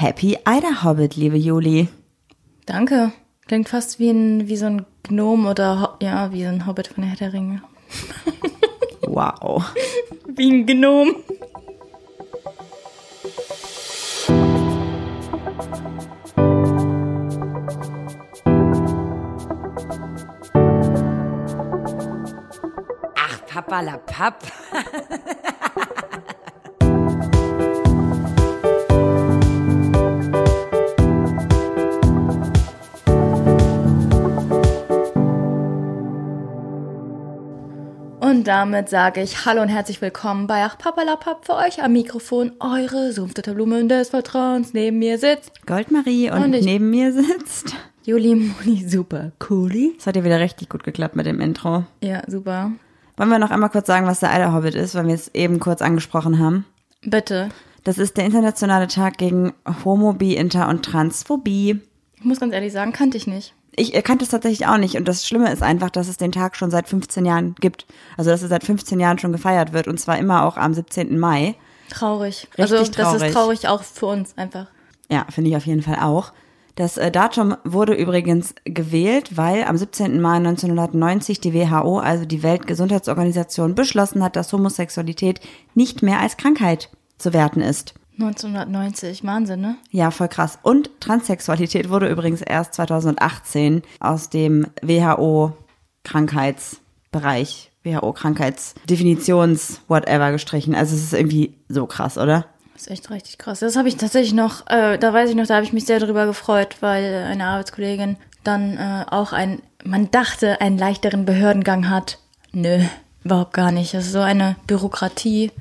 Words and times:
Happy 0.00 0.38
Eider 0.46 0.82
Hobbit, 0.82 1.16
liebe 1.16 1.36
Juli. 1.36 1.88
Danke. 2.64 3.12
Klingt 3.46 3.68
fast 3.68 3.98
wie, 3.98 4.08
ein, 4.08 4.48
wie 4.48 4.56
so 4.56 4.64
ein 4.64 4.86
Gnome 5.02 5.50
oder 5.50 5.78
Ho 5.82 5.88
ja, 6.00 6.32
wie 6.32 6.42
so 6.42 6.48
ein 6.48 6.66
Hobbit 6.66 6.88
von 6.88 7.02
der 7.02 7.10
Herr 7.10 7.18
der 7.18 7.32
Ringe. 7.34 7.62
Wow. 9.06 9.74
Wie 10.26 10.50
ein 10.50 10.64
Gnome. 10.64 11.16
Ach, 23.16 23.46
Papa 23.46 23.80
la 23.82 23.98
Papp. 23.98 24.44
Und 38.40 38.46
damit 38.46 38.88
sage 38.88 39.20
ich 39.20 39.44
Hallo 39.44 39.60
und 39.60 39.68
herzlich 39.68 40.00
willkommen 40.00 40.46
bei 40.46 40.64
Ach 40.64 40.78
Papalapap 40.78 41.44
für 41.44 41.56
euch 41.56 41.82
am 41.82 41.92
Mikrofon. 41.92 42.52
Eure 42.58 43.12
sumpfte 43.12 43.52
Blumen 43.52 43.86
des 43.86 44.08
Vertrauens. 44.08 44.72
Neben 44.72 44.98
mir 44.98 45.18
sitzt 45.18 45.66
Goldmarie 45.66 46.30
und, 46.30 46.44
Und 46.44 46.54
ich- 46.54 46.64
neben 46.64 46.88
mir 46.88 47.12
sitzt. 47.12 47.74
Juli 48.02 48.34
Moni 48.34 48.88
Super 48.88 49.32
Cooli. 49.40 49.94
Es 49.98 50.06
hat 50.06 50.16
ja 50.16 50.24
wieder 50.24 50.40
richtig 50.40 50.70
gut 50.70 50.84
geklappt 50.84 51.16
mit 51.16 51.26
dem 51.26 51.38
Intro. 51.38 51.84
Ja, 52.02 52.22
super. 52.28 52.72
Wollen 53.18 53.28
wir 53.28 53.38
noch 53.38 53.50
einmal 53.50 53.68
kurz 53.68 53.86
sagen, 53.86 54.06
was 54.06 54.20
der 54.20 54.30
Eider 54.30 54.54
Hobbit 54.54 54.74
ist, 54.74 54.94
weil 54.94 55.06
wir 55.06 55.14
es 55.14 55.28
eben 55.34 55.60
kurz 55.60 55.82
angesprochen 55.82 56.38
haben? 56.38 56.64
Bitte. 57.02 57.50
Das 57.84 57.98
ist 57.98 58.16
der 58.16 58.24
internationale 58.24 58.86
Tag 58.88 59.18
gegen 59.18 59.52
Homo, 59.84 60.14
Bi, 60.14 60.34
Inter 60.34 60.70
und 60.70 60.82
Transphobie. 60.82 61.78
Ich 62.16 62.24
muss 62.24 62.40
ganz 62.40 62.54
ehrlich 62.54 62.72
sagen, 62.72 62.92
kannte 62.92 63.18
ich 63.18 63.26
nicht. 63.26 63.52
Ich 63.80 63.92
kannte 64.04 64.24
es 64.24 64.30
tatsächlich 64.30 64.66
auch 64.66 64.76
nicht. 64.76 64.96
Und 64.96 65.08
das 65.08 65.26
Schlimme 65.26 65.50
ist 65.50 65.62
einfach, 65.62 65.88
dass 65.88 66.08
es 66.08 66.18
den 66.18 66.32
Tag 66.32 66.54
schon 66.54 66.70
seit 66.70 66.88
15 66.88 67.24
Jahren 67.24 67.54
gibt. 67.60 67.86
Also, 68.16 68.30
dass 68.30 68.42
er 68.42 68.48
seit 68.48 68.64
15 68.64 69.00
Jahren 69.00 69.18
schon 69.18 69.32
gefeiert 69.32 69.72
wird. 69.72 69.88
Und 69.88 69.98
zwar 69.98 70.18
immer 70.18 70.44
auch 70.44 70.56
am 70.56 70.74
17. 70.74 71.18
Mai. 71.18 71.54
Traurig. 71.88 72.42
Richtig 72.42 72.60
also 72.60 72.76
das 72.76 72.90
traurig. 72.90 73.22
ist 73.22 73.32
traurig 73.32 73.68
auch 73.68 73.82
für 73.82 74.06
uns 74.06 74.36
einfach. 74.36 74.66
Ja, 75.10 75.26
finde 75.30 75.50
ich 75.50 75.56
auf 75.56 75.66
jeden 75.66 75.82
Fall 75.82 75.96
auch. 76.00 76.32
Das 76.76 76.96
äh, 76.98 77.10
Datum 77.10 77.56
wurde 77.64 77.94
übrigens 77.94 78.54
gewählt, 78.64 79.36
weil 79.36 79.64
am 79.64 79.76
17. 79.76 80.20
Mai 80.20 80.36
1990 80.36 81.40
die 81.40 81.52
WHO, 81.54 81.98
also 81.98 82.24
die 82.24 82.42
Weltgesundheitsorganisation, 82.42 83.74
beschlossen 83.74 84.22
hat, 84.22 84.36
dass 84.36 84.52
Homosexualität 84.52 85.40
nicht 85.74 86.02
mehr 86.02 86.20
als 86.20 86.36
Krankheit 86.36 86.90
zu 87.18 87.32
werten 87.32 87.60
ist. 87.60 87.94
1990, 88.22 89.24
Wahnsinn, 89.24 89.60
ne? 89.60 89.76
Ja, 89.90 90.10
voll 90.10 90.28
krass. 90.28 90.58
Und 90.62 90.90
Transsexualität 91.00 91.90
wurde 91.90 92.08
übrigens 92.08 92.42
erst 92.42 92.74
2018 92.74 93.82
aus 93.98 94.30
dem 94.30 94.66
WHO-Krankheitsbereich, 94.82 97.70
WHO-Krankheitsdefinitions, 97.84 99.80
whatever 99.88 100.30
gestrichen. 100.32 100.74
Also 100.74 100.94
es 100.94 101.04
ist 101.04 101.14
irgendwie 101.14 101.54
so 101.68 101.86
krass, 101.86 102.18
oder? 102.18 102.46
Das 102.74 102.82
ist 102.82 102.90
echt 102.92 103.10
richtig 103.10 103.38
krass. 103.38 103.60
Das 103.60 103.76
habe 103.76 103.88
ich 103.88 103.96
tatsächlich 103.96 104.32
noch, 104.32 104.66
äh, 104.68 104.98
da 104.98 105.12
weiß 105.12 105.30
ich 105.30 105.36
noch, 105.36 105.46
da 105.46 105.56
habe 105.56 105.64
ich 105.64 105.72
mich 105.72 105.84
sehr 105.84 106.00
darüber 106.00 106.26
gefreut, 106.26 106.76
weil 106.80 107.24
eine 107.24 107.46
Arbeitskollegin 107.46 108.16
dann 108.44 108.76
äh, 108.78 109.04
auch 109.10 109.32
ein, 109.32 109.62
man 109.84 110.10
dachte, 110.10 110.60
einen 110.60 110.78
leichteren 110.78 111.26
Behördengang 111.26 111.90
hat. 111.90 112.18
Nö, 112.52 112.80
überhaupt 113.22 113.52
gar 113.52 113.72
nicht. 113.72 113.94
Das 113.94 114.06
ist 114.06 114.12
so 114.12 114.20
eine 114.20 114.56
Bürokratie. 114.66 115.52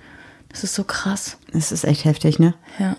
Das 0.50 0.64
ist 0.64 0.76
so 0.76 0.84
krass. 0.84 1.38
Es 1.54 1.72
ist 1.72 1.84
echt 1.84 2.06
heftig, 2.06 2.40
ne? 2.40 2.56
Ja. 2.80 2.96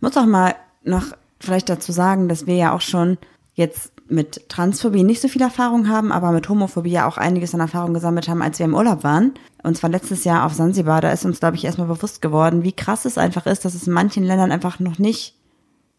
Muss 0.00 0.16
auch 0.16 0.26
mal 0.26 0.54
noch 0.84 1.06
vielleicht 1.40 1.68
dazu 1.68 1.92
sagen, 1.92 2.28
dass 2.28 2.46
wir 2.46 2.54
ja 2.54 2.72
auch 2.72 2.80
schon 2.80 3.18
jetzt 3.54 3.92
mit 4.08 4.48
Transphobie 4.48 5.02
nicht 5.02 5.20
so 5.20 5.28
viel 5.28 5.42
Erfahrung 5.42 5.88
haben, 5.88 6.12
aber 6.12 6.32
mit 6.32 6.48
Homophobie 6.48 6.90
ja 6.90 7.08
auch 7.08 7.16
einiges 7.16 7.54
an 7.54 7.60
Erfahrung 7.60 7.94
gesammelt 7.94 8.28
haben, 8.28 8.42
als 8.42 8.58
wir 8.58 8.66
im 8.66 8.74
Urlaub 8.74 9.04
waren. 9.04 9.32
Und 9.62 9.76
zwar 9.76 9.90
letztes 9.90 10.24
Jahr 10.24 10.44
auf 10.44 10.54
Sansibar, 10.54 11.00
da 11.00 11.10
ist 11.10 11.24
uns, 11.24 11.40
glaube 11.40 11.56
ich, 11.56 11.64
erstmal 11.64 11.86
bewusst 11.86 12.20
geworden, 12.20 12.62
wie 12.62 12.72
krass 12.72 13.04
es 13.04 13.18
einfach 13.18 13.46
ist, 13.46 13.64
dass 13.64 13.74
es 13.74 13.86
in 13.86 13.92
manchen 13.92 14.24
Ländern 14.24 14.52
einfach 14.52 14.78
noch 14.80 14.98
nicht 14.98 15.34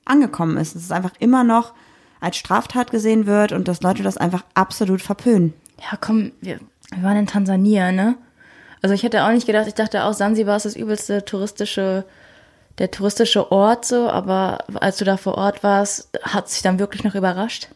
angekommen 0.06 0.58
ist. 0.58 0.75
Dass 0.75 0.84
es 0.84 0.92
einfach 0.92 1.13
immer 1.19 1.44
noch 1.44 1.74
als 2.19 2.38
Straftat 2.38 2.92
gesehen 2.92 3.25
wird 3.25 3.52
und 3.52 3.68
dass 3.68 3.81
Leute 3.81 4.03
das 4.03 4.18
einfach 4.18 4.44
absolut 4.53 5.02
verpönen. 5.02 5.53
Ja, 5.80 5.97
komm, 6.00 6.31
wir, 6.42 6.59
wir 6.94 7.03
waren 7.03 7.18
in 7.18 7.28
Tansania, 7.28 7.92
ne? 7.92 8.16
Also 8.84 8.94
ich 8.94 9.04
hätte 9.04 9.24
auch 9.24 9.32
nicht 9.32 9.48
gedacht, 9.48 9.68
ich 9.68 9.74
dachte 9.74 10.04
auch, 10.04 10.14
Sansibar 10.14 10.58
ist 10.58 10.66
das 10.66 10.76
übelste 10.76 11.24
touristische, 11.24 12.04
der 12.80 12.92
touristische 12.92 13.50
Ort 13.50 13.86
so, 13.86 14.10
aber 14.10 14.66
als 14.76 14.98
du 14.98 15.06
da 15.06 15.16
vor 15.16 15.36
Ort 15.36 15.64
warst, 15.64 16.10
hat 16.22 16.50
sich 16.50 16.62
dann 16.62 16.80
wirklich 16.80 17.06
noch 17.06 17.16
überrascht. 17.16 17.70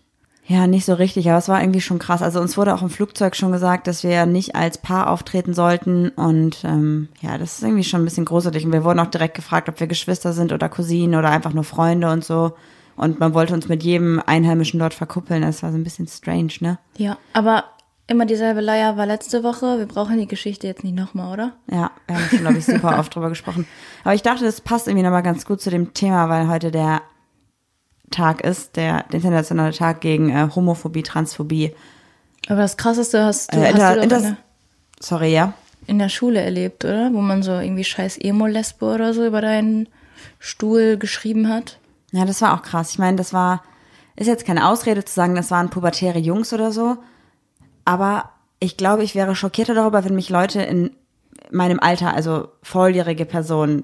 Ja, 0.46 0.68
nicht 0.68 0.86
so 0.86 0.94
richtig, 0.94 1.30
aber 1.30 1.38
es 1.38 1.48
war 1.48 1.62
irgendwie 1.62 1.82
schon 1.82 2.00
krass. 2.00 2.22
Also 2.22 2.42
uns 2.42 2.58
wurde 2.58 2.76
auch 2.76 2.82
im 2.82 2.90
Flugzeug 2.90 3.36
schon 3.36 3.54
gesagt, 3.54 3.88
dass 3.88 4.04
wir 4.04 4.26
nicht 4.26 4.56
als 4.56 4.78
Paar 4.78 5.10
auftreten 5.10 5.54
sollten. 5.54 6.10
Und 6.10 6.64
ähm, 6.66 7.10
ja, 7.22 7.38
das 7.38 7.58
ist 7.58 7.64
irgendwie 7.64 7.84
schon 7.84 8.02
ein 8.02 8.06
bisschen 8.06 8.24
gruselig. 8.26 8.66
Und 8.66 8.72
wir 8.72 8.86
wurden 8.86 9.00
auch 9.00 9.08
direkt 9.08 9.36
gefragt, 9.36 9.68
ob 9.68 9.80
wir 9.80 9.88
Geschwister 9.88 10.32
sind 10.32 10.54
oder 10.54 10.70
Cousinen 10.70 11.20
oder 11.20 11.30
einfach 11.30 11.54
nur 11.54 11.66
Freunde 11.66 12.10
und 12.10 12.24
so. 12.24 12.54
Und 12.96 13.20
man 13.20 13.34
wollte 13.34 13.54
uns 13.54 13.68
mit 13.68 13.84
jedem 13.84 14.22
Einheimischen 14.26 14.80
dort 14.80 14.94
verkuppeln. 14.94 15.42
Das 15.42 15.64
war 15.64 15.72
so 15.72 15.78
ein 15.78 15.84
bisschen 15.84 16.08
strange, 16.08 16.54
ne? 16.62 16.80
Ja, 16.98 17.18
aber 17.34 17.66
immer 18.08 18.26
dieselbe 18.26 18.62
Leier 18.62 18.98
war 18.98 19.06
letzte 19.06 19.44
Woche. 19.44 19.80
Wir 19.80 19.86
brauchen 19.86 20.18
die 20.18 20.28
Geschichte 20.28 20.66
jetzt 20.68 20.84
nicht 20.84 20.96
nochmal, 20.96 21.34
oder? 21.34 21.52
Ja, 21.70 21.92
wir 22.08 22.16
haben 22.16 22.26
schon, 22.30 22.40
glaube 22.40 22.58
ich, 22.58 22.66
super 22.66 22.98
oft 23.00 23.14
drüber 23.14 23.30
gesprochen. 23.30 23.68
Aber 24.04 24.14
ich 24.14 24.22
dachte, 24.22 24.46
das 24.46 24.62
passt 24.62 24.88
irgendwie 24.88 25.04
nochmal 25.04 25.24
ganz 25.24 25.46
gut 25.46 25.62
zu 25.62 25.70
dem 25.70 25.94
Thema, 25.94 26.30
weil 26.30 26.48
heute 26.48 26.72
der 26.72 27.02
Tag 28.12 28.42
ist, 28.42 28.78
der, 28.78 29.04
der 29.04 29.16
internationale 29.16 29.74
Tag 29.74 30.00
gegen 30.02 30.30
äh, 30.30 30.48
Homophobie, 30.56 31.04
Transphobie. 31.04 31.76
Aber 32.48 32.60
das 32.62 32.78
Krasseste 32.78 33.26
hast 33.26 33.54
du, 33.54 33.58
Äh, 33.58 33.66
hast 33.66 33.74
inter- 33.74 33.96
du 33.96 34.02
in, 34.02 34.10
der, 34.10 34.38
Sorry, 35.02 35.34
ja. 35.34 35.54
in 35.88 36.00
der 36.00 36.08
Schule 36.10 36.40
erlebt, 36.40 36.86
oder? 36.86 37.12
Wo 37.14 37.20
man 37.20 37.44
so 37.44 37.52
irgendwie 37.52 37.84
scheiß 37.84 38.18
Emo-Lesbe 38.18 38.86
oder 38.86 39.14
so 39.14 39.26
über 39.26 39.42
deinen 39.42 39.90
Stuhl 40.40 40.96
geschrieben 40.98 41.50
hat. 41.50 41.80
Ja, 42.14 42.24
das 42.24 42.42
war 42.42 42.54
auch 42.54 42.62
krass. 42.62 42.92
Ich 42.92 43.00
meine, 43.00 43.18
das 43.18 43.34
war, 43.34 43.62
ist 44.16 44.28
jetzt 44.28 44.46
keine 44.46 44.70
Ausrede 44.70 45.04
zu 45.04 45.14
sagen, 45.14 45.36
das 45.36 45.52
waren 45.52 45.70
pubertäre 45.70 46.20
Jungs 46.20 46.54
oder 46.54 46.72
so. 46.72 46.96
Aber 47.88 48.32
ich 48.60 48.76
glaube, 48.76 49.06
ich 49.06 49.16
wäre 49.16 49.34
schockierter 49.34 49.74
darüber, 49.74 50.04
wenn 50.04 50.14
mich 50.14 50.30
Leute 50.30 50.62
in 50.62 50.92
meinem 51.52 51.80
Alter, 51.80 52.14
also 52.14 52.50
volljährige 52.62 53.24
Personen, 53.24 53.84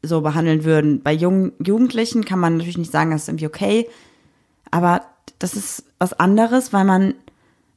so 0.00 0.20
behandeln 0.20 0.62
würden. 0.62 1.02
Bei 1.02 1.12
jungen 1.12 1.52
Jugendlichen 1.58 2.24
kann 2.24 2.38
man 2.38 2.56
natürlich 2.56 2.78
nicht 2.78 2.92
sagen, 2.92 3.10
das 3.10 3.22
ist 3.22 3.28
irgendwie 3.28 3.48
okay. 3.48 3.88
Aber 4.70 5.00
das 5.40 5.54
ist 5.54 5.82
was 5.98 6.12
anderes, 6.12 6.72
weil 6.72 6.84
man, 6.84 7.14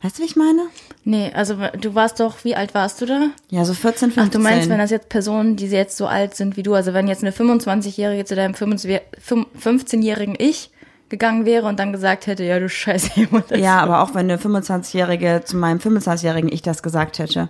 weißt 0.03 0.19
du, 0.19 0.21
wie 0.21 0.27
ich 0.27 0.35
meine? 0.35 0.67
Nee, 1.03 1.31
also 1.33 1.55
du 1.81 1.95
warst 1.95 2.19
doch, 2.19 2.43
wie 2.43 2.55
alt 2.55 2.75
warst 2.75 3.01
du 3.01 3.07
da? 3.07 3.29
Ja, 3.49 3.66
so 3.66 3.73
14, 3.73 4.11
15. 4.11 4.23
Ach, 4.23 4.29
du 4.29 4.37
meinst, 4.37 4.69
wenn 4.69 4.77
das 4.77 4.91
jetzt 4.91 5.09
Personen, 5.09 5.55
die 5.55 5.66
jetzt 5.66 5.97
so 5.97 6.05
alt 6.05 6.35
sind 6.35 6.57
wie 6.57 6.63
du, 6.63 6.75
also 6.75 6.93
wenn 6.93 7.07
jetzt 7.07 7.23
eine 7.23 7.31
25-Jährige 7.31 8.23
zu 8.23 8.35
deinem 8.35 8.53
15-jährigen 8.53 10.35
Ich 10.37 10.69
gegangen 11.09 11.46
wäre 11.46 11.68
und 11.68 11.80
dann 11.80 11.92
gesagt 11.92 12.28
hätte, 12.28 12.44
ja, 12.44 12.59
du 12.59 12.70
scheiß 12.70 13.18
Emo. 13.18 13.42
Ja, 13.56 13.80
aber 13.80 14.02
auch 14.02 14.14
wenn 14.14 14.30
eine 14.30 14.38
25-Jährige 14.38 15.42
zu 15.44 15.58
meinem 15.58 15.80
25-Jährigen 15.80 16.52
ich 16.52 16.62
das 16.62 16.84
gesagt 16.84 17.20
hätte. 17.20 17.50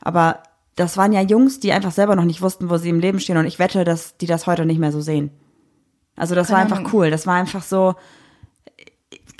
Aber 0.00 0.42
das 0.76 0.96
waren 0.96 1.12
ja 1.12 1.20
Jungs, 1.20 1.60
die 1.60 1.72
einfach 1.72 1.92
selber 1.92 2.16
noch 2.16 2.24
nicht 2.24 2.42
wussten, 2.42 2.70
wo 2.70 2.76
sie 2.76 2.88
im 2.88 3.00
Leben 3.00 3.20
stehen. 3.20 3.36
Und 3.36 3.46
ich 3.46 3.58
wette, 3.58 3.84
dass 3.84 4.16
die 4.16 4.26
das 4.26 4.46
heute 4.46 4.64
nicht 4.64 4.78
mehr 4.78 4.92
so 4.92 5.00
sehen. 5.00 5.30
Also 6.16 6.34
das 6.34 6.50
war 6.50 6.58
Keine 6.58 6.64
einfach 6.66 6.78
Ahnung. 6.78 6.92
cool. 6.94 7.10
Das 7.10 7.26
war 7.26 7.34
einfach 7.34 7.62
so. 7.62 7.94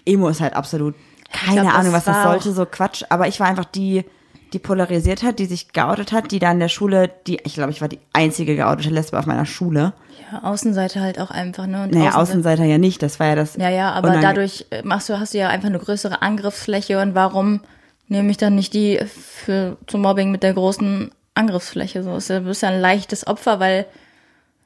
Emo 0.05 0.29
ist 0.29 0.41
halt 0.41 0.55
absolut 0.55 0.95
keine 1.33 1.63
glaub, 1.63 1.75
Ahnung, 1.75 1.93
was 1.93 2.05
das 2.05 2.17
war 2.17 2.25
sollte, 2.25 2.53
so 2.53 2.67
Quatsch. 2.67 3.05
Aber 3.09 3.29
ich 3.29 3.41
war 3.41 3.47
einfach 3.47 3.65
die, 3.65 4.05
die 4.53 4.59
polarisiert 4.59 5.23
hat, 5.23 5.39
die 5.39 5.47
sich 5.47 5.73
geoutet 5.73 6.13
hat, 6.13 6.31
die 6.31 6.39
da 6.39 6.53
in 6.53 6.61
der 6.61 6.69
Schule, 6.69 7.11
die, 7.27 7.39
ich 7.45 7.55
glaube, 7.55 7.71
ich 7.71 7.81
war 7.81 7.89
die 7.89 7.99
einzige 8.13 8.57
geoutete 8.57 8.91
Lesbe 8.91 9.19
auf 9.19 9.27
meiner 9.27 9.47
Schule. 9.47 9.93
Ja, 10.31 10.43
Außenseite 10.45 11.01
halt 11.01 11.19
auch 11.19 11.31
einfach, 11.31 11.67
ne? 11.67 11.85
Und 11.85 11.93
Naja, 11.93 12.11
Außenseite- 12.11 12.17
Außenseiter 12.17 12.65
ja 12.65 12.79
nicht. 12.79 13.03
Das 13.03 13.19
war 13.21 13.29
ja 13.29 13.35
das. 13.35 13.56
Ja, 13.56 13.69
ja, 13.71 13.93
aber 13.93 14.19
dadurch 14.21 14.67
äh, 14.71 14.82
machst 14.82 15.09
du, 15.09 15.19
hast 15.19 15.35
du 15.35 15.38
ja 15.38 15.49
einfach 15.49 15.69
eine 15.69 15.79
größere 15.79 16.23
Angriffsfläche 16.23 17.00
und 17.00 17.15
warum 17.15 17.61
nehme 18.09 18.31
ich 18.31 18.37
dann 18.37 18.55
nicht 18.55 18.75
die 18.75 19.00
für 19.06 19.76
zum 19.87 20.03
Mobbing 20.03 20.31
mit 20.31 20.43
der 20.43 20.55
großen 20.55 21.11
Angriffsfläche? 21.35 22.03
So 22.03 22.19
du 22.19 22.41
bist 22.43 22.62
ja 22.62 22.69
ein 22.69 22.81
leichtes 22.81 23.26
Opfer, 23.26 23.59
weil 23.61 23.87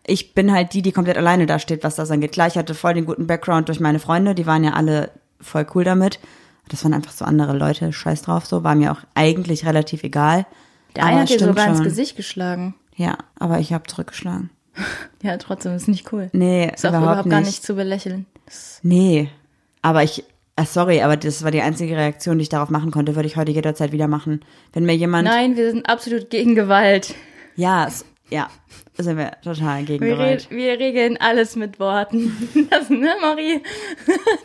ich 0.05 0.35
bin 0.35 0.53
halt 0.53 0.73
die, 0.73 0.83
die 0.83 0.93
komplett 0.93 1.17
alleine 1.17 1.47
da 1.47 1.59
steht, 1.59 1.85
was 1.85 1.97
das 1.97 2.11
angeht. 2.11 2.33
Klar, 2.33 2.47
ich 2.49 2.57
hatte 2.57 2.75
voll 2.75 2.95
den 2.95 3.07
guten 3.07 3.27
Background 3.27 3.69
durch 3.69 3.81
meine 3.81 3.99
Freunde, 3.99 4.35
die 4.35 4.47
waren 4.47 4.65
ja 4.65 4.73
alle 4.73 5.11
voll 5.41 5.67
cool 5.75 5.85
damit. 5.85 6.19
Das 6.69 6.83
waren 6.85 6.95
einfach 6.95 7.13
so 7.13 7.25
andere 7.25 7.57
Leute, 7.57 7.93
scheiß 7.93 8.23
drauf, 8.23 8.47
so, 8.47 8.65
war 8.65 8.75
mir 8.75 8.93
auch 8.93 9.01
eigentlich 9.15 9.65
relativ 9.67 10.03
egal. 10.03 10.47
der 10.97 11.05
eine 11.05 11.21
hat 11.21 11.31
dir 11.31 11.39
sogar 11.39 11.69
ins 11.69 11.79
schon. 11.79 11.85
Gesicht 11.85 12.17
geschlagen. 12.17 12.75
Ja, 12.97 13.19
aber 13.39 13.59
ich 13.61 13.73
habe 13.73 13.85
zurückgeschlagen. 13.87 14.51
Ja, 15.23 15.39
trotzdem 15.39 15.75
ist 15.75 15.89
nicht 15.89 16.13
cool. 16.13 16.29
Nee, 16.33 16.71
ist 16.73 16.85
auch 16.85 16.91
überhaupt, 16.91 17.07
überhaupt 17.07 17.31
gar 17.31 17.39
nicht. 17.41 17.49
nicht 17.49 17.65
zu 17.65 17.75
belächeln. 17.75 18.27
Nee, 18.83 19.31
aber 19.83 20.03
ich, 20.05 20.23
ah, 20.55 20.67
sorry, 20.67 21.01
aber 21.03 21.17
das 21.17 21.43
war 21.43 21.51
die 21.51 21.63
einzige 21.63 21.97
Reaktion, 21.97 22.39
die 22.39 22.43
ich 22.43 22.49
darauf 22.51 22.69
machen 22.69 22.91
konnte, 22.91 23.17
würde 23.17 23.27
ich 23.27 23.37
heute 23.37 23.51
jederzeit 23.51 23.91
wieder 23.93 24.07
machen. 24.07 24.45
Wenn 24.75 24.85
mir 24.85 24.95
jemand, 24.95 25.27
Nein, 25.27 25.57
wir 25.57 25.71
sind 25.71 25.89
absolut 25.89 26.29
gegen 26.31 26.55
Gewalt. 26.55 27.15
ja, 27.57 27.87
es, 27.89 28.05
Ja, 28.29 28.49
sind 28.99 29.19
wir 29.19 29.33
total 29.43 29.81
Wir, 29.81 29.87
gegengerollt. 29.87 30.49
re 30.51 30.57
wir 30.57 30.79
regeln 30.79 31.17
alles 31.19 31.55
mit 31.57 31.79
Worten. 31.79 32.33
Das, 32.71 32.91
ne, 32.91 33.15
Marie? 33.21 33.63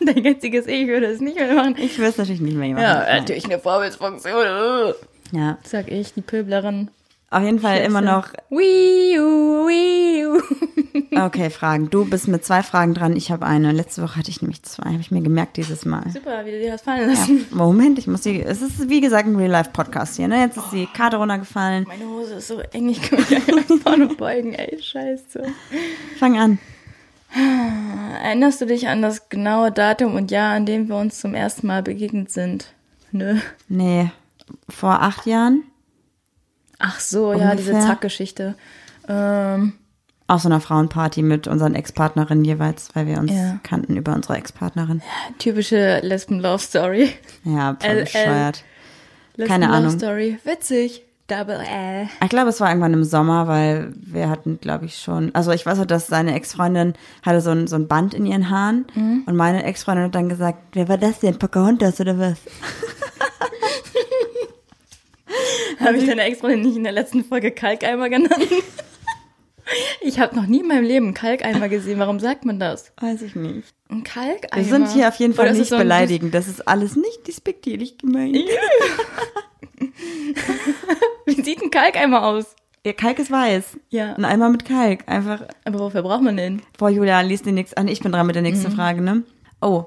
Dein 0.04 0.22
jetziges 0.22 0.66
Ich 0.66 0.86
würde 0.86 1.06
es 1.06 1.20
nicht 1.20 1.36
mehr 1.36 1.52
machen. 1.54 1.74
Ich 1.78 1.98
will 1.98 2.06
es 2.06 2.16
natürlich 2.16 2.40
nicht 2.40 2.56
mehr 2.56 2.72
machen. 2.74 2.82
Ja, 2.82 3.16
natürlich 3.18 3.44
eine 3.44 3.58
Vorbildsfunktion. 3.58 4.94
Ja, 5.32 5.58
Sag 5.64 5.90
ich, 5.90 6.14
die 6.14 6.20
Pöblerin. 6.20 6.90
Auf 7.32 7.42
jeden 7.42 7.58
Fall 7.58 7.78
immer 7.78 8.00
noch. 8.00 8.28
Wii 8.50 9.18
U, 9.18 9.66
Wii 9.66 10.26
U. 10.26 10.40
Okay, 11.14 11.50
Fragen. 11.50 11.90
Du 11.90 12.06
bist 12.06 12.26
mit 12.26 12.42
zwei 12.44 12.62
Fragen 12.62 12.94
dran. 12.94 13.14
Ich 13.16 13.30
habe 13.30 13.44
eine. 13.44 13.72
Letzte 13.72 14.02
Woche 14.02 14.16
hatte 14.16 14.30
ich 14.30 14.40
nämlich 14.40 14.62
zwei. 14.62 14.90
Habe 14.90 15.00
ich 15.00 15.10
mir 15.10 15.20
gemerkt 15.20 15.58
dieses 15.58 15.84
Mal. 15.84 16.04
Super, 16.10 16.44
wie 16.46 16.52
du 16.52 16.58
dir 16.58 16.72
das 16.72 16.82
fallen 16.82 17.02
Ja, 17.02 17.06
lassen. 17.08 17.46
Moment, 17.50 17.98
ich 17.98 18.06
muss 18.06 18.22
die. 18.22 18.42
Es 18.42 18.62
ist 18.62 18.88
wie 18.88 19.00
gesagt 19.02 19.28
ein 19.28 19.36
Real-Life-Podcast 19.36 20.16
hier. 20.16 20.28
Ne? 20.28 20.40
Jetzt 20.40 20.56
ist 20.56 20.72
die 20.72 20.86
Karte 20.86 21.18
runtergefallen. 21.18 21.84
Meine 21.86 22.06
Hose 22.06 22.34
ist 22.34 22.48
so 22.48 22.60
eng, 22.60 22.88
ich 22.88 23.02
kann 23.02 23.18
mich 23.18 23.28
gar 23.46 23.54
nicht 23.56 23.82
vorne 23.82 24.06
beugen, 24.06 24.54
ey, 24.54 24.80
scheiße. 24.80 25.44
Fang 26.18 26.38
an. 26.38 26.58
Erinnerst 28.22 28.60
du 28.60 28.66
dich 28.66 28.88
an 28.88 29.02
das 29.02 29.28
genaue 29.28 29.70
Datum 29.70 30.14
und 30.14 30.30
Jahr, 30.30 30.54
an 30.54 30.66
dem 30.66 30.88
wir 30.88 30.96
uns 30.96 31.20
zum 31.20 31.34
ersten 31.34 31.66
Mal 31.66 31.82
begegnet 31.82 32.30
sind? 32.30 32.72
Nö. 33.10 33.36
Nee, 33.68 34.10
vor 34.68 35.02
acht 35.02 35.26
Jahren. 35.26 35.62
Ach 36.84 36.98
so, 37.00 37.32
ja, 37.32 37.54
diese 37.54 37.70
Ungefähr. 37.70 37.88
Zackgeschichte. 37.88 38.54
Ähm, 39.08 39.74
Auf 40.26 40.42
so 40.42 40.48
einer 40.48 40.60
Frauenparty 40.60 41.22
mit 41.22 41.46
unseren 41.48 41.74
Ex-Partnerinnen 41.74 42.44
jeweils, 42.44 42.88
weil 42.94 43.06
wir 43.06 43.18
uns 43.18 43.32
Ja. 43.32 43.58
kannten 43.62 43.96
über 43.96 44.14
unsere 44.14 44.36
Ex-Partnerin. 44.36 45.00
typische 45.38 46.00
Lesben-Love-Story. 46.02 47.10
Ja, 47.44 47.76
voll 47.80 47.90
LL. 47.90 48.04
bescheuert. 48.04 48.64
Keine 49.46 49.70
Ahnung. 49.70 49.92
Lesben-Love-Story. 49.92 50.38
Witzig. 50.44 51.02
Double 51.28 51.54
L. 51.60 52.08
Ich 52.22 52.28
glaube, 52.28 52.50
es 52.50 52.60
war 52.60 52.68
irgendwann 52.68 52.92
im 52.92 53.04
Sommer, 53.04 53.46
weil 53.46 53.92
wir 53.96 54.28
hatten, 54.28 54.58
glaube 54.60 54.84
ich, 54.86 54.98
schon. 54.98 55.34
Also 55.34 55.50
ich 55.52 55.64
weiß 55.64 55.78
auch, 55.78 55.86
dass 55.86 56.08
seine 56.08 56.34
Ex-Freundin 56.34 56.94
hatte 57.24 57.40
so 57.40 57.50
ein, 57.50 57.66
so 57.68 57.76
ein 57.76 57.86
Band 57.88 58.12
in 58.12 58.26
ihren 58.26 58.50
Haaren 58.50 58.86
Mhm. 58.94 59.22
und 59.26 59.36
meine 59.36 59.62
Ex-Freundin 59.64 60.06
hat 60.06 60.14
dann 60.14 60.28
gesagt, 60.28 60.58
wer 60.72 60.88
war 60.88 60.98
das 60.98 61.20
denn? 61.20 61.38
Pocahontas 61.38 62.00
oder 62.00 62.18
was? 62.18 62.38
Habe 65.82 65.96
ich 65.98 66.06
deine 66.06 66.22
Ex-Freundin 66.22 66.62
nicht 66.62 66.76
in 66.76 66.84
der 66.84 66.92
letzten 66.92 67.24
Folge 67.24 67.50
Kalkeimer 67.52 68.08
genannt? 68.08 68.36
Ich 70.00 70.18
habe 70.18 70.34
noch 70.34 70.46
nie 70.46 70.58
in 70.60 70.66
meinem 70.66 70.82
Leben 70.84 71.06
einen 71.06 71.14
Kalkeimer 71.14 71.68
gesehen. 71.68 72.00
Warum 72.00 72.18
sagt 72.18 72.44
man 72.44 72.58
das? 72.58 72.92
Weiß 73.00 73.22
ich 73.22 73.36
nicht. 73.36 73.68
Ein 73.88 74.02
Kalkeimer? 74.02 74.56
Wir 74.56 74.64
sind 74.64 74.88
hier 74.90 75.06
auf 75.08 75.14
jeden 75.14 75.34
Fall 75.34 75.46
Oder 75.48 75.54
nicht 75.56 75.68
so 75.70 75.78
beleidigend. 75.78 76.34
Das 76.34 76.48
ist 76.48 76.66
alles 76.66 76.96
nicht 76.96 77.28
despektierlich 77.28 77.96
gemeint. 77.96 78.36
Wie 81.26 81.42
sieht 81.42 81.62
ein 81.62 81.70
Kalkeimer 81.70 82.24
aus? 82.26 82.56
Ja, 82.84 82.92
Kalk 82.92 83.20
ist 83.20 83.30
weiß. 83.30 83.78
Ja. 83.90 84.14
Ein 84.14 84.24
Eimer 84.24 84.48
mit 84.50 84.64
Kalk. 84.64 85.04
Einfach. 85.06 85.42
Aber 85.64 85.78
wofür 85.78 86.02
braucht 86.02 86.22
man 86.22 86.36
den? 86.36 86.62
Boah, 86.76 86.90
Julia, 86.90 87.20
lies 87.20 87.42
die 87.42 87.52
nächste 87.52 87.76
an. 87.76 87.86
Ich 87.88 88.00
bin 88.00 88.10
dran 88.12 88.26
mit 88.26 88.34
der 88.34 88.42
nächsten 88.42 88.72
Mhm. 88.72 88.76
Frage, 88.76 89.00
ne? 89.00 89.22
Oh. 89.60 89.84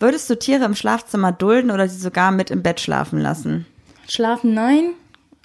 Würdest 0.00 0.30
du 0.30 0.38
Tiere 0.38 0.64
im 0.64 0.74
Schlafzimmer 0.74 1.32
dulden 1.32 1.70
oder 1.70 1.86
sie 1.88 1.98
sogar 1.98 2.30
mit 2.32 2.50
im 2.50 2.62
Bett 2.62 2.80
schlafen 2.80 3.18
lassen? 3.20 3.66
Schlafen 4.08 4.54
nein. 4.54 4.94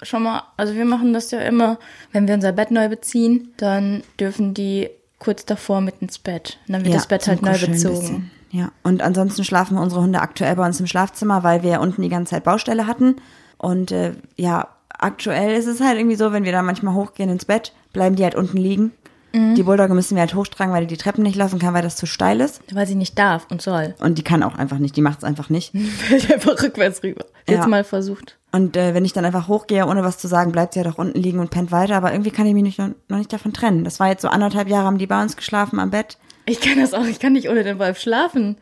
Schon 0.02 0.22
mal, 0.24 0.42
also 0.56 0.74
wir 0.74 0.84
machen 0.84 1.12
das 1.12 1.30
ja 1.30 1.40
immer, 1.40 1.78
wenn 2.12 2.26
wir 2.26 2.34
unser 2.34 2.52
Bett 2.52 2.70
neu 2.70 2.88
beziehen, 2.88 3.52
dann 3.56 4.02
dürfen 4.18 4.54
die 4.54 4.90
kurz 5.18 5.44
davor 5.44 5.80
mit 5.80 5.96
ins 6.00 6.18
Bett. 6.18 6.58
Und 6.66 6.74
dann 6.74 6.84
wird 6.84 6.94
das 6.94 7.06
Bett 7.06 7.26
halt 7.26 7.42
neu 7.42 7.58
bezogen. 7.58 8.30
Ja, 8.50 8.70
und 8.82 9.02
ansonsten 9.02 9.42
schlafen 9.42 9.78
unsere 9.78 10.02
Hunde 10.02 10.20
aktuell 10.20 10.54
bei 10.54 10.64
uns 10.64 10.78
im 10.78 10.86
Schlafzimmer, 10.86 11.42
weil 11.42 11.62
wir 11.62 11.80
unten 11.80 12.02
die 12.02 12.08
ganze 12.08 12.30
Zeit 12.30 12.44
Baustelle 12.44 12.86
hatten. 12.86 13.16
Und 13.58 13.90
äh, 13.90 14.12
ja, 14.36 14.68
aktuell 14.90 15.56
ist 15.56 15.66
es 15.66 15.80
halt 15.80 15.98
irgendwie 15.98 16.16
so, 16.16 16.32
wenn 16.32 16.44
wir 16.44 16.52
da 16.52 16.62
manchmal 16.62 16.94
hochgehen 16.94 17.30
ins 17.30 17.46
Bett, 17.46 17.72
bleiben 17.92 18.16
die 18.16 18.22
halt 18.22 18.34
unten 18.34 18.58
liegen. 18.58 18.92
Mhm. 19.34 19.54
Die 19.56 19.62
Bulldogge 19.64 19.94
müssen 19.94 20.14
wir 20.14 20.20
halt 20.20 20.34
hochtragen, 20.34 20.72
weil 20.72 20.82
die 20.86 20.94
die 20.94 21.02
Treppen 21.02 21.22
nicht 21.24 21.36
laufen 21.36 21.58
kann, 21.58 21.74
weil 21.74 21.82
das 21.82 21.96
zu 21.96 22.06
steil 22.06 22.40
ist. 22.40 22.60
Weil 22.72 22.86
sie 22.86 22.94
nicht 22.94 23.18
darf 23.18 23.46
und 23.50 23.60
soll. 23.60 23.94
Und 24.00 24.16
die 24.16 24.22
kann 24.22 24.42
auch 24.42 24.54
einfach 24.56 24.78
nicht, 24.78 24.96
die 24.96 25.02
macht 25.02 25.18
es 25.18 25.24
einfach 25.24 25.50
nicht. 25.50 25.72
Fällt 26.08 26.32
einfach 26.32 26.62
rückwärts 26.62 27.02
rüber. 27.02 27.24
Jetzt 27.48 27.60
Ja. 27.60 27.66
mal 27.66 27.84
versucht. 27.84 28.38
Und 28.52 28.76
äh, 28.76 28.94
wenn 28.94 29.04
ich 29.04 29.12
dann 29.12 29.24
einfach 29.24 29.48
hochgehe, 29.48 29.86
ohne 29.86 30.04
was 30.04 30.18
zu 30.18 30.28
sagen, 30.28 30.52
bleibt 30.52 30.74
sie 30.74 30.80
ja 30.80 30.84
doch 30.84 30.98
unten 30.98 31.18
liegen 31.20 31.40
und 31.40 31.50
pennt 31.50 31.72
weiter. 31.72 31.96
Aber 31.96 32.12
irgendwie 32.12 32.30
kann 32.30 32.46
ich 32.46 32.54
mich 32.54 32.62
nicht, 32.62 32.78
noch 32.78 33.18
nicht 33.18 33.32
davon 33.32 33.52
trennen. 33.52 33.82
Das 33.84 33.98
war 33.98 34.08
jetzt 34.08 34.22
so 34.22 34.28
anderthalb 34.28 34.68
Jahre, 34.68 34.86
haben 34.86 34.98
die 34.98 35.08
bei 35.08 35.20
uns 35.20 35.36
geschlafen 35.36 35.80
am 35.80 35.90
Bett. 35.90 36.16
Ich 36.46 36.60
kann 36.60 36.78
das 36.78 36.94
auch, 36.94 37.04
ich 37.06 37.18
kann 37.18 37.32
nicht 37.32 37.48
ohne 37.48 37.64
den 37.64 37.78
Wolf 37.78 37.98
schlafen. 37.98 38.56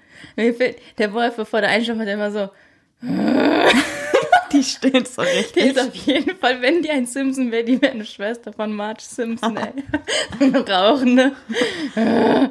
Der 0.99 1.13
Wolf, 1.13 1.37
bevor 1.37 1.61
der 1.61 1.71
einschlafen 1.71 2.01
hat, 2.01 2.09
immer 2.09 2.31
so, 2.31 2.49
Die 4.53 4.63
stöhnt 4.63 5.09
so 5.09 5.23
die 5.23 5.29
richtig. 5.29 5.65
ist 5.65 5.81
auf 5.81 5.95
jeden 5.95 6.37
Fall, 6.37 6.61
wenn 6.63 6.83
die 6.83 6.91
ein 6.91 7.07
Simpson 7.07 7.51
wäre, 7.51 7.65
die 7.65 7.81
wäre 7.81 7.93
eine 7.93 8.05
Schwester 8.05 8.53
von 8.53 8.75
Marge 8.75 9.03
Simpson, 9.03 9.57
ey. 9.57 9.73
Eine 10.41 10.69
Rauchende. 10.69 11.33
Ja. 11.97 12.51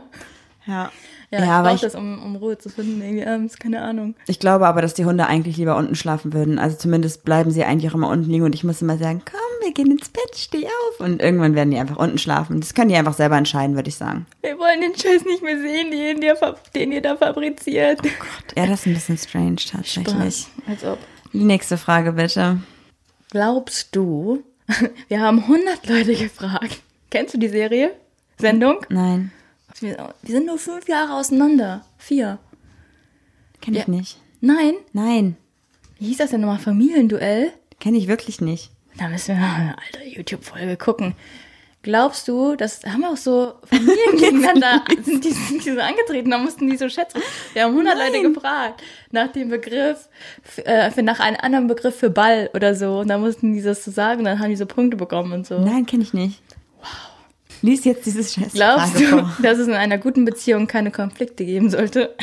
Ja, 0.66 0.92
Ja, 1.40 1.44
ich 1.46 1.50
aber 1.50 1.74
ich- 1.74 1.82
das, 1.82 1.96
um, 1.96 2.22
um 2.22 2.36
Ruhe 2.36 2.58
zu 2.58 2.68
finden, 2.70 3.02
irgendwie 3.02 3.26
abends, 3.26 3.58
keine 3.58 3.82
Ahnung. 3.82 4.16
Ich 4.28 4.38
glaube 4.40 4.68
aber, 4.68 4.82
dass 4.82 4.94
die 4.94 5.06
Hunde 5.06 5.28
eigentlich 5.28 5.56
lieber 5.58 5.78
unten 5.78 5.96
schlafen 5.96 6.34
würden. 6.34 6.60
Also 6.60 6.76
zumindest 6.78 7.24
bleiben 7.24 7.52
sie 7.52 7.64
eigentlich 7.64 7.90
auch 7.90 7.96
immer 7.96 8.10
unten 8.10 8.30
liegen 8.30 8.44
und 8.44 8.54
ich 8.54 8.66
muss 8.66 8.82
immer 8.82 8.98
sagen, 8.98 9.22
komm, 9.30 9.40
wir 9.66 9.74
gehen 9.74 9.92
ins 9.92 10.10
Bett, 10.10 10.36
steh 10.36 10.66
auf. 10.66 11.00
Und 11.00 11.22
irgendwann 11.22 11.56
werden 11.56 11.72
die 11.72 11.78
einfach 11.78 11.96
unten 11.98 12.18
schlafen. 12.18 12.60
Das 12.60 12.74
können 12.74 12.90
die 12.90 12.96
einfach 12.98 13.14
selber 13.14 13.38
entscheiden, 13.38 13.76
würde 13.76 13.88
ich 13.88 13.96
sagen. 13.96 14.26
Wir 14.42 14.58
wollen 14.60 14.82
den 14.82 14.94
Scheiß 14.94 15.24
nicht 15.24 15.42
mehr 15.42 15.58
sehen, 15.58 15.90
den 15.92 16.22
ihr, 16.22 16.36
den 16.76 16.92
ihr 16.92 17.02
da 17.02 17.16
fabriziert. 17.16 18.00
Ja, 18.58 18.66
das 18.68 18.82
ist 18.82 18.88
ein 18.88 18.94
bisschen 18.96 19.18
strange 19.18 19.56
tatsächlich. 19.56 20.48
Als 20.68 20.84
ob. 20.84 20.98
Die 21.34 21.44
nächste 21.44 21.78
Frage 21.78 22.14
bitte. 22.14 22.62
Glaubst 23.30 23.96
du, 23.96 24.44
wir 25.08 25.22
haben 25.22 25.40
100 25.40 25.88
Leute 25.88 26.16
gefragt. 26.16 26.82
Kennst 27.10 27.34
du 27.34 27.38
die 27.38 27.48
Serie? 27.50 27.94
Sendung? 28.38 28.86
Nein, 28.90 29.32
Wir, 29.80 30.14
wir 30.22 30.36
sind 30.36 30.48
nur 30.48 30.58
fünf 30.58 30.88
Jahre 30.88 31.14
auseinander. 31.14 31.86
Vier. 31.98 32.40
kenne 33.62 33.80
ich 33.80 33.88
Ja. 33.88 33.92
nicht. 33.94 34.18
Nein. 34.42 34.74
Nein, 34.94 35.38
Wie 36.00 36.08
hieß 36.08 36.18
das 36.18 36.32
denn 36.32 36.42
nochmal? 36.42 36.58
Familienduell? 36.60 37.52
kenne 37.80 37.98
ich 37.98 38.08
wirklich 38.08 38.42
nicht. 38.42 38.72
Da 38.98 39.08
müssen 39.08 39.36
wir 39.36 39.42
noch 39.48 39.56
eine 39.56 39.76
alte 39.78 40.04
YouTube-Folge 40.08 40.78
gucken. 40.78 41.16
Glaubst 41.84 42.28
du, 42.28 42.56
das 42.56 42.82
haben 42.86 43.04
auch 43.04 43.18
so 43.18 43.54
Familien 43.64 44.16
gegeneinander, 44.18 44.84
sind 45.04 45.26
die, 45.26 45.32
sind 45.32 45.66
die 45.66 45.72
so 45.72 45.80
angetreten, 45.80 46.30
da 46.30 46.38
mussten 46.38 46.70
die 46.70 46.78
so 46.78 46.88
schätzen. 46.90 47.20
Wir 47.54 47.64
haben 47.64 47.72
100 47.72 47.98
Leute 47.98 48.22
gefragt 48.22 48.84
nach 49.10 49.32
dem 49.32 49.50
Begriff, 49.50 50.08
äh, 50.58 50.92
für, 50.92 51.02
nach 51.02 51.20
einem 51.20 51.38
anderen 51.42 51.66
Begriff 51.68 51.96
für 51.96 52.12
Ball 52.12 52.52
oder 52.54 52.76
so. 52.76 53.00
Und 53.00 53.08
da 53.08 53.18
mussten 53.18 53.54
die 53.54 53.64
das 53.64 53.84
so 53.84 53.90
sagen 53.90 54.20
und 54.20 54.26
dann 54.26 54.40
haben 54.40 54.50
die 54.50 54.56
so 54.58 54.68
Punkte 54.68 54.96
bekommen 54.96 55.34
und 55.34 55.48
so. 55.48 55.60
Nein, 55.60 55.88
kenne 55.88 56.04
ich 56.04 56.14
nicht. 56.14 56.44
Wow. 56.80 56.88
Lies 57.64 57.84
jetzt 57.84 58.06
dieses 58.06 58.34
scheiß 58.34 58.54
Glaubst 58.54 58.94
Frage 58.94 59.06
du, 59.06 59.10
vor. 59.10 59.38
dass 59.42 59.58
es 59.58 59.68
in 59.68 59.74
einer 59.74 59.98
guten 59.98 60.24
Beziehung 60.24 60.68
keine 60.68 60.92
Konflikte 60.92 61.46
geben 61.46 61.72
sollte? 61.72 62.16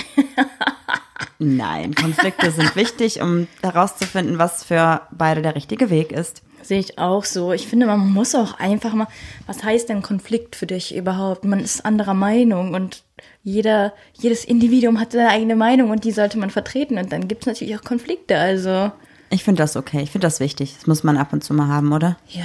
Nein, 1.41 1.95
Konflikte 1.95 2.51
sind 2.53 2.77
wichtig, 2.77 3.21
um 3.21 3.49
herauszufinden, 3.63 4.39
was 4.39 4.65
für 4.65 5.03
beide 5.11 5.43
der 5.43 5.57
richtige 5.57 5.91
Weg 5.91 6.13
ist. 6.13 6.43
Sehe 6.63 6.81
ich 6.81 6.99
auch 6.99 7.25
so. 7.25 7.53
Ich 7.53 7.67
finde, 7.67 7.87
man 7.87 8.13
muss 8.13 8.35
auch 8.35 8.59
einfach 8.59 8.93
mal, 8.95 9.07
was 9.47 9.63
heißt 9.63 9.89
denn 9.89 10.03
Konflikt 10.03 10.57
für 10.57 10.67
dich 10.67 10.95
überhaupt? 10.95 11.45
Man 11.45 11.61
ist 11.61 11.85
anderer 11.85 12.15
Meinung 12.15 12.75
und 12.75 13.03
jeder, 13.43 13.95
jedes 14.15 14.45
Individuum 14.45 15.01
hat 15.01 15.13
seine 15.13 15.31
eigene 15.31 15.57
Meinung 15.57 15.91
und 15.91 16.05
die 16.05 16.13
sollte 16.13 16.39
man 16.39 16.51
vertreten. 16.51 16.99
Und 16.99 17.11
dann 17.13 17.27
gibt 17.29 17.43
es 17.43 17.47
natürlich 17.47 17.77
auch 17.79 17.85
Konflikte. 17.85 18.37
Also, 18.39 18.93
Ich 19.31 19.45
finde 19.45 19.63
das 19.63 19.77
okay, 19.77 20.03
ich 20.03 20.11
finde 20.11 20.27
das 20.27 20.41
wichtig. 20.41 20.75
Das 20.77 20.87
muss 20.87 21.05
man 21.05 21.17
ab 21.17 21.33
und 21.33 21.43
zu 21.45 21.55
mal 21.55 21.69
haben, 21.69 21.93
oder? 21.93 22.19
ja. 22.29 22.45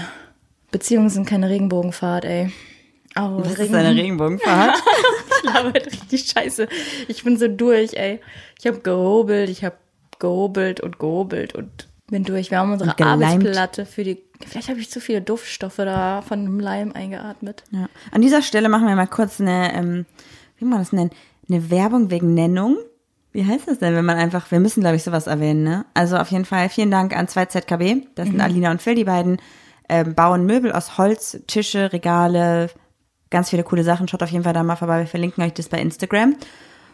Beziehungen 0.71 1.09
sind 1.09 1.27
keine 1.27 1.49
Regenbogenfahrt, 1.49 2.25
ey. 2.25 2.51
Oh, 3.15 3.41
Das 3.43 3.53
ist 3.53 3.59
Regen- 3.59 3.75
eine 3.75 3.95
Regenbogenfahrt. 3.95 4.75
Ich 5.45 5.53
labert 5.53 5.85
richtig 5.87 6.31
scheiße. 6.31 6.67
Ich 7.09 7.23
bin 7.25 7.37
so 7.37 7.47
durch, 7.49 7.93
ey. 7.95 8.21
Ich 8.59 8.65
habe 8.65 8.79
gehobelt, 8.79 9.49
ich 9.49 9.63
habe 9.65 9.75
gehobelt 10.17 10.79
und 10.79 10.97
gehobelt 10.99 11.53
und 11.53 11.87
bin 12.07 12.23
durch. 12.23 12.51
Wir 12.51 12.59
haben 12.59 12.71
unsere. 12.71 12.97
Arbeitsplatte 12.99 13.85
für 13.85 14.03
die. 14.03 14.21
Vielleicht 14.45 14.69
habe 14.69 14.79
ich 14.79 14.89
zu 14.89 14.99
viele 14.99 15.21
Duftstoffe 15.21 15.77
da 15.77 16.21
von 16.21 16.43
dem 16.43 16.59
Leim 16.59 16.91
eingeatmet. 16.93 17.63
Ja. 17.71 17.87
An 18.11 18.21
dieser 18.21 18.41
Stelle 18.41 18.69
machen 18.69 18.87
wir 18.87 18.95
mal 18.95 19.07
kurz 19.07 19.39
eine, 19.39 19.73
ähm, 19.73 20.05
wie 20.57 20.65
man 20.65 20.79
das 20.79 20.91
nennen, 20.91 21.11
eine 21.49 21.69
Werbung 21.69 22.11
wegen 22.11 22.33
Nennung. 22.33 22.77
Wie 23.31 23.45
heißt 23.45 23.67
das 23.67 23.79
denn, 23.79 23.95
wenn 23.95 24.05
man 24.05 24.17
einfach, 24.17 24.51
wir 24.51 24.59
müssen, 24.59 24.81
glaube 24.81 24.95
ich, 24.95 25.03
sowas 25.03 25.27
erwähnen, 25.27 25.63
ne? 25.63 25.85
Also 25.93 26.17
auf 26.17 26.29
jeden 26.29 26.45
Fall 26.45 26.69
vielen 26.69 26.91
Dank 26.91 27.17
an 27.17 27.25
2ZKB. 27.25 28.03
Das 28.15 28.27
sind 28.27 28.39
Alina 28.41 28.69
und 28.69 28.81
Phil, 28.81 28.95
die 28.95 29.05
beiden 29.05 29.37
ähm, 29.89 30.13
bauen 30.13 30.45
Möbel 30.45 30.71
aus 30.71 30.97
Holz, 30.97 31.39
Tische, 31.47 31.91
Regale, 31.91 32.69
ganz 33.31 33.49
viele 33.49 33.63
coole 33.63 33.83
Sachen. 33.83 34.07
Schaut 34.07 34.21
auf 34.21 34.29
jeden 34.29 34.43
Fall 34.43 34.53
da 34.53 34.61
mal 34.61 34.75
vorbei. 34.75 34.99
Wir 34.99 35.07
verlinken 35.07 35.43
euch 35.43 35.53
das 35.53 35.69
bei 35.69 35.79
Instagram. 35.79 36.35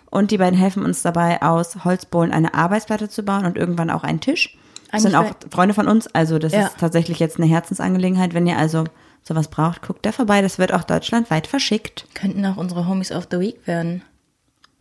Und 0.10 0.32
die 0.32 0.38
beiden 0.38 0.58
helfen 0.58 0.84
uns 0.84 1.01
dabei, 1.01 1.42
aus 1.42 1.84
Holzbohlen 1.84 2.32
eine 2.32 2.54
Arbeitsplatte 2.54 3.10
zu 3.10 3.24
bauen 3.24 3.46
und 3.46 3.58
irgendwann 3.58 3.89
auch 3.89 4.04
einen 4.04 4.22
Tisch. 4.22 4.58
Das 4.91 5.03
sind 5.03 5.13
Eigentlich 5.15 5.31
auch 5.31 5.51
Freunde 5.51 5.74
von 5.74 5.88
uns, 5.88 6.08
also 6.08 6.39
das 6.39 6.53
Ja. 6.53 6.67
ist 6.67 6.77
tatsächlich 6.79 7.19
jetzt 7.19 7.38
eine 7.38 7.46
Herzensangelegenheit. 7.48 8.34
Wenn 8.34 8.48
ihr 8.48 8.58
also 8.58 8.86
sowas 9.24 9.48
braucht, 9.50 9.81
guckt 9.81 10.05
da 10.05 10.12
vorbei. 10.12 10.41
Das 10.41 10.58
wird 10.60 10.74
auch 10.74 10.84
deutschlandweit 10.84 11.46
verschickt. 11.48 12.05
Könnten 12.15 12.46
auch 12.46 12.58
unsere 12.58 12.88
Homies 12.88 13.12
of 13.12 13.27
the 13.31 13.39
Week 13.39 13.65
werden. 13.67 14.01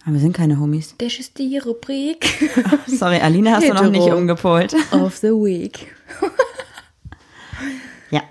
Aber 0.04 0.14
wir 0.14 0.20
sind 0.20 0.32
keine 0.34 0.58
Homies. 0.58 0.94
Das 0.98 1.18
ist 1.18 1.38
die 1.38 1.58
Rubrik 1.58 2.26
Sorry, 2.86 3.16
Alina 3.18 3.52
hast 3.52 3.68
du 3.68 3.74
noch 3.74 3.90
nicht 3.90 4.08
umgepolt. 4.10 4.74
of 4.92 5.16
the 5.16 5.28
Week. 5.28 5.94
Ja. 8.10 8.22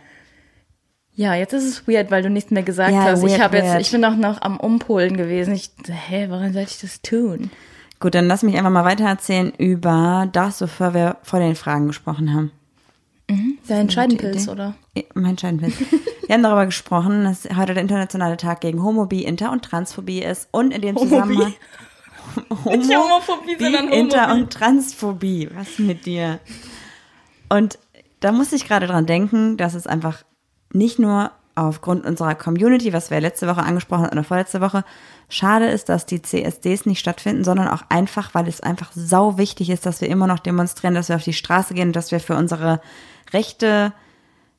Ja, 1.15 1.35
jetzt 1.35 1.53
ist 1.53 1.65
es 1.65 1.87
weird, 1.87 2.11
weil 2.11 2.23
du 2.23 2.29
nichts 2.29 2.51
mehr 2.51 2.63
gesagt 2.63 2.91
Ja, 2.93 3.03
hast. 3.03 3.23
ich 3.23 3.31
weird, 3.31 3.41
habe 3.41 3.57
jetzt, 3.57 3.81
ich 3.81 3.91
bin 3.91 4.03
auch 4.05 4.15
noch 4.15 4.41
am 4.41 4.59
Umpolen 4.59 5.17
gewesen. 5.17 5.53
Ich, 5.53 5.71
hä, 5.87 6.27
warum 6.29 6.53
sollte 6.53 6.71
ich 6.71 6.79
das 6.81 7.01
tun? 7.01 7.51
Gut, 7.99 8.13
dann 8.13 8.27
lass 8.27 8.43
mich 8.43 8.57
einfach 8.57 8.69
mal 8.69 8.85
weitererzählen 8.85 9.51
über 9.57 10.27
das, 10.31 10.61
wofür 10.61 10.93
wir 10.93 11.17
vor 11.23 11.39
den 11.39 11.55
Fragen 11.55 11.87
gesprochen 11.87 12.33
haben. 12.33 12.51
Dein 13.67 13.81
gute 13.81 13.93
Scheidenpilz, 13.93 14.47
oder? 14.47 14.75
Mein 15.13 15.37
Scheinpilz. 15.37 15.75
Wir 16.25 16.33
haben 16.33 16.43
darüber 16.43 16.65
gesprochen, 16.65 17.23
dass 17.23 17.45
heute 17.55 17.73
der 17.73 17.83
internationale 17.83 18.37
Tag 18.37 18.61
gegen 18.61 18.81
Homophobie, 18.83 19.25
Inter- 19.25 19.51
und 19.51 19.63
Transphobie 19.63 20.21
ist 20.21 20.47
und 20.51 20.73
in 20.73 20.81
dem 20.81 20.95
Homophobie? 20.95 21.15
Zusammenhang 21.15 21.53
Nicht 22.65 22.95
Homophobie, 22.95 23.55
sondern 23.59 23.89
Bi, 23.89 23.95
Inter- 23.95 24.33
und 24.33 24.51
Transphobie. 24.51 25.49
Was 25.53 25.79
mit 25.79 26.05
dir? 26.05 26.39
Und 27.49 27.79
da 28.19 28.31
musste 28.31 28.55
ich 28.55 28.67
gerade 28.67 28.87
dran 28.87 29.05
denken, 29.05 29.57
dass 29.57 29.73
es 29.73 29.87
einfach 29.87 30.23
nicht 30.73 30.99
nur 30.99 31.31
aufgrund 31.57 32.05
unserer 32.05 32.35
Community, 32.35 32.93
was 32.93 33.11
wir 33.11 33.19
letzte 33.19 33.47
Woche 33.47 33.63
angesprochen 33.63 34.03
hatten 34.03 34.17
oder 34.17 34.23
vorletzte 34.23 34.61
Woche, 34.61 34.83
schade 35.29 35.67
ist, 35.67 35.89
dass 35.89 36.05
die 36.05 36.21
CSDs 36.21 36.85
nicht 36.85 36.99
stattfinden, 36.99 37.43
sondern 37.43 37.67
auch 37.67 37.83
einfach, 37.89 38.33
weil 38.33 38.47
es 38.47 38.61
einfach 38.61 38.91
sau 38.93 39.37
wichtig 39.37 39.69
ist, 39.69 39.85
dass 39.85 40.01
wir 40.01 40.09
immer 40.09 40.27
noch 40.27 40.39
demonstrieren, 40.39 40.95
dass 40.95 41.09
wir 41.09 41.15
auf 41.15 41.23
die 41.23 41.33
Straße 41.33 41.73
gehen 41.73 41.93
dass 41.93 42.11
wir 42.11 42.19
für 42.19 42.35
unsere 42.35 42.81
Rechte, 43.33 43.93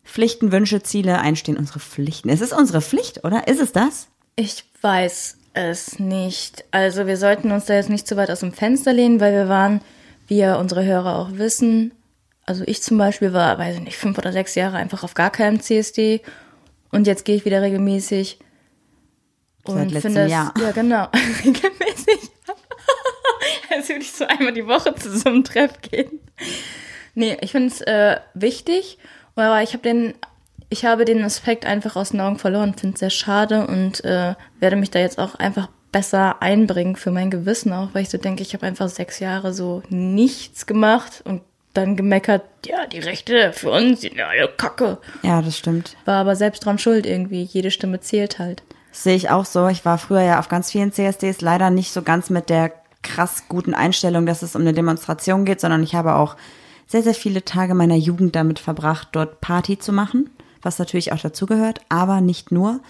Pflichten, 0.05 0.53
Wünsche, 0.53 0.83
Ziele 0.83 1.21
einstehen. 1.21 1.57
Unsere 1.57 1.81
Pflichten. 1.81 2.29
Es 2.29 2.41
ist 2.41 2.53
unsere 2.53 2.81
Pflicht, 2.81 3.25
oder? 3.25 3.47
Ist 3.47 3.61
es 3.61 3.73
das? 3.73 4.09
Ich 4.37 4.65
weiß 4.81 5.37
es 5.53 5.99
nicht. 5.99 6.65
Also 6.71 7.07
wir 7.07 7.17
sollten 7.17 7.51
uns 7.51 7.67
da 7.67 7.75
jetzt 7.75 7.91
nicht 7.91 8.07
zu 8.07 8.17
weit 8.17 8.31
aus 8.31 8.41
dem 8.41 8.53
Fenster 8.53 8.93
lehnen, 8.93 9.21
weil 9.21 9.33
wir 9.33 9.49
waren, 9.49 9.81
wie 10.27 10.39
ja 10.39 10.57
unsere 10.57 10.85
Hörer 10.85 11.17
auch 11.17 11.33
wissen, 11.33 11.93
also 12.49 12.65
ich 12.67 12.83
zum 12.83 12.97
Beispiel 12.97 13.35
war, 13.35 13.59
weiß 13.59 13.77
ich 13.77 13.83
nicht, 13.83 13.99
fünf 13.99 14.17
oder 14.17 14.33
sechs 14.33 14.55
Jahre 14.55 14.79
einfach 14.79 15.05
auf 15.05 15.13
gar 15.13 15.29
keinem 15.29 15.61
CSD 15.61 16.23
und 16.93 17.07
jetzt 17.07 17.25
gehe 17.25 17.37
ich 17.37 17.45
wieder 17.45 17.63
regelmäßig. 17.63 18.39
Seit 19.67 19.91
letztem 19.91 20.13
finde 20.13 20.25
es- 20.27 20.31
Jahr. 20.33 20.55
Ja, 20.61 20.71
genau. 20.73 21.09
regelmäßig. 21.45 22.31
Als 23.71 23.89
würde 23.89 24.01
ich 24.01 24.13
so 24.13 24.25
einmal 24.27 24.53
die 24.53 24.67
Woche 24.67 24.95
zu 24.95 25.17
so 25.17 25.29
einem 25.29 25.45
Treff 25.45 25.81
gehen. 25.83 26.21
Nee, 27.15 27.37
ich 27.41 27.53
finde 27.53 27.69
es 27.69 27.81
äh, 27.83 28.19
wichtig, 28.35 28.99
aber 29.35 29.63
ich 29.63 29.73
habe 29.75 29.83
den, 29.83 30.15
ich 30.71 30.85
habe 30.85 31.05
den 31.05 31.23
Aspekt 31.23 31.67
einfach 31.67 31.97
aus 31.97 32.11
den 32.11 32.21
Augen 32.21 32.39
verloren, 32.39 32.75
finde 32.75 32.95
es 32.95 33.01
sehr 33.01 33.11
schade 33.11 33.67
und 33.67 34.05
äh, 34.05 34.35
werde 34.61 34.77
mich 34.77 34.91
da 34.91 34.99
jetzt 35.01 35.19
auch 35.19 35.35
einfach 35.35 35.69
besser 35.93 36.41
einbringen 36.43 36.97
für 36.97 37.11
mein 37.11 37.31
Gewissen 37.31 37.73
auch, 37.73 37.91
weil 37.93 38.03
ich 38.03 38.11
so 38.11 38.19
denke, 38.19 38.43
ich 38.43 38.55
habe 38.55 38.67
einfach 38.67 38.89
sechs 38.89 39.21
Jahre 39.21 39.53
so 39.53 39.83
nichts 39.89 40.67
gemacht 40.67 41.23
und 41.25 41.43
dann 41.79 41.97
gemeckert, 41.97 42.43
ja, 42.67 42.87
die 42.87 42.99
Rechte 42.99 43.53
für 43.53 43.71
uns 43.71 44.01
sind 44.01 44.17
ja 44.17 44.29
alle 44.29 44.49
Kacke. 44.49 44.99
Ja, 45.23 45.43
das 45.43 45.57
stimmt. 45.57 45.97
War 46.05 46.17
aber 46.17 46.37
selbst 46.37 46.65
dran 46.65 46.79
schuld 46.79 47.07
irgendwie. 47.07 47.43
Jede 47.43 47.71
Stimme 47.71 48.01
zählt 48.01 48.39
halt. 48.39 48.63
Das 48.91 49.05
sehe 49.05 49.17
ich 49.17 49.31
auch 49.31 49.45
so. 49.45 49.69
Ich 49.69 49.85
war 49.85 49.99
früher 49.99 50.23
ja 50.23 50.39
auf 50.39 50.49
ganz 50.49 50.71
vielen 50.73 50.93
CSDs, 50.93 51.41
leider 51.41 51.71
nicht 51.71 51.93
so 51.93 52.03
ganz 52.03 52.31
mit 52.31 52.51
der 52.51 52.73
krass 53.03 53.45
guten 53.49 53.75
Einstellung, 53.75 54.27
dass 54.27 54.43
es 54.43 54.57
um 54.57 54.63
eine 54.63 54.73
Demonstration 54.73 55.45
geht, 55.45 55.61
sondern 55.61 55.83
ich 55.83 55.95
habe 55.95 56.15
auch 56.15 56.37
sehr, 56.87 57.03
sehr 57.03 57.15
viele 57.15 57.45
Tage 57.45 57.75
meiner 57.75 57.95
Jugend 57.95 58.35
damit 58.35 58.59
verbracht, 58.59 59.09
dort 59.13 59.41
Party 59.41 59.79
zu 59.79 59.93
machen, 59.93 60.31
was 60.63 60.79
natürlich 60.79 61.13
auch 61.13 61.21
dazugehört, 61.21 61.81
aber 61.89 62.21
nicht 62.21 62.51
nur. 62.51 62.81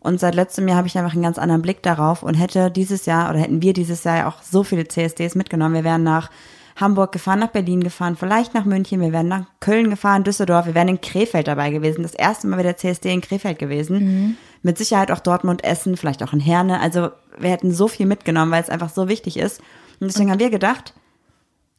Und 0.00 0.18
seit 0.18 0.34
letztem 0.34 0.66
Jahr 0.66 0.78
habe 0.78 0.88
ich 0.88 0.98
einfach 0.98 1.12
einen 1.12 1.22
ganz 1.22 1.38
anderen 1.38 1.62
Blick 1.62 1.82
darauf 1.82 2.24
und 2.24 2.34
hätte 2.34 2.72
dieses 2.72 3.06
Jahr 3.06 3.30
oder 3.30 3.38
hätten 3.38 3.62
wir 3.62 3.72
dieses 3.72 4.02
Jahr 4.02 4.16
ja 4.16 4.28
auch 4.28 4.42
so 4.42 4.64
viele 4.64 4.88
CSDs 4.88 5.36
mitgenommen. 5.36 5.76
Wir 5.76 5.84
wären 5.84 6.02
nach 6.02 6.30
Hamburg 6.76 7.12
gefahren, 7.12 7.40
nach 7.40 7.48
Berlin 7.48 7.82
gefahren, 7.82 8.16
vielleicht 8.16 8.54
nach 8.54 8.64
München, 8.64 9.00
wir 9.00 9.12
wären 9.12 9.28
nach 9.28 9.46
Köln 9.60 9.90
gefahren, 9.90 10.24
Düsseldorf, 10.24 10.66
wir 10.66 10.74
wären 10.74 10.88
in 10.88 11.00
Krefeld 11.00 11.48
dabei 11.48 11.70
gewesen. 11.70 12.02
Das 12.02 12.14
erste 12.14 12.46
Mal 12.46 12.58
wieder 12.58 12.76
CSD 12.76 13.12
in 13.12 13.20
Krefeld 13.20 13.58
gewesen. 13.58 14.36
Mit 14.62 14.78
Sicherheit 14.78 15.10
auch 15.10 15.20
Dortmund, 15.20 15.64
Essen, 15.64 15.96
vielleicht 15.96 16.22
auch 16.22 16.32
in 16.32 16.40
Herne. 16.40 16.80
Also 16.80 17.10
wir 17.38 17.50
hätten 17.50 17.72
so 17.72 17.88
viel 17.88 18.06
mitgenommen, 18.06 18.52
weil 18.52 18.62
es 18.62 18.70
einfach 18.70 18.90
so 18.90 19.08
wichtig 19.08 19.36
ist. 19.36 19.60
Und 20.00 20.08
deswegen 20.08 20.30
haben 20.30 20.40
wir 20.40 20.50
gedacht, 20.50 20.94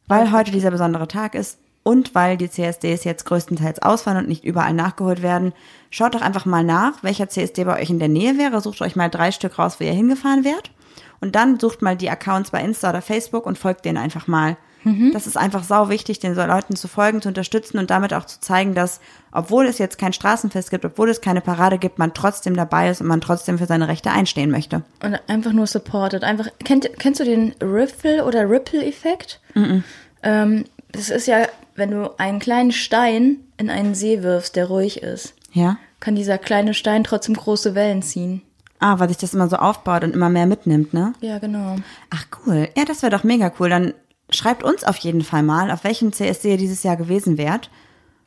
weil 0.06 0.32
heute 0.32 0.50
dieser 0.50 0.70
besondere 0.70 1.08
Tag 1.08 1.34
ist 1.34 1.58
und 1.82 2.14
weil 2.14 2.36
die 2.36 2.50
CSDs 2.50 3.04
jetzt 3.04 3.24
größtenteils 3.26 3.82
ausfallen 3.82 4.18
und 4.18 4.28
nicht 4.28 4.44
überall 4.44 4.72
nachgeholt 4.72 5.22
werden, 5.22 5.52
schaut 5.90 6.14
doch 6.14 6.22
einfach 6.22 6.46
mal 6.46 6.64
nach, 6.64 7.02
welcher 7.02 7.28
CSD 7.28 7.64
bei 7.64 7.80
euch 7.80 7.90
in 7.90 7.98
der 7.98 8.08
Nähe 8.08 8.38
wäre. 8.38 8.60
Sucht 8.60 8.80
euch 8.80 8.96
mal 8.96 9.10
drei 9.10 9.30
Stück 9.30 9.58
raus, 9.58 9.76
wo 9.78 9.84
ihr 9.84 9.92
hingefahren 9.92 10.44
wärt. 10.44 10.70
Und 11.20 11.36
dann 11.36 11.60
sucht 11.60 11.82
mal 11.82 11.96
die 11.96 12.10
Accounts 12.10 12.50
bei 12.50 12.62
Insta 12.62 12.90
oder 12.90 13.02
Facebook 13.02 13.46
und 13.46 13.58
folgt 13.58 13.84
denen 13.84 13.98
einfach 13.98 14.26
mal. 14.26 14.56
Das 15.12 15.26
ist 15.26 15.36
einfach 15.38 15.64
sau 15.64 15.88
wichtig, 15.88 16.18
den 16.18 16.34
Leuten 16.34 16.76
zu 16.76 16.88
folgen, 16.88 17.22
zu 17.22 17.28
unterstützen 17.28 17.78
und 17.78 17.90
damit 17.90 18.12
auch 18.12 18.26
zu 18.26 18.38
zeigen, 18.40 18.74
dass, 18.74 19.00
obwohl 19.32 19.66
es 19.66 19.78
jetzt 19.78 19.96
kein 19.98 20.12
Straßenfest 20.12 20.70
gibt, 20.70 20.84
obwohl 20.84 21.08
es 21.08 21.20
keine 21.20 21.40
Parade 21.40 21.78
gibt, 21.78 21.98
man 21.98 22.12
trotzdem 22.12 22.54
dabei 22.54 22.90
ist 22.90 23.00
und 23.00 23.06
man 23.06 23.20
trotzdem 23.20 23.56
für 23.58 23.66
seine 23.66 23.88
Rechte 23.88 24.10
einstehen 24.10 24.50
möchte. 24.50 24.82
Und 25.02 25.18
einfach 25.26 25.52
nur 25.52 25.66
supported. 25.66 26.22
Einfach, 26.22 26.48
kennt, 26.64 26.88
kennst 26.98 27.20
du 27.20 27.24
den 27.24 27.54
Riffle 27.62 28.24
oder 28.24 28.48
Ripple-Effekt? 28.50 29.40
Ähm, 30.22 30.64
das 30.92 31.10
ist 31.10 31.26
ja, 31.26 31.46
wenn 31.76 31.90
du 31.90 32.10
einen 32.18 32.38
kleinen 32.38 32.72
Stein 32.72 33.38
in 33.56 33.70
einen 33.70 33.94
See 33.94 34.22
wirfst, 34.22 34.56
der 34.56 34.66
ruhig 34.66 35.02
ist, 35.02 35.34
Ja? 35.52 35.76
kann 36.00 36.14
dieser 36.16 36.36
kleine 36.38 36.74
Stein 36.74 37.04
trotzdem 37.04 37.34
große 37.34 37.74
Wellen 37.74 38.02
ziehen. 38.02 38.42
Ah, 38.80 38.98
weil 38.98 39.08
sich 39.08 39.16
das 39.16 39.32
immer 39.32 39.48
so 39.48 39.56
aufbaut 39.56 40.04
und 40.04 40.12
immer 40.14 40.28
mehr 40.28 40.44
mitnimmt, 40.46 40.92
ne? 40.92 41.14
Ja, 41.20 41.38
genau. 41.38 41.76
Ach 42.10 42.26
cool. 42.46 42.68
Ja, 42.76 42.84
das 42.84 43.00
wäre 43.02 43.16
doch 43.16 43.24
mega 43.24 43.50
cool. 43.58 43.70
Dann 43.70 43.94
schreibt 44.30 44.62
uns 44.62 44.84
auf 44.84 44.96
jeden 44.96 45.22
Fall 45.22 45.42
mal, 45.42 45.70
auf 45.70 45.84
welchem 45.84 46.12
CSD 46.12 46.52
ihr 46.52 46.56
dieses 46.56 46.82
Jahr 46.82 46.96
gewesen 46.96 47.38
wärt. 47.38 47.70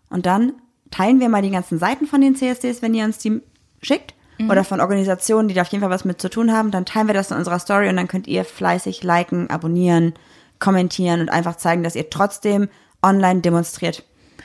Und 0.09 0.25
dann 0.25 0.53
teilen 0.91 1.19
wir 1.19 1.29
mal 1.29 1.41
die 1.41 1.51
ganzen 1.51 1.79
Seiten 1.79 2.07
von 2.07 2.21
den 2.21 2.35
CSDs, 2.35 2.81
wenn 2.81 2.93
ihr 2.93 3.05
uns 3.05 3.17
die 3.17 3.41
schickt. 3.81 4.13
Oder 4.49 4.63
von 4.63 4.81
Organisationen, 4.81 5.47
die 5.47 5.55
da 5.55 5.61
auf 5.63 5.69
jeden 5.69 5.81
Fall 5.81 5.89
was 5.89 6.05
mit 6.05 6.21
zu 6.21 6.29
tun 6.29 6.53
haben. 6.53 6.69
Dann 6.69 6.85
teilen 6.85 7.07
wir 7.07 7.15
das 7.15 7.31
in 7.31 7.37
unserer 7.37 7.57
Story 7.57 7.89
und 7.89 7.95
dann 7.95 8.07
könnt 8.07 8.27
ihr 8.27 8.45
fleißig 8.45 9.01
liken, 9.01 9.49
abonnieren, 9.49 10.13
kommentieren 10.59 11.21
und 11.21 11.29
einfach 11.29 11.55
zeigen, 11.55 11.81
dass 11.81 11.95
ihr 11.95 12.11
trotzdem 12.11 12.69
online 13.01 13.41
demonstriert. 13.41 14.03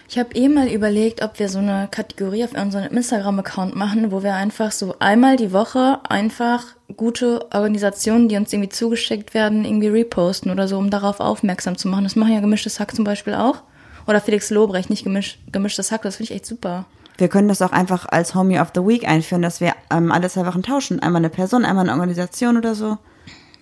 Ich 0.09 0.19
habe 0.19 0.35
eh 0.35 0.49
mal 0.49 0.69
überlegt, 0.69 1.23
ob 1.23 1.39
wir 1.39 1.49
so 1.49 1.59
eine 1.59 1.89
Kategorie 1.91 2.45
auf 2.45 2.53
unserem 2.53 2.97
Instagram-Account 2.97 3.77
machen, 3.77 4.11
wo 4.13 4.23
wir 4.23 4.35
einfach 4.35 4.73
so 4.73 4.95
einmal 4.99 5.37
die 5.37 5.53
Woche 5.53 6.01
einfach 6.09 6.65
gute 6.97 7.47
Organisationen, 7.53 8.29
die 8.29 8.37
uns 8.37 8.53
irgendwie 8.53 8.69
zugeschickt 8.69 9.35
werden, 9.35 9.65
irgendwie 9.65 9.89
reposten 9.89 10.51
oder 10.51 10.69
so, 10.69 10.79
um 10.79 10.91
darauf 10.91 11.21
aufmerksam 11.21 11.77
zu 11.77 11.89
machen. 11.89 12.05
Das 12.05 12.17
machen 12.17 12.33
ja 12.33 12.41
gemischtes 12.41 12.81
Hack 12.81 12.95
zum 12.95 13.05
Beispiel 13.05 13.35
auch. 13.35 13.63
Oder 14.07 14.21
Felix 14.21 14.51
Lobrecht, 14.51 14.91
nicht 14.91 15.05
gemisch, 15.05 15.39
gemischtes 15.51 15.93
Hack, 15.93 16.03
das 16.03 16.17
finde 16.17 16.33
ich 16.33 16.37
echt 16.37 16.47
super. 16.47 16.87
Wir 17.19 17.29
können 17.29 17.49
das 17.49 17.63
auch 17.63 17.73
einfach 17.73 18.07
als 18.09 18.35
Homie 18.35 18.59
of 18.59 18.73
the 18.75 18.81
Week 18.81 19.07
einführen, 19.07 19.43
dass 19.43 19.61
wir 19.61 19.75
ähm, 19.91 20.11
alle 20.11 20.29
zwei 20.29 20.47
Wochen 20.47 20.63
tauschen. 20.63 21.01
Einmal 21.01 21.21
eine 21.21 21.31
Person, 21.31 21.65
einmal 21.65 21.89
eine 21.89 21.93
Organisation 21.93 22.57
oder 22.57 22.75
so. 22.75 22.99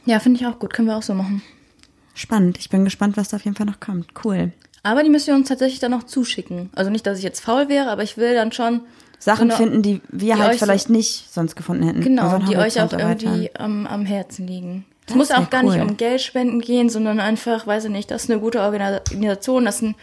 Ja, 0.07 0.19
finde 0.19 0.41
ich 0.41 0.47
auch 0.47 0.59
gut, 0.59 0.73
können 0.73 0.89
wir 0.89 0.97
auch 0.97 1.03
so 1.03 1.15
machen. 1.15 1.43
Spannend. 2.15 2.59
Ich 2.59 2.71
bin 2.71 2.85
gespannt, 2.85 3.17
was 3.17 3.29
da 3.29 3.37
auf 3.37 3.45
jeden 3.45 3.57
Fall 3.57 3.67
noch 3.67 3.81
kommt. 3.81 4.09
Cool. 4.25 4.53
Aber 4.83 5.03
die 5.03 5.11
müssen 5.11 5.29
wir 5.29 5.35
uns 5.35 5.49
tatsächlich 5.49 5.81
dann 5.81 5.91
noch 5.91 6.05
zuschicken. 6.05 6.71
Also 6.75 6.91
nicht, 6.91 7.07
dass 7.07 7.19
ich 7.19 7.25
jetzt 7.25 7.41
faul 7.41 7.69
wäre, 7.69 7.91
aber 7.91 8.03
ich 8.03 8.17
will 8.17 8.35
dann 8.35 8.53
schon 8.53 8.83
Sachen 9.21 9.51
eine- 9.51 9.57
finden, 9.57 9.83
die 9.83 10.01
wir 10.09 10.35
die 10.35 10.41
halt 10.41 10.55
euch 10.55 10.59
so- 10.59 10.67
vielleicht 10.67 10.91
nicht 10.91 11.33
sonst 11.33 11.55
gefunden 11.55 11.85
hätten. 11.85 12.01
Genau, 12.01 12.25
Unseren 12.25 12.47
die 12.47 12.57
euch 12.57 12.81
auch 12.83 12.93
irgendwie 12.93 13.51
am, 13.55 13.87
am 13.87 14.05
Herzen 14.05 14.47
liegen. 14.49 14.87
Es 15.07 15.15
muss 15.15 15.31
auch 15.31 15.51
gar 15.51 15.63
nicht 15.63 15.75
cool. 15.77 15.83
um 15.83 15.97
Geld 15.97 16.21
spenden 16.21 16.61
gehen, 16.61 16.89
sondern 16.89 17.21
einfach, 17.21 17.67
weiß 17.67 17.85
ich 17.87 17.91
nicht, 17.91 18.11
das 18.11 18.25
ist 18.25 18.31
eine 18.31 18.41
gute 18.41 18.61
Organisation, 18.61 19.65
das 19.65 19.77
ist 19.77 19.83
ein, 19.83 19.95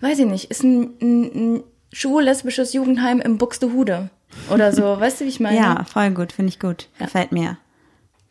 weiß 0.00 0.18
ich 0.18 0.26
nicht, 0.26 0.50
ist 0.50 0.62
ein, 0.64 0.90
ein, 1.00 1.22
ein 1.56 1.62
schwul-lesbisches 1.92 2.72
Jugendheim 2.72 3.20
im 3.20 3.38
Buxtehude 3.38 4.10
oder 4.50 4.72
so. 4.72 4.82
weißt 5.00 5.20
du, 5.20 5.24
wie 5.24 5.28
ich 5.28 5.40
meine? 5.40 5.56
Ja, 5.56 5.84
voll 5.84 6.10
gut, 6.10 6.32
finde 6.32 6.50
ich 6.50 6.58
gut. 6.60 6.88
Gefällt 6.98 7.32
mir. 7.32 7.56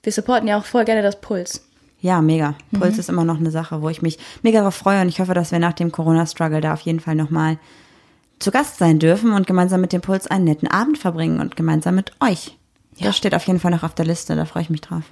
Wir 0.03 0.11
supporten 0.11 0.47
ja 0.47 0.57
auch 0.57 0.65
voll 0.65 0.83
gerne 0.85 1.01
das 1.01 1.19
Puls. 1.21 1.65
Ja, 2.01 2.21
mega. 2.21 2.55
Mhm. 2.71 2.79
Puls 2.79 2.97
ist 2.97 3.09
immer 3.09 3.23
noch 3.23 3.37
eine 3.37 3.51
Sache, 3.51 3.81
wo 3.81 3.87
ich 3.89 4.01
mich 4.01 4.17
mega 4.41 4.69
freue 4.71 5.01
und 5.01 5.07
ich 5.09 5.19
hoffe, 5.19 5.33
dass 5.35 5.51
wir 5.51 5.59
nach 5.59 5.73
dem 5.73 5.91
Corona-Struggle 5.91 6.59
da 6.59 6.73
auf 6.73 6.81
jeden 6.81 6.99
Fall 6.99 7.15
nochmal 7.15 7.57
zu 8.41 8.51
Gast 8.51 8.77
sein 8.77 8.99
dürfen 8.99 9.33
und 9.33 9.47
gemeinsam 9.47 9.81
mit 9.81 9.93
dem 9.93 10.01
Puls 10.01 10.27
einen 10.27 10.45
netten 10.45 10.67
Abend 10.67 10.97
verbringen 10.97 11.39
und 11.39 11.55
gemeinsam 11.55 11.95
mit 11.95 12.11
euch. 12.19 12.57
Das 12.99 13.17
steht 13.17 13.33
auf 13.33 13.47
jeden 13.47 13.59
Fall 13.59 13.71
noch 13.71 13.83
auf 13.83 13.95
der 13.95 14.05
Liste, 14.05 14.35
da 14.35 14.45
freue 14.45 14.63
ich 14.63 14.69
mich 14.69 14.81
drauf. 14.81 15.03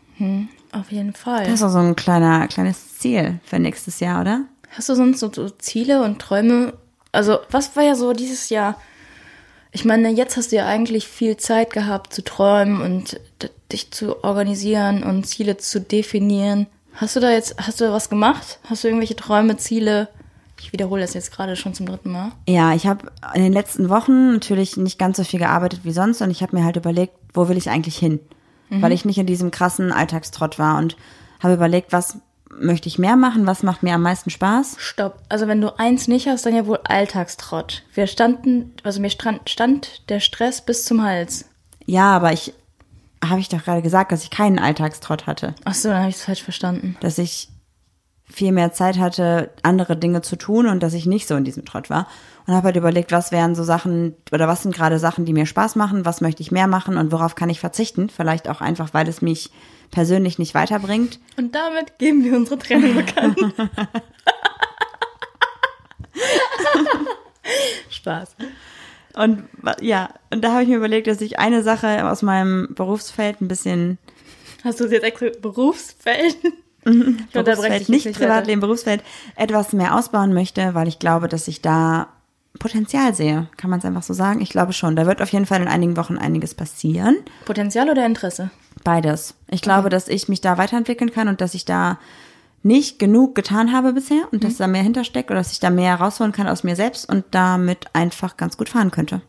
Auf 0.71 0.91
jeden 0.91 1.13
Fall. 1.13 1.45
Das 1.45 1.55
ist 1.55 1.63
auch 1.63 1.69
so 1.69 1.79
ein 1.79 1.95
kleiner, 1.95 2.47
kleines 2.47 2.97
Ziel 2.97 3.39
für 3.43 3.57
nächstes 3.57 3.99
Jahr, 3.99 4.21
oder? 4.21 4.41
Hast 4.69 4.89
du 4.89 4.95
sonst 4.95 5.19
so, 5.19 5.31
so 5.33 5.49
Ziele 5.49 6.03
und 6.03 6.19
Träume? 6.19 6.73
Also, 7.11 7.39
was 7.49 7.75
war 7.75 7.83
ja 7.83 7.95
so 7.95 8.13
dieses 8.13 8.49
Jahr? 8.49 8.75
Ich 9.71 9.85
meine, 9.85 10.09
jetzt 10.09 10.37
hast 10.37 10.51
du 10.51 10.57
ja 10.57 10.67
eigentlich 10.67 11.07
viel 11.07 11.37
Zeit 11.37 11.73
gehabt 11.73 12.13
zu 12.13 12.23
träumen 12.23 12.81
und 12.81 13.19
dich 13.71 13.91
zu 13.91 14.23
organisieren 14.23 15.03
und 15.03 15.25
Ziele 15.25 15.57
zu 15.57 15.79
definieren. 15.79 16.67
Hast 16.93 17.15
du 17.15 17.19
da 17.19 17.31
jetzt, 17.31 17.55
hast 17.57 17.79
du 17.79 17.85
da 17.85 17.93
was 17.93 18.09
gemacht? 18.09 18.59
Hast 18.69 18.83
du 18.83 18.87
irgendwelche 18.87 19.15
Träume, 19.15 19.57
Ziele? 19.57 20.09
Ich 20.59 20.73
wiederhole 20.73 21.01
das 21.01 21.13
jetzt 21.13 21.31
gerade 21.31 21.55
schon 21.55 21.73
zum 21.73 21.85
dritten 21.85 22.11
Mal. 22.11 22.31
Ja, 22.47 22.73
ich 22.73 22.87
habe 22.87 23.11
in 23.33 23.43
den 23.43 23.53
letzten 23.53 23.89
Wochen 23.89 24.33
natürlich 24.33 24.77
nicht 24.77 24.99
ganz 24.99 25.17
so 25.17 25.23
viel 25.23 25.39
gearbeitet 25.39 25.81
wie 25.83 25.91
sonst 25.91 26.21
und 26.21 26.31
ich 26.31 26.41
habe 26.41 26.55
mir 26.55 26.63
halt 26.63 26.75
überlegt, 26.75 27.13
wo 27.33 27.47
will 27.49 27.57
ich 27.57 27.69
eigentlich 27.69 27.97
hin? 27.97 28.19
Weil 28.71 28.91
ich 28.91 29.03
nicht 29.03 29.17
in 29.17 29.25
diesem 29.25 29.49
krassen 29.49 29.91
Alltagstrott 29.91 30.59
war 30.59 30.77
und 30.77 30.95
habe 31.39 31.55
überlegt, 31.55 31.91
was 31.91 32.19
möchte 32.51 32.87
ich 32.87 32.99
mehr 32.99 33.15
machen? 33.15 33.47
Was 33.47 33.63
macht 33.63 33.81
mir 33.83 33.95
am 33.95 34.01
meisten 34.01 34.29
Spaß? 34.29 34.75
Stopp. 34.77 35.23
Also 35.27 35.47
wenn 35.47 35.61
du 35.61 35.79
eins 35.79 36.07
nicht 36.07 36.27
hast, 36.27 36.45
dann 36.45 36.55
ja 36.55 36.67
wohl 36.67 36.79
Alltagstrott. 36.83 37.83
Wir 37.93 38.05
standen, 38.05 38.73
also 38.83 39.01
mir 39.01 39.09
stand, 39.09 39.49
stand 39.49 40.07
der 40.09 40.19
Stress 40.19 40.63
bis 40.63 40.85
zum 40.85 41.01
Hals. 41.01 41.45
Ja, 41.85 42.11
aber 42.11 42.31
ich 42.31 42.53
habe 43.23 43.39
ich 43.39 43.49
doch 43.49 43.63
gerade 43.63 43.81
gesagt, 43.81 44.11
dass 44.11 44.23
ich 44.23 44.29
keinen 44.29 44.59
Alltagstrott 44.59 45.27
hatte. 45.27 45.55
Ach 45.65 45.73
so, 45.73 45.89
dann 45.89 45.99
habe 45.99 46.09
ich 46.09 46.15
es 46.15 46.23
falsch 46.23 46.43
verstanden. 46.43 46.95
Dass 47.01 47.17
ich 47.17 47.49
viel 48.31 48.51
mehr 48.51 48.71
Zeit 48.71 48.99
hatte, 48.99 49.49
andere 49.63 49.97
Dinge 49.97 50.21
zu 50.21 50.35
tun 50.35 50.67
und 50.67 50.83
dass 50.83 50.93
ich 50.93 51.05
nicht 51.07 51.27
so 51.27 51.35
in 51.35 51.43
diesem 51.43 51.65
Trott 51.65 51.89
war. 51.89 52.07
Und 52.45 52.53
habe 52.53 52.67
halt 52.67 52.77
überlegt, 52.77 53.11
was 53.11 53.31
wären 53.31 53.53
so 53.55 53.63
Sachen 53.63 54.15
oder 54.31 54.47
was 54.47 54.63
sind 54.63 54.73
gerade 54.73 54.97
Sachen, 54.97 55.25
die 55.25 55.33
mir 55.33 55.45
Spaß 55.45 55.75
machen, 55.75 56.05
was 56.05 56.21
möchte 56.21 56.41
ich 56.41 56.51
mehr 56.51 56.67
machen 56.67 56.97
und 56.97 57.11
worauf 57.11 57.35
kann 57.35 57.49
ich 57.49 57.59
verzichten. 57.59 58.09
Vielleicht 58.09 58.49
auch 58.49 58.61
einfach, 58.61 58.93
weil 58.93 59.07
es 59.07 59.21
mich 59.21 59.51
persönlich 59.91 60.39
nicht 60.39 60.55
weiterbringt. 60.55 61.19
Und 61.37 61.53
damit 61.53 61.99
geben 61.99 62.23
wir 62.23 62.35
unsere 62.35 62.57
Trennung 62.57 62.95
bekannt. 62.95 63.37
Spaß. 67.89 68.35
Und 69.15 69.43
ja, 69.81 70.09
und 70.31 70.43
da 70.43 70.53
habe 70.53 70.63
ich 70.63 70.69
mir 70.69 70.77
überlegt, 70.77 71.07
dass 71.07 71.21
ich 71.21 71.39
eine 71.39 71.63
Sache 71.63 72.09
aus 72.09 72.21
meinem 72.21 72.73
Berufsfeld 72.73 73.41
ein 73.41 73.47
bisschen. 73.47 73.97
Hast 74.63 74.79
du 74.79 74.85
es 74.85 74.91
jetzt 74.91 75.03
extra 75.03 75.27
Berufsfeld? 75.41 76.37
Mhm. 76.85 77.19
Ich 77.27 77.33
Berufsfeld, 77.33 77.89
nicht 77.89 78.13
Privatleben, 78.13 78.61
Berufsfeld 78.61 79.03
etwas 79.35 79.73
mehr 79.73 79.95
ausbauen 79.95 80.33
möchte, 80.33 80.73
weil 80.73 80.87
ich 80.87 80.99
glaube, 80.99 81.27
dass 81.27 81.47
ich 81.47 81.61
da 81.61 82.07
Potenzial 82.57 83.13
sehe. 83.13 83.47
Kann 83.57 83.69
man 83.69 83.79
es 83.79 83.85
einfach 83.85 84.03
so 84.03 84.13
sagen? 84.13 84.41
Ich 84.41 84.49
glaube 84.49 84.73
schon. 84.73 84.95
Da 84.95 85.05
wird 85.05 85.21
auf 85.21 85.31
jeden 85.31 85.45
Fall 85.45 85.61
in 85.61 85.67
einigen 85.67 85.97
Wochen 85.97 86.17
einiges 86.17 86.55
passieren. 86.55 87.17
Potenzial 87.45 87.89
oder 87.89 88.05
Interesse? 88.05 88.49
Beides. 88.83 89.35
Ich 89.49 89.61
glaube, 89.61 89.81
okay. 89.81 89.89
dass 89.89 90.07
ich 90.07 90.29
mich 90.29 90.41
da 90.41 90.57
weiterentwickeln 90.57 91.11
kann 91.11 91.27
und 91.27 91.41
dass 91.41 91.53
ich 91.53 91.65
da 91.65 91.99
nicht 92.63 92.99
genug 92.99 93.35
getan 93.35 93.71
habe 93.71 93.93
bisher 93.93 94.27
und 94.31 94.43
mhm. 94.43 94.47
dass 94.47 94.57
da 94.57 94.67
mehr 94.67 94.83
hintersteckt 94.83 95.31
oder 95.31 95.39
dass 95.39 95.53
ich 95.53 95.59
da 95.59 95.69
mehr 95.69 95.95
rausholen 95.95 96.33
kann 96.33 96.47
aus 96.47 96.63
mir 96.63 96.75
selbst 96.75 97.07
und 97.07 97.23
damit 97.31 97.87
einfach 97.93 98.35
ganz 98.35 98.57
gut 98.57 98.69
fahren 98.69 98.91
könnte. 98.91 99.21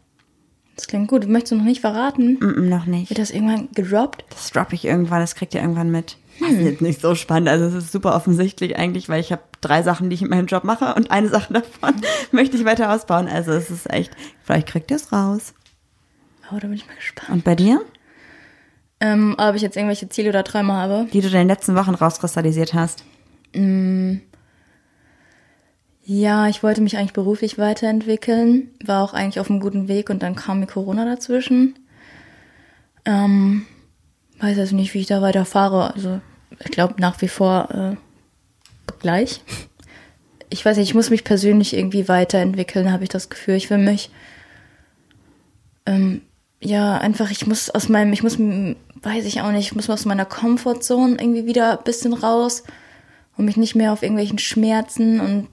Das 0.74 0.86
klingt 0.86 1.08
gut. 1.08 1.28
Möchtest 1.28 1.52
du 1.52 1.56
noch 1.56 1.64
nicht 1.64 1.82
verraten? 1.82 2.38
Mm 2.40 2.44
-mm, 2.44 2.68
noch 2.68 2.86
nicht. 2.86 3.10
Wird 3.10 3.18
das 3.18 3.30
irgendwann 3.30 3.68
gedroppt? 3.74 4.24
Das 4.30 4.50
droppe 4.50 4.74
ich 4.74 4.86
irgendwann, 4.86 5.20
das 5.20 5.34
kriegt 5.34 5.54
ihr 5.54 5.60
irgendwann 5.60 5.90
mit. 5.90 6.16
Hm. 6.40 6.48
Das 6.48 6.58
ist 6.58 6.64
jetzt 6.64 6.82
nicht 6.82 7.00
so 7.00 7.14
spannend. 7.14 7.48
Also 7.48 7.66
es 7.66 7.74
ist 7.84 7.92
super 7.92 8.14
offensichtlich 8.14 8.76
eigentlich, 8.76 9.08
weil 9.08 9.20
ich 9.20 9.32
habe 9.32 9.42
drei 9.60 9.82
Sachen, 9.82 10.10
die 10.10 10.14
ich 10.14 10.22
in 10.22 10.28
meinem 10.28 10.46
Job 10.46 10.64
mache 10.64 10.94
und 10.94 11.10
eine 11.10 11.28
Sache 11.28 11.52
davon 11.52 11.94
möchte 12.32 12.56
ich 12.56 12.64
weiter 12.64 12.92
ausbauen. 12.92 13.28
Also 13.28 13.52
es 13.52 13.70
ist 13.70 13.90
echt, 13.90 14.12
vielleicht 14.42 14.68
kriegt 14.68 14.90
ihr 14.90 14.96
es 14.96 15.12
raus. 15.12 15.54
Oh, 16.50 16.58
da 16.58 16.66
bin 16.66 16.74
ich 16.74 16.86
mal 16.86 16.96
gespannt. 16.96 17.30
Und 17.30 17.44
bei 17.44 17.54
dir? 17.54 17.80
Ähm, 19.00 19.34
ob 19.38 19.54
ich 19.54 19.62
jetzt 19.62 19.76
irgendwelche 19.76 20.08
Ziele 20.08 20.30
oder 20.30 20.44
Träume 20.44 20.72
habe. 20.72 21.06
Die 21.12 21.20
du 21.20 21.28
in 21.28 21.32
den 21.32 21.48
letzten 21.48 21.74
Wochen 21.74 21.94
rauskristallisiert 21.94 22.74
hast. 22.74 23.04
Mm. 23.54 24.16
Ja, 26.02 26.48
ich 26.48 26.62
wollte 26.62 26.80
mich 26.80 26.96
eigentlich 26.96 27.12
beruflich 27.12 27.56
weiterentwickeln, 27.56 28.70
war 28.84 29.04
auch 29.04 29.14
eigentlich 29.14 29.38
auf 29.38 29.48
einem 29.48 29.60
guten 29.60 29.86
Weg 29.86 30.10
und 30.10 30.22
dann 30.22 30.34
kam 30.34 30.58
mir 30.58 30.66
Corona 30.66 31.04
dazwischen. 31.04 31.78
Ähm, 33.04 33.64
weiß 34.40 34.58
also 34.58 34.74
nicht, 34.74 34.92
wie 34.94 35.00
ich 35.00 35.06
da 35.06 35.22
weiterfahre. 35.22 35.94
Also 35.94 36.20
ich 36.64 36.70
glaube 36.70 36.94
nach 36.98 37.20
wie 37.22 37.28
vor 37.28 37.68
äh, 37.70 37.96
gleich. 39.00 39.42
Ich 40.50 40.64
weiß 40.64 40.76
nicht, 40.76 40.88
ich 40.88 40.94
muss 40.94 41.10
mich 41.10 41.24
persönlich 41.24 41.74
irgendwie 41.74 42.08
weiterentwickeln, 42.08 42.92
habe 42.92 43.04
ich 43.04 43.08
das 43.08 43.30
Gefühl. 43.30 43.54
Ich 43.54 43.70
will 43.70 43.78
mich 43.78 44.10
ähm, 45.86 46.22
ja 46.60 46.98
einfach, 46.98 47.30
ich 47.30 47.46
muss 47.46 47.70
aus 47.70 47.88
meinem, 47.88 48.12
ich 48.12 48.22
muss, 48.22 48.38
weiß 48.38 49.24
ich 49.24 49.40
auch 49.40 49.52
nicht, 49.52 49.66
ich 49.66 49.76
muss 49.76 49.88
aus 49.88 50.04
meiner 50.04 50.24
Comfortzone 50.24 51.16
irgendwie 51.20 51.46
wieder 51.46 51.78
ein 51.78 51.84
bisschen 51.84 52.12
raus 52.12 52.64
und 53.36 53.44
mich 53.44 53.56
nicht 53.56 53.74
mehr 53.74 53.92
auf 53.92 54.02
irgendwelchen 54.02 54.38
Schmerzen 54.38 55.20
und 55.20 55.48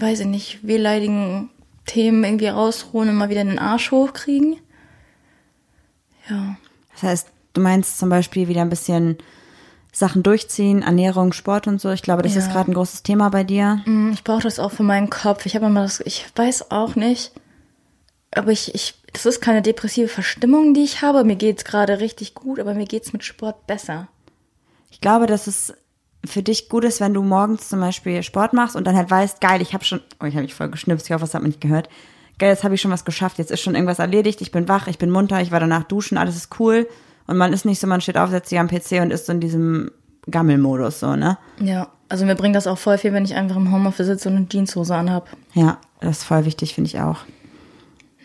weiß 0.00 0.20
ich 0.20 0.26
nicht, 0.26 0.66
wehleidigen 0.66 1.50
Themen 1.86 2.24
irgendwie 2.24 2.48
rausruhen 2.48 3.10
und 3.10 3.16
mal 3.16 3.28
wieder 3.28 3.44
den 3.44 3.58
Arsch 3.58 3.90
hochkriegen. 3.90 4.56
Ja. 6.28 6.56
Das 6.92 7.02
heißt, 7.02 7.28
du 7.52 7.60
meinst 7.60 7.98
zum 7.98 8.08
Beispiel 8.08 8.48
wieder 8.48 8.62
ein 8.62 8.70
bisschen 8.70 9.18
Sachen 9.92 10.22
durchziehen, 10.22 10.82
Ernährung, 10.82 11.34
Sport 11.34 11.66
und 11.66 11.80
so. 11.80 11.90
Ich 11.90 12.02
glaube, 12.02 12.22
das 12.22 12.34
ja. 12.34 12.40
ist 12.40 12.50
gerade 12.50 12.70
ein 12.70 12.74
großes 12.74 13.02
Thema 13.02 13.28
bei 13.28 13.44
dir. 13.44 13.82
Mm, 13.84 14.12
ich 14.12 14.24
brauche 14.24 14.42
das 14.42 14.58
auch 14.58 14.72
für 14.72 14.82
meinen 14.82 15.10
Kopf. 15.10 15.44
Ich 15.44 15.54
habe 15.54 15.66
immer 15.66 15.82
das, 15.82 16.00
ich 16.00 16.26
weiß 16.34 16.70
auch 16.70 16.96
nicht, 16.96 17.32
aber 18.34 18.50
ich, 18.50 18.74
ich, 18.74 18.94
das 19.12 19.26
ist 19.26 19.42
keine 19.42 19.60
depressive 19.60 20.08
Verstimmung, 20.08 20.72
die 20.72 20.82
ich 20.82 21.02
habe. 21.02 21.24
Mir 21.24 21.36
geht's 21.36 21.64
gerade 21.64 22.00
richtig 22.00 22.34
gut, 22.34 22.58
aber 22.58 22.72
mir 22.72 22.86
geht's 22.86 23.12
mit 23.12 23.22
Sport 23.22 23.66
besser. 23.66 24.08
Ich 24.90 25.02
glaube, 25.02 25.26
dass 25.26 25.46
es 25.46 25.74
für 26.24 26.42
dich 26.42 26.70
gut 26.70 26.84
ist, 26.84 27.00
wenn 27.00 27.12
du 27.12 27.22
morgens 27.22 27.68
zum 27.68 27.80
Beispiel 27.80 28.22
Sport 28.22 28.54
machst 28.54 28.76
und 28.76 28.86
dann 28.86 28.96
halt 28.96 29.10
weißt, 29.10 29.40
geil, 29.40 29.60
ich 29.60 29.74
habe 29.74 29.84
schon, 29.84 30.00
oh, 30.20 30.24
ich 30.24 30.34
habe 30.34 30.44
mich 30.44 30.54
voll 30.54 30.70
geschnipst, 30.70 31.06
ich 31.06 31.12
hoffe, 31.12 31.24
das 31.24 31.34
hat 31.34 31.42
man 31.42 31.50
nicht 31.50 31.60
gehört. 31.60 31.90
Geil, 32.38 32.50
jetzt 32.50 32.64
habe 32.64 32.74
ich 32.74 32.80
schon 32.80 32.90
was 32.90 33.04
geschafft, 33.04 33.38
jetzt 33.38 33.50
ist 33.50 33.60
schon 33.60 33.74
irgendwas 33.74 33.98
erledigt, 33.98 34.40
ich 34.40 34.52
bin 34.52 34.68
wach, 34.68 34.86
ich 34.86 34.98
bin 34.98 35.10
munter, 35.10 35.40
ich 35.42 35.50
war 35.50 35.60
danach 35.60 35.84
duschen, 35.84 36.16
alles 36.16 36.36
ist 36.36 36.58
cool. 36.60 36.88
Und 37.26 37.36
man 37.36 37.52
ist 37.52 37.64
nicht 37.64 37.80
so, 37.80 37.86
man 37.86 38.00
steht 38.00 38.18
auf, 38.18 38.30
setzt 38.30 38.50
sich 38.50 38.58
am 38.58 38.68
PC 38.68 39.00
und 39.00 39.10
ist 39.10 39.26
so 39.26 39.32
in 39.32 39.40
diesem 39.40 39.90
Gammelmodus, 40.30 41.00
so, 41.00 41.16
ne? 41.16 41.38
Ja, 41.60 41.88
also 42.08 42.24
mir 42.26 42.34
bringt 42.34 42.56
das 42.56 42.66
auch 42.66 42.78
voll 42.78 42.98
viel, 42.98 43.12
wenn 43.12 43.24
ich 43.24 43.34
einfach 43.34 43.56
im 43.56 43.72
Homeoffice 43.72 44.06
sitze 44.06 44.28
und 44.28 44.36
eine 44.36 44.48
Jeanshose 44.48 44.94
anhab. 44.94 45.28
Ja, 45.54 45.78
das 46.00 46.18
ist 46.18 46.24
voll 46.24 46.44
wichtig, 46.44 46.74
finde 46.74 46.88
ich 46.88 47.00
auch. 47.00 47.20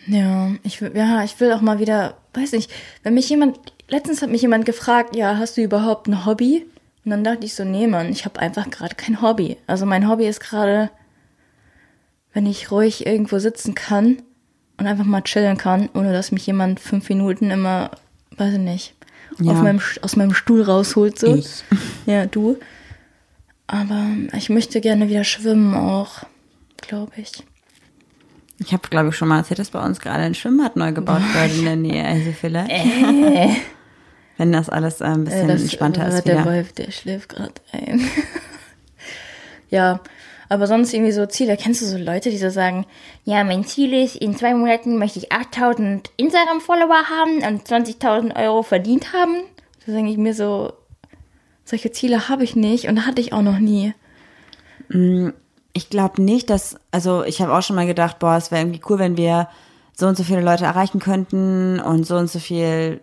Ja, 0.08 0.52
ich 0.64 0.82
will, 0.82 0.92
ja, 0.96 1.24
ich 1.24 1.40
will 1.40 1.52
auch 1.52 1.62
mal 1.62 1.80
wieder, 1.80 2.16
weiß 2.34 2.54
nicht, 2.54 2.72
wenn 3.04 3.14
mich 3.14 3.30
jemand, 3.30 3.60
letztens 3.90 4.22
hat 4.22 4.30
mich 4.30 4.42
jemand 4.42 4.66
gefragt, 4.66 5.16
ja, 5.16 5.38
hast 5.38 5.58
du 5.58 5.62
überhaupt 5.62 6.08
ein 6.08 6.26
Hobby? 6.26 6.66
Und 7.04 7.12
dann 7.12 7.24
dachte 7.24 7.46
ich 7.46 7.56
so, 7.56 7.64
nee, 7.64 7.88
Mann, 7.88 8.10
ich 8.10 8.26
habe 8.26 8.40
einfach 8.40 8.70
gerade 8.70 8.96
kein 8.96 9.22
Hobby. 9.22 9.58
Also 9.68 9.86
mein 9.86 10.10
Hobby 10.10 10.28
ist 10.28 10.40
gerade, 10.40 10.90
wenn 12.34 12.46
ich 12.46 12.72
ruhig 12.72 13.06
irgendwo 13.06 13.40
sitzen 13.40 13.76
kann 13.76 14.22
und 14.78 14.88
einfach 14.88 15.06
mal 15.06 15.22
chillen 15.22 15.58
kann, 15.58 15.90
ohne 15.94 16.14
dass 16.14 16.32
mich 16.32 16.46
jemand 16.46 16.80
fünf 16.80 17.10
Minuten 17.10 17.52
immer, 17.52 17.92
weiß 18.38 18.54
ich 18.54 18.60
nicht, 18.60 18.96
ja. 19.40 19.54
meinem, 19.54 19.82
aus 20.02 20.16
meinem 20.16 20.34
Stuhl 20.34 20.62
rausholt. 20.62 21.20
So. 21.20 21.36
Ich. 21.36 21.64
Ja, 22.06 22.26
du. 22.26 22.58
Aber 23.68 24.08
ich 24.38 24.50
möchte 24.50 24.80
gerne 24.80 25.10
wieder 25.10 25.26
schwimmen 25.26 25.74
auch, 25.74 26.24
glaube 26.78 27.12
ich. 27.18 27.44
Ich 28.60 28.72
habe, 28.72 28.88
glaube 28.88 29.10
ich, 29.10 29.16
schon 29.16 29.28
mal 29.28 29.40
erzählt, 29.40 29.60
dass 29.60 29.72
bei 29.72 29.84
uns 29.84 30.00
gerade 30.00 30.24
ein 30.24 30.36
Schwimmbad 30.36 30.78
neu 30.78 30.94
gebaut 30.94 31.22
wird 31.34 31.54
in 31.54 31.66
der 31.66 31.76
Nähe. 31.76 32.06
Also 32.06 32.32
vielleicht. 32.32 32.72
Äh 32.72 33.50
wenn 34.38 34.52
das 34.52 34.70
alles 34.70 35.02
äh, 35.02 35.06
ein 35.06 35.26
bisschen 35.26 35.48
das, 35.48 35.62
entspannter 35.62 36.06
äh, 36.06 36.16
ist. 36.16 36.28
Der 36.28 36.46
Wolf, 36.46 36.72
der 36.74 36.92
schläft 36.92 37.30
gerade 37.30 37.54
ein. 37.72 38.02
Ja, 39.70 40.00
aber 40.50 40.68
sonst 40.68 40.94
irgendwie 40.94 41.12
so 41.12 41.26
Ziele. 41.26 41.58
Kennst 41.58 41.82
du 41.82 41.86
so 41.86 41.98
Leute, 41.98 42.30
die 42.30 42.38
so 42.38 42.50
sagen, 42.50 42.86
ja, 43.26 43.44
mein 43.44 43.66
Ziel 43.66 43.94
ist, 43.94 44.16
in 44.16 44.36
zwei 44.36 44.54
Monaten 44.54 44.98
möchte 44.98 45.20
ich 45.20 45.32
8000 45.32 46.10
Instagram-Follower 46.18 47.10
haben 47.10 47.38
und 47.44 47.68
20.000 47.68 48.36
Euro 48.42 48.64
verdient 48.64 49.14
haben? 49.14 49.44
Da 49.86 49.92
denke 49.92 50.12
ich 50.12 50.18
mir 50.18 50.34
so, 50.34 50.74
solche 51.66 51.92
Ziele 51.92 52.30
habe 52.30 52.44
ich 52.44 52.56
nicht 52.56 52.88
und 52.88 53.06
hatte 53.06 53.22
ich 53.22 53.34
auch 53.34 53.42
noch 53.42 53.60
nie. 53.60 53.94
Mm, 54.90 55.30
ich 55.74 55.90
glaube 55.90 56.22
nicht, 56.22 56.50
dass, 56.50 56.78
also 56.92 57.24
ich 57.24 57.42
habe 57.42 57.54
auch 57.54 57.62
schon 57.62 57.76
mal 57.76 57.86
gedacht, 57.86 58.20
boah, 58.20 58.38
es 58.38 58.52
wäre 58.52 58.62
irgendwie 58.62 58.82
cool, 58.90 59.00
wenn 59.00 59.18
wir 59.18 59.50
so 59.94 60.08
und 60.08 60.16
so 60.16 60.24
viele 60.24 60.42
Leute 60.42 60.66
erreichen 60.66 61.00
könnten 61.00 61.80
und 61.80 62.06
so 62.06 62.16
und 62.16 62.30
so 62.30 62.40
viel 62.40 63.02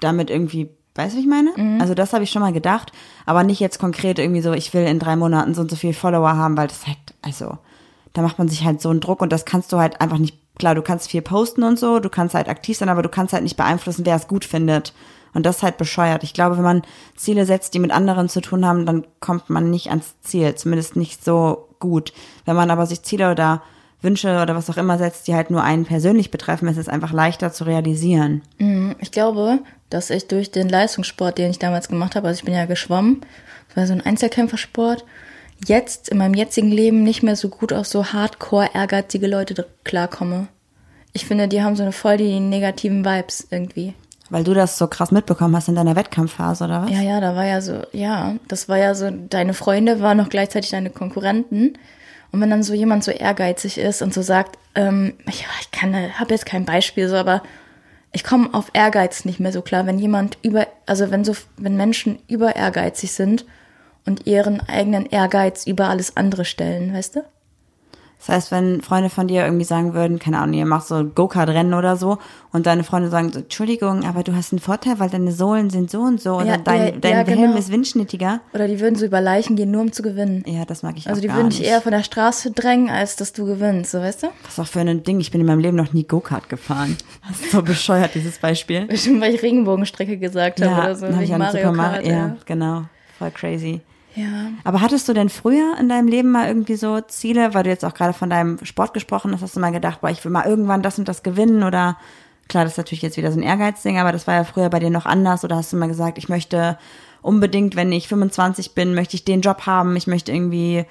damit 0.00 0.30
irgendwie, 0.30 0.70
weißt 0.98 1.14
du, 1.14 1.18
wie 1.18 1.22
ich 1.22 1.28
meine? 1.28 1.52
Mhm. 1.56 1.80
Also 1.80 1.94
das 1.94 2.12
habe 2.12 2.24
ich 2.24 2.30
schon 2.30 2.42
mal 2.42 2.52
gedacht, 2.52 2.92
aber 3.24 3.44
nicht 3.44 3.60
jetzt 3.60 3.78
konkret 3.78 4.18
irgendwie 4.18 4.40
so, 4.40 4.52
ich 4.52 4.74
will 4.74 4.84
in 4.84 4.98
drei 4.98 5.16
Monaten 5.16 5.54
so 5.54 5.62
und 5.62 5.70
so 5.70 5.76
viele 5.76 5.94
Follower 5.94 6.36
haben, 6.36 6.56
weil 6.56 6.66
das 6.66 6.86
halt, 6.86 6.98
also, 7.22 7.58
da 8.12 8.22
macht 8.22 8.38
man 8.38 8.48
sich 8.48 8.64
halt 8.64 8.80
so 8.80 8.90
einen 8.90 9.00
Druck 9.00 9.22
und 9.22 9.32
das 9.32 9.44
kannst 9.44 9.72
du 9.72 9.78
halt 9.78 10.00
einfach 10.00 10.18
nicht, 10.18 10.36
klar, 10.58 10.74
du 10.74 10.82
kannst 10.82 11.08
viel 11.08 11.22
posten 11.22 11.62
und 11.62 11.78
so, 11.78 12.00
du 12.00 12.10
kannst 12.10 12.34
halt 12.34 12.48
aktiv 12.48 12.76
sein, 12.76 12.88
aber 12.88 13.02
du 13.02 13.08
kannst 13.08 13.32
halt 13.32 13.44
nicht 13.44 13.56
beeinflussen, 13.56 14.04
wer 14.04 14.16
es 14.16 14.26
gut 14.26 14.44
findet. 14.44 14.92
Und 15.34 15.46
das 15.46 15.58
ist 15.58 15.62
halt 15.62 15.76
bescheuert. 15.76 16.24
Ich 16.24 16.34
glaube, 16.34 16.56
wenn 16.56 16.64
man 16.64 16.82
Ziele 17.14 17.46
setzt, 17.46 17.74
die 17.74 17.78
mit 17.78 17.92
anderen 17.92 18.28
zu 18.28 18.40
tun 18.40 18.66
haben, 18.66 18.86
dann 18.86 19.06
kommt 19.20 19.50
man 19.50 19.70
nicht 19.70 19.90
ans 19.90 20.16
Ziel, 20.22 20.54
zumindest 20.54 20.96
nicht 20.96 21.24
so 21.24 21.68
gut. 21.78 22.12
Wenn 22.44 22.56
man 22.56 22.70
aber 22.70 22.86
sich 22.86 23.02
Ziele 23.02 23.30
oder 23.30 23.62
Wünsche 24.00 24.40
oder 24.42 24.54
was 24.54 24.70
auch 24.70 24.76
immer 24.76 24.96
setzt, 24.96 25.28
die 25.28 25.34
halt 25.34 25.50
nur 25.50 25.62
einen 25.62 25.84
persönlich 25.84 26.30
betreffen, 26.30 26.68
ist 26.68 26.76
es 26.76 26.88
einfach 26.88 27.12
leichter 27.12 27.52
zu 27.52 27.64
realisieren. 27.64 28.42
Mhm. 28.58 28.96
Ich 29.00 29.12
glaube, 29.12 29.60
dass 29.90 30.10
ich 30.10 30.28
durch 30.28 30.50
den 30.50 30.68
Leistungssport, 30.68 31.38
den 31.38 31.50
ich 31.50 31.58
damals 31.58 31.88
gemacht 31.88 32.16
habe, 32.16 32.28
also 32.28 32.38
ich 32.38 32.44
bin 32.44 32.54
ja 32.54 32.66
geschwommen, 32.66 33.22
das 33.68 33.76
war 33.76 33.86
so 33.86 33.92
ein 33.92 34.04
Einzelkämpfersport, 34.04 35.04
jetzt 35.66 36.08
in 36.08 36.18
meinem 36.18 36.34
jetzigen 36.34 36.70
Leben 36.70 37.02
nicht 37.02 37.22
mehr 37.22 37.36
so 37.36 37.48
gut 37.48 37.72
auf 37.72 37.86
so 37.86 38.06
hardcore 38.12 38.70
ehrgeizige 38.74 39.26
Leute 39.26 39.66
klarkomme. 39.84 40.48
Ich 41.12 41.26
finde, 41.26 41.48
die 41.48 41.62
haben 41.62 41.76
so 41.76 41.82
eine 41.82 41.92
voll 41.92 42.16
die 42.16 42.38
negativen 42.38 43.04
Vibes 43.04 43.48
irgendwie. 43.50 43.94
Weil 44.30 44.44
du 44.44 44.52
das 44.52 44.76
so 44.76 44.86
krass 44.86 45.10
mitbekommen 45.10 45.56
hast 45.56 45.68
in 45.68 45.74
deiner 45.74 45.96
Wettkampfphase, 45.96 46.64
oder 46.64 46.82
was? 46.82 46.90
Ja, 46.90 47.00
ja, 47.00 47.20
da 47.20 47.34
war 47.34 47.46
ja 47.46 47.62
so, 47.62 47.82
ja, 47.92 48.36
das 48.46 48.68
war 48.68 48.76
ja 48.76 48.94
so, 48.94 49.10
deine 49.10 49.54
Freunde 49.54 50.00
waren 50.00 50.18
noch 50.18 50.28
gleichzeitig 50.28 50.70
deine 50.70 50.90
Konkurrenten. 50.90 51.78
Und 52.30 52.40
wenn 52.42 52.50
dann 52.50 52.62
so 52.62 52.74
jemand 52.74 53.04
so 53.04 53.10
ehrgeizig 53.10 53.78
ist 53.78 54.02
und 54.02 54.12
so 54.12 54.20
sagt, 54.20 54.58
ähm, 54.74 55.14
ich, 55.26 55.46
ich 55.60 55.70
kann, 55.70 55.94
habe 56.18 56.34
jetzt 56.34 56.44
kein 56.44 56.66
Beispiel 56.66 57.08
so, 57.08 57.16
aber 57.16 57.42
ich 58.12 58.24
komme 58.24 58.52
auf 58.52 58.70
Ehrgeiz 58.72 59.24
nicht 59.24 59.40
mehr 59.40 59.52
so 59.52 59.62
klar, 59.62 59.86
wenn 59.86 59.98
jemand 59.98 60.38
über, 60.42 60.66
also 60.86 61.10
wenn 61.10 61.24
so, 61.24 61.34
wenn 61.56 61.76
Menschen 61.76 62.18
über 62.28 62.56
ehrgeizig 62.56 63.12
sind 63.12 63.44
und 64.06 64.26
ihren 64.26 64.60
eigenen 64.60 65.06
Ehrgeiz 65.06 65.66
über 65.66 65.88
alles 65.88 66.16
andere 66.16 66.44
stellen, 66.44 66.94
weißt 66.94 67.16
du? 67.16 67.24
Das 68.18 68.28
heißt, 68.30 68.50
wenn 68.50 68.82
Freunde 68.82 69.10
von 69.10 69.28
dir 69.28 69.44
irgendwie 69.44 69.64
sagen 69.64 69.94
würden, 69.94 70.18
keine 70.18 70.38
Ahnung, 70.40 70.54
ihr 70.54 70.66
macht 70.66 70.88
so 70.88 71.04
Go-Kart-Rennen 71.04 71.72
oder 71.72 71.96
so 71.96 72.18
und 72.52 72.66
deine 72.66 72.82
Freunde 72.82 73.10
sagen 73.10 73.32
so, 73.32 73.38
Entschuldigung, 73.38 74.04
aber 74.04 74.24
du 74.24 74.34
hast 74.34 74.52
einen 74.52 74.58
Vorteil, 74.58 74.98
weil 74.98 75.08
deine 75.08 75.30
Sohlen 75.30 75.70
sind 75.70 75.88
so 75.88 76.00
und 76.00 76.20
so 76.20 76.34
oder 76.34 76.44
Ja, 76.46 76.56
dein, 76.58 76.80
ja, 76.86 76.90
dein 77.00 77.12
ja, 77.12 77.18
Helm 77.24 77.42
genau. 77.42 77.56
ist 77.56 77.70
windschnittiger. 77.70 78.40
Oder 78.52 78.66
die 78.66 78.80
würden 78.80 78.96
so 78.96 79.06
über 79.06 79.20
Leichen 79.20 79.54
gehen, 79.54 79.70
nur 79.70 79.82
um 79.82 79.92
zu 79.92 80.02
gewinnen. 80.02 80.42
Ja, 80.46 80.64
das 80.64 80.82
mag 80.82 80.96
ich 80.98 81.06
Also 81.06 81.18
auch 81.18 81.22
die 81.22 81.28
gar 81.28 81.36
würden 81.36 81.50
dich 81.50 81.62
eher 81.64 81.80
von 81.80 81.92
der 81.92 82.02
Straße 82.02 82.50
drängen, 82.50 82.90
als 82.90 83.14
dass 83.14 83.32
du 83.32 83.46
gewinnst, 83.46 83.92
so 83.92 84.00
weißt 84.00 84.24
du? 84.24 84.26
Was 84.44 84.58
auch 84.58 84.66
für 84.66 84.80
ein 84.80 85.04
Ding? 85.04 85.20
Ich 85.20 85.30
bin 85.30 85.40
in 85.40 85.46
meinem 85.46 85.60
Leben 85.60 85.76
noch 85.76 85.92
nie 85.92 86.04
Go-Kart 86.04 86.48
gefahren. 86.48 86.96
Das 87.28 87.40
ist 87.40 87.52
so 87.52 87.62
bescheuert, 87.62 88.16
dieses 88.16 88.38
Beispiel. 88.38 88.86
Bestimmt, 88.86 89.20
weil 89.20 89.34
ich 89.36 89.42
Regenbogenstrecke 89.42 90.18
gesagt 90.18 90.60
habe 90.60 90.74
oder 90.74 90.96
so. 90.96 91.06
dann 91.06 91.16
hab 91.16 91.22
ich 91.22 91.30
Mario 91.30 91.72
Mario. 91.72 91.72
Kart, 91.72 92.06
Ja, 92.06 92.36
genau. 92.46 92.82
Voll 93.18 93.30
crazy. 93.30 93.80
Ja. 94.14 94.50
Aber 94.64 94.80
hattest 94.80 95.08
du 95.08 95.12
denn 95.12 95.28
früher 95.28 95.76
in 95.78 95.88
deinem 95.88 96.08
Leben 96.08 96.30
mal 96.30 96.48
irgendwie 96.48 96.76
so 96.76 97.00
Ziele, 97.00 97.54
weil 97.54 97.62
du 97.62 97.70
jetzt 97.70 97.84
auch 97.84 97.94
gerade 97.94 98.12
von 98.12 98.30
deinem 98.30 98.64
Sport 98.64 98.94
gesprochen 98.94 99.32
hast, 99.32 99.42
hast 99.42 99.56
du 99.56 99.60
mal 99.60 99.72
gedacht, 99.72 100.00
boah, 100.00 100.10
ich 100.10 100.24
will 100.24 100.32
mal 100.32 100.46
irgendwann 100.46 100.82
das 100.82 100.98
und 100.98 101.08
das 101.08 101.22
gewinnen 101.22 101.62
oder 101.62 101.96
klar, 102.48 102.64
das 102.64 102.74
ist 102.74 102.78
natürlich 102.78 103.02
jetzt 103.02 103.16
wieder 103.16 103.30
so 103.30 103.38
ein 103.38 103.42
Ehrgeizding, 103.42 103.98
aber 103.98 104.12
das 104.12 104.26
war 104.26 104.34
ja 104.34 104.44
früher 104.44 104.70
bei 104.70 104.80
dir 104.80 104.90
noch 104.90 105.06
anders 105.06 105.44
oder 105.44 105.56
hast 105.56 105.72
du 105.72 105.76
mal 105.76 105.88
gesagt, 105.88 106.18
ich 106.18 106.28
möchte 106.28 106.78
unbedingt, 107.22 107.76
wenn 107.76 107.92
ich 107.92 108.08
25 108.08 108.74
bin, 108.74 108.94
möchte 108.94 109.16
ich 109.16 109.24
den 109.24 109.42
Job 109.42 109.66
haben, 109.66 109.96
ich 109.96 110.06
möchte 110.06 110.32
irgendwie, 110.32 110.84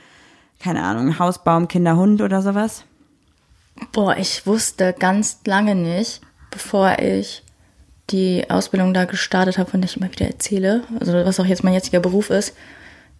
keine 0.59 0.83
Ahnung, 0.83 1.19
Haus, 1.19 1.43
Baum, 1.43 1.67
Kinder, 1.67 1.97
Hund 1.97 2.21
oder 2.21 2.41
sowas? 2.41 2.83
Boah, 3.91 4.15
ich 4.17 4.45
wusste 4.45 4.93
ganz 4.97 5.39
lange 5.45 5.75
nicht, 5.75 6.21
bevor 6.51 6.97
ich 6.99 7.43
die 8.09 8.49
Ausbildung 8.49 8.93
da 8.93 9.05
gestartet 9.05 9.57
habe, 9.57 9.69
von 9.69 9.81
der 9.81 9.89
ich 9.89 9.97
immer 9.97 10.11
wieder 10.11 10.27
erzähle, 10.27 10.83
also 10.99 11.13
was 11.13 11.39
auch 11.39 11.45
jetzt 11.45 11.63
mein 11.63 11.73
jetziger 11.73 11.99
Beruf 11.99 12.29
ist, 12.29 12.53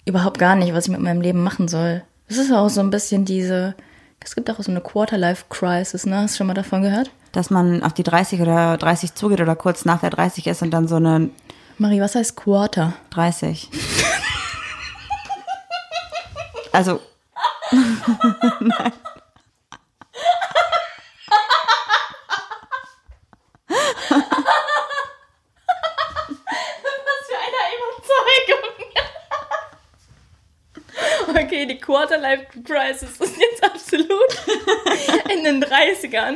überhaupt 0.07 0.39
gar 0.39 0.55
nicht, 0.55 0.73
was 0.73 0.85
ich 0.85 0.91
mit 0.91 1.01
meinem 1.01 1.21
Leben 1.21 1.43
machen 1.43 1.67
soll. 1.67 2.03
Das 2.27 2.37
ist 2.37 2.51
auch 2.51 2.69
so 2.69 2.81
ein 2.81 2.89
bisschen 2.89 3.25
diese, 3.25 3.75
es 4.19 4.35
gibt 4.35 4.49
auch 4.49 4.59
so 4.59 4.71
eine 4.71 4.81
Quarter-Life-Crisis, 4.81 6.05
ne? 6.05 6.17
Hast 6.17 6.35
du 6.35 6.37
schon 6.39 6.47
mal 6.47 6.53
davon 6.53 6.81
gehört? 6.81 7.11
Dass 7.31 7.49
man 7.49 7.83
auf 7.83 7.93
die 7.93 8.03
30 8.03 8.41
oder 8.41 8.77
30 8.77 9.13
zugeht 9.13 9.41
oder 9.41 9.55
kurz 9.55 9.85
nach 9.85 10.01
der 10.01 10.09
30 10.09 10.47
ist 10.47 10.61
und 10.61 10.71
dann 10.71 10.87
so 10.87 10.95
eine 10.95 11.29
Marie, 11.77 12.01
was 12.01 12.15
heißt 12.15 12.35
Quarter? 12.35 12.93
30. 13.11 13.69
also, 16.71 16.99
Was 24.09 24.23
für 27.27 27.39
eine 27.43 27.61
Überzeugung. 27.75 28.73
Okay, 31.57 31.65
die 31.65 31.77
Quarter-Life-Crisis 31.79 33.19
ist 33.19 33.37
jetzt 33.37 33.63
absolut 33.63 34.11
in 35.35 35.43
den 35.43 35.63
30ern. 35.63 36.35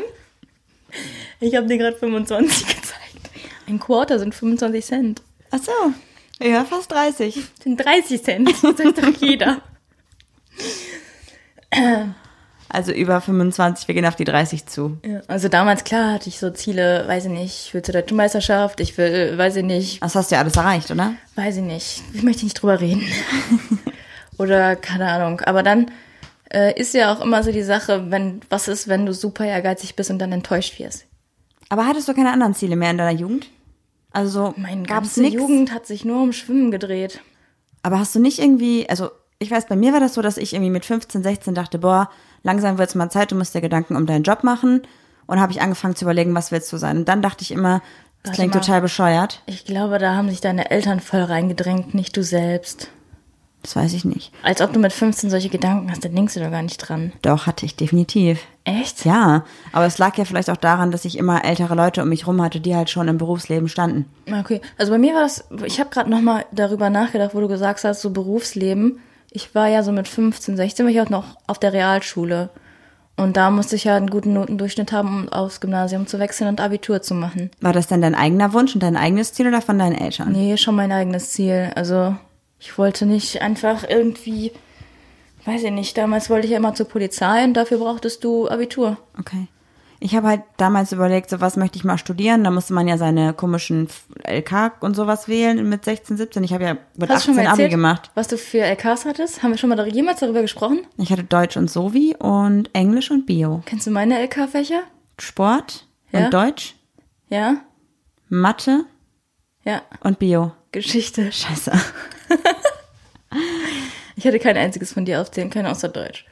Ich 1.39 1.55
habe 1.55 1.67
dir 1.67 1.77
gerade 1.77 1.97
25 1.97 2.67
gezeigt. 2.67 3.29
Ein 3.67 3.79
Quarter 3.79 4.19
sind 4.19 4.35
25 4.35 4.85
Cent. 4.85 5.21
ach 5.51 5.59
so, 5.59 6.45
ja, 6.45 6.65
fast 6.65 6.91
30. 6.91 7.35
Das 7.35 7.63
sind 7.63 7.77
30 7.77 8.23
Cent. 8.23 8.49
Das 8.49 8.61
sagt 8.61 8.97
doch 8.97 9.21
jeder. 9.21 9.61
Also 12.67 12.91
über 12.91 13.21
25, 13.21 13.87
wir 13.87 13.95
gehen 13.95 14.05
auf 14.05 14.15
die 14.15 14.23
30 14.23 14.65
zu. 14.65 14.97
Ja, 15.05 15.21
also 15.27 15.49
damals, 15.49 15.83
klar, 15.83 16.13
hatte 16.13 16.29
ich 16.29 16.39
so 16.39 16.49
Ziele, 16.51 17.05
weiß 17.07 17.25
ich 17.25 17.31
nicht, 17.31 17.65
ich 17.67 17.73
will 17.73 17.81
zur 17.81 17.93
deutschen 17.93 18.17
Meisterschaft, 18.17 18.79
ich 18.79 18.97
will, 18.97 19.37
weiß 19.37 19.57
ich 19.57 19.63
nicht, 19.63 20.01
Das 20.01 20.15
hast 20.15 20.31
du 20.31 20.35
ja 20.35 20.41
alles 20.41 20.55
erreicht, 20.55 20.89
oder? 20.89 21.13
weiß 21.35 21.57
ich 21.57 21.63
nicht, 21.63 22.01
ich 22.13 22.23
möchte 22.23 22.43
nicht 22.45 22.55
drüber 22.55 22.79
reden. 22.79 23.03
Oder 24.41 24.75
keine 24.75 25.07
Ahnung. 25.07 25.41
Aber 25.41 25.61
dann 25.61 25.91
äh, 26.51 26.79
ist 26.79 26.95
ja 26.95 27.13
auch 27.13 27.21
immer 27.21 27.43
so 27.43 27.51
die 27.51 27.61
Sache, 27.61 28.09
wenn, 28.09 28.41
was 28.49 28.67
ist, 28.67 28.87
wenn 28.87 29.05
du 29.05 29.13
super 29.13 29.45
ehrgeizig 29.45 29.95
bist 29.95 30.09
und 30.09 30.17
dann 30.17 30.31
enttäuscht 30.31 30.79
wirst. 30.79 31.05
Aber 31.69 31.85
hattest 31.85 32.07
du 32.07 32.13
keine 32.15 32.33
anderen 32.33 32.55
Ziele 32.55 32.75
mehr 32.75 32.89
in 32.89 32.97
deiner 32.97 33.17
Jugend? 33.17 33.47
Also 34.11 34.47
so 34.47 34.53
Meine 34.57 34.81
gab's 34.83 35.15
ganze 35.15 35.21
nichts. 35.21 35.35
Jugend 35.39 35.71
hat 35.71 35.85
sich 35.85 36.05
nur 36.05 36.23
um 36.23 36.33
Schwimmen 36.33 36.71
gedreht. 36.71 37.21
Aber 37.83 37.99
hast 37.99 38.15
du 38.15 38.19
nicht 38.19 38.39
irgendwie, 38.39 38.89
also 38.89 39.11
ich 39.37 39.51
weiß, 39.51 39.67
bei 39.67 39.75
mir 39.75 39.93
war 39.93 39.99
das 39.99 40.15
so, 40.15 40.23
dass 40.23 40.37
ich 40.37 40.53
irgendwie 40.53 40.71
mit 40.71 40.85
15, 40.85 41.21
16 41.21 41.53
dachte, 41.53 41.77
boah, 41.77 42.09
langsam 42.41 42.79
wird's 42.79 42.95
mal 42.95 43.11
Zeit, 43.11 43.31
du 43.31 43.35
musst 43.35 43.53
dir 43.53 43.61
Gedanken 43.61 43.95
um 43.95 44.07
deinen 44.07 44.23
Job 44.23 44.43
machen. 44.43 44.81
Und 45.27 45.39
habe 45.39 45.51
ich 45.51 45.61
angefangen 45.61 45.95
zu 45.95 46.05
überlegen, 46.05 46.35
was 46.35 46.51
willst 46.51 46.73
du 46.73 46.77
sein? 46.77 46.97
Und 46.97 47.07
dann 47.07 47.21
dachte 47.21 47.43
ich 47.43 47.51
immer, 47.51 47.81
das 48.23 48.31
Warte 48.31 48.35
klingt 48.37 48.53
mal. 48.55 48.59
total 48.59 48.81
bescheuert. 48.81 49.43
Ich 49.45 49.65
glaube, 49.65 49.99
da 49.99 50.15
haben 50.15 50.29
sich 50.29 50.41
deine 50.41 50.71
Eltern 50.71 50.99
voll 50.99 51.21
reingedrängt, 51.21 51.93
nicht 51.93 52.17
du 52.17 52.23
selbst. 52.23 52.89
Das 53.63 53.75
weiß 53.75 53.93
ich 53.93 54.05
nicht. 54.05 54.31
Als 54.41 54.61
ob 54.61 54.73
du 54.73 54.79
mit 54.79 54.91
15 54.91 55.29
solche 55.29 55.49
Gedanken 55.49 55.91
hast, 55.91 56.03
dann 56.03 56.15
denkst 56.15 56.33
du 56.33 56.39
doch 56.39 56.49
gar 56.49 56.63
nicht 56.63 56.77
dran. 56.77 57.13
Doch, 57.21 57.45
hatte 57.45 57.65
ich 57.65 57.75
definitiv. 57.75 58.39
Echt? 58.63 59.05
Ja, 59.05 59.45
aber 59.71 59.85
es 59.85 59.97
lag 59.97 60.17
ja 60.17 60.25
vielleicht 60.25 60.49
auch 60.49 60.57
daran, 60.57 60.91
dass 60.91 61.05
ich 61.05 61.17
immer 61.17 61.45
ältere 61.45 61.75
Leute 61.75 62.01
um 62.01 62.09
mich 62.09 62.25
rum 62.27 62.41
hatte, 62.41 62.59
die 62.59 62.75
halt 62.75 62.89
schon 62.89 63.07
im 63.07 63.17
Berufsleben 63.17 63.67
standen. 63.67 64.05
Okay, 64.39 64.61
also 64.77 64.91
bei 64.91 64.97
mir 64.97 65.13
war 65.13 65.21
das, 65.21 65.45
ich 65.65 65.79
habe 65.79 65.89
gerade 65.89 66.09
nochmal 66.09 66.45
darüber 66.51 66.89
nachgedacht, 66.89 67.35
wo 67.35 67.39
du 67.39 67.47
gesagt 67.47 67.83
hast, 67.83 68.01
so 68.01 68.09
Berufsleben. 68.09 68.99
Ich 69.31 69.53
war 69.55 69.67
ja 69.67 69.83
so 69.83 69.91
mit 69.91 70.07
15, 70.07 70.57
16, 70.57 70.85
war 70.85 70.91
ich 70.91 71.01
auch 71.01 71.09
noch 71.09 71.37
auf 71.47 71.59
der 71.59 71.73
Realschule. 71.73 72.49
Und 73.17 73.37
da 73.37 73.51
musste 73.51 73.75
ich 73.75 73.83
ja 73.83 73.95
einen 73.95 74.09
guten 74.09 74.33
Notendurchschnitt 74.33 74.91
haben, 74.91 75.23
um 75.23 75.29
aufs 75.29 75.61
Gymnasium 75.61 76.07
zu 76.07 76.17
wechseln 76.17 76.47
und 76.47 76.59
Abitur 76.59 77.01
zu 77.01 77.13
machen. 77.13 77.51
War 77.61 77.73
das 77.73 77.87
denn 77.87 78.01
dein 78.01 78.15
eigener 78.15 78.53
Wunsch 78.53 78.73
und 78.73 78.81
dein 78.81 78.97
eigenes 78.97 79.33
Ziel 79.33 79.47
oder 79.47 79.61
von 79.61 79.77
deinen 79.77 79.95
Eltern? 79.95 80.31
Nee, 80.31 80.57
schon 80.57 80.75
mein 80.75 80.91
eigenes 80.91 81.31
Ziel. 81.31 81.71
Also 81.75 82.15
ich 82.61 82.77
wollte 82.77 83.05
nicht 83.05 83.41
einfach 83.41 83.83
irgendwie, 83.89 84.51
weiß 85.45 85.63
ich 85.63 85.71
nicht, 85.71 85.97
damals 85.97 86.29
wollte 86.29 86.45
ich 86.45 86.51
ja 86.51 86.57
immer 86.57 86.73
zur 86.75 86.87
Polizei 86.87 87.43
und 87.43 87.55
dafür 87.55 87.79
brauchtest 87.79 88.23
du 88.23 88.47
Abitur. 88.47 88.97
Okay. 89.19 89.47
Ich 90.03 90.15
habe 90.15 90.27
halt 90.29 90.41
damals 90.57 90.91
überlegt, 90.93 91.29
so 91.29 91.41
was 91.41 91.57
möchte 91.57 91.77
ich 91.77 91.83
mal 91.83 91.99
studieren. 91.99 92.43
Da 92.43 92.49
musste 92.49 92.73
man 92.73 92.87
ja 92.87 92.97
seine 92.97 93.33
komischen 93.33 93.87
LK 94.27 94.71
und 94.81 94.95
sowas 94.95 95.27
wählen 95.27 95.69
mit 95.69 95.85
16, 95.85 96.17
17. 96.17 96.43
Ich 96.43 96.53
habe 96.53 96.63
ja 96.63 96.77
mit 96.97 97.07
Hast 97.09 97.27
du 97.27 97.33
schon 97.33 97.33
18 97.33 97.35
mal 97.35 97.41
Abi 97.41 97.49
erzählt, 97.51 97.71
gemacht. 97.71 98.11
was 98.15 98.27
du 98.27 98.37
für 98.39 98.61
LKs 98.61 99.05
hattest? 99.05 99.43
Haben 99.43 99.51
wir 99.51 99.57
schon 99.59 99.69
mal 99.69 99.87
jemals 99.93 100.19
darüber 100.21 100.41
gesprochen? 100.41 100.79
Ich 100.97 101.11
hatte 101.11 101.23
Deutsch 101.23 101.55
und 101.55 101.69
Sovi 101.69 102.15
und 102.17 102.73
Englisch 102.73 103.11
und 103.11 103.27
Bio. 103.27 103.61
Kennst 103.67 103.85
du 103.85 103.91
meine 103.91 104.19
LK-Fächer? 104.23 104.81
Sport 105.19 105.85
Ja. 106.11 106.25
und 106.25 106.33
Deutsch, 106.33 106.75
Ja? 107.29 107.57
Mathe 108.27 108.85
Ja. 109.63 109.83
und 110.03 110.17
Bio. 110.17 110.51
Geschichte. 110.71 111.31
Scheiße. 111.31 111.73
Ich 114.17 114.25
hätte 114.25 114.39
kein 114.39 114.57
einziges 114.57 114.93
von 114.93 115.05
dir 115.05 115.21
aufzählen 115.21 115.49
können, 115.49 115.67
außer 115.67 115.89
Deutsch. 115.89 116.25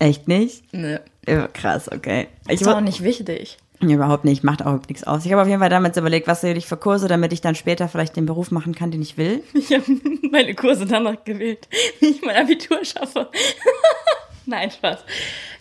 Echt 0.00 0.26
nicht? 0.26 0.64
Nö. 0.72 0.98
Ja, 1.28 1.46
krass, 1.48 1.90
okay. 1.92 2.28
Ich 2.48 2.60
Ist 2.60 2.66
auch 2.66 2.80
nicht 2.80 3.04
wichtig. 3.04 3.58
Überhaupt 3.80 4.24
nicht, 4.24 4.42
macht 4.42 4.64
auch 4.64 4.80
nichts 4.88 5.04
aus. 5.04 5.24
Ich 5.24 5.32
habe 5.32 5.42
auf 5.42 5.48
jeden 5.48 5.60
Fall 5.60 5.68
damals 5.68 5.96
überlegt, 5.96 6.26
was 6.26 6.42
will 6.42 6.56
ich 6.56 6.66
für 6.66 6.76
Kurse, 6.76 7.06
damit 7.06 7.32
ich 7.32 7.40
dann 7.40 7.54
später 7.54 7.88
vielleicht 7.88 8.16
den 8.16 8.26
Beruf 8.26 8.50
machen 8.50 8.74
kann, 8.74 8.90
den 8.90 9.02
ich 9.02 9.16
will. 9.16 9.42
Ich 9.54 9.72
habe 9.72 9.84
meine 10.30 10.54
Kurse 10.54 10.86
danach 10.86 11.22
gewählt, 11.24 11.68
wie 12.00 12.06
ich 12.06 12.22
mein 12.22 12.36
Abitur 12.36 12.84
schaffe. 12.84 13.28
Nein, 14.46 14.70
Spaß. 14.70 15.04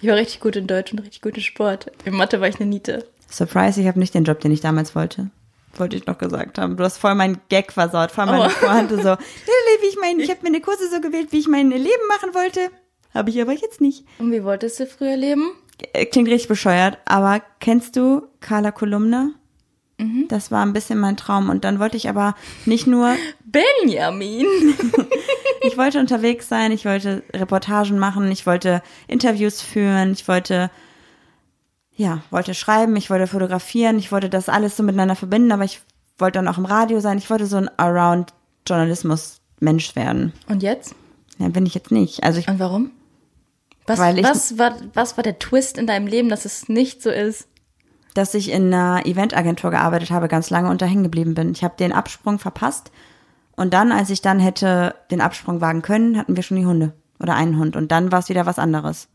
Ich 0.02 0.10
war 0.10 0.16
richtig 0.16 0.40
gut 0.40 0.56
in 0.56 0.68
Deutsch 0.68 0.92
und 0.92 1.00
richtig 1.00 1.22
gut 1.22 1.36
in 1.36 1.44
Sport. 1.44 1.92
In 2.06 2.16
Mathe 2.16 2.42
war 2.42 2.48
ich 2.48 2.56
eine 2.56 2.66
Niete. 2.66 3.06
Surprise, 3.30 3.80
ich 3.80 3.88
habe 3.88 4.00
nicht 4.00 4.14
den 4.14 4.26
Job, 4.26 4.40
den 4.40 4.52
ich 4.52 4.62
damals 4.62 4.96
wollte. 4.96 5.30
Wollte 5.78 5.96
ich 5.98 6.06
noch 6.06 6.18
gesagt 6.18 6.58
haben. 6.60 6.78
Du 6.78 6.84
hast 6.84 6.98
voll 6.98 7.16
meinen 7.16 7.40
Gag 7.50 7.72
versaut, 7.72 8.12
voll 8.12 8.26
meine 8.28 8.48
Oh. 8.48 8.66
Pointe 8.66 8.98
so. 9.02 9.16
Wie 9.82 9.88
ich 9.88 9.98
mein, 10.00 10.20
ich 10.20 10.30
habe 10.30 10.40
meine 10.44 10.62
Kurse 10.62 10.90
so 10.90 11.02
gewählt, 11.02 11.30
wie 11.32 11.40
ich 11.40 11.48
mein 11.48 11.70
Leben 11.70 12.08
machen 12.08 12.34
wollte. 12.34 12.60
Habe 13.14 13.32
ich 13.32 13.42
aber 13.42 13.52
jetzt 13.54 13.82
nicht. 13.82 14.06
Und 14.20 14.32
wie 14.32 14.44
wolltest 14.44 14.80
du 14.80 14.86
früher 14.88 15.18
leben? 15.18 15.52
Äh, 15.94 16.06
Klingt 16.06 16.30
richtig 16.30 16.48
bescheuert, 16.48 17.00
aber 17.06 17.42
kennst 17.60 17.96
du 17.98 18.28
Carla 18.40 18.72
Kolumna? 18.72 19.32
Mhm. 19.98 20.28
Das 20.30 20.52
war 20.52 20.66
ein 20.66 20.74
bisschen 20.74 21.00
mein 21.00 21.18
Traum. 21.18 21.50
Und 21.50 21.66
dann 21.66 21.80
wollte 21.80 21.98
ich 21.98 22.08
aber 22.08 22.36
nicht 22.66 22.88
nur, 22.88 23.16
Benjamin. 23.46 24.46
ich 25.62 25.78
wollte 25.78 26.00
unterwegs 26.00 26.48
sein, 26.48 26.72
ich 26.72 26.86
wollte 26.86 27.24
Reportagen 27.34 28.00
machen, 28.00 28.32
ich 28.32 28.46
wollte 28.46 28.82
Interviews 29.08 29.62
führen, 29.62 30.14
ich 30.14 30.28
wollte, 30.28 30.70
ja, 31.96 32.22
wollte 32.32 32.54
schreiben, 32.54 32.96
ich 32.96 33.10
wollte 33.10 33.28
fotografieren, 33.28 33.98
ich 34.00 34.12
wollte 34.12 34.30
das 34.30 34.50
alles 34.50 34.76
so 34.78 34.84
miteinander 34.84 35.16
verbinden, 35.16 35.52
aber 35.52 35.64
ich 35.64 35.82
wollte 36.18 36.40
dann 36.40 36.48
auch 36.48 36.58
im 36.58 36.66
Radio 36.66 37.00
sein, 37.00 37.18
ich 37.18 37.30
wollte 37.30 37.46
so 37.46 37.58
ein 37.58 37.70
Around-Journalismus-Mensch 37.78 39.96
werden. 39.96 40.34
Und 40.48 40.64
jetzt? 40.64 40.96
Ja, 41.40 41.50
bin 41.50 41.66
ich 41.66 41.74
jetzt 41.74 41.92
nicht. 41.92 42.24
Also 42.24 42.40
ich, 42.40 42.48
Und 42.48 42.60
warum? 42.60 42.92
Was, 43.86 44.00
Weil 44.00 44.18
ich- 44.20 44.24
was, 44.26 44.58
war, 44.58 44.76
was 44.94 45.18
war 45.18 45.24
der 45.24 45.40
Twist 45.40 45.78
in 45.78 45.88
deinem 45.88 46.08
Leben, 46.08 46.30
dass 46.30 46.46
es 46.46 46.70
nicht 46.70 47.02
so 47.02 47.10
ist? 47.10 47.48
dass 48.16 48.36
ich 48.36 48.52
in 48.52 48.72
einer 48.72 49.08
Eventagentur 49.08 49.72
gearbeitet 49.72 50.12
habe, 50.12 50.28
ganz 50.28 50.52
lange 50.52 50.70
unter 50.70 50.86
hängen 50.86 51.02
geblieben 51.02 51.34
bin. 51.34 51.50
Ich 51.52 51.64
habe 51.64 51.74
den 51.80 51.92
Absprung 51.92 52.38
verpasst 52.38 52.92
und 53.56 53.74
dann, 53.74 53.92
als 53.92 54.12
ich 54.12 54.22
dann 54.22 54.38
hätte 54.40 54.94
den 55.10 55.20
Absprung 55.20 55.62
wagen 55.62 55.82
können, 55.82 56.16
hatten 56.20 56.36
wir 56.36 56.44
schon 56.44 56.58
die 56.58 56.66
Hunde 56.68 56.94
oder 57.20 57.34
einen 57.34 57.58
Hund 57.58 57.76
und 57.76 57.92
dann 57.92 58.12
war 58.12 58.20
es 58.20 58.30
wieder 58.30 58.46
was 58.46 58.60
anderes. 58.60 59.08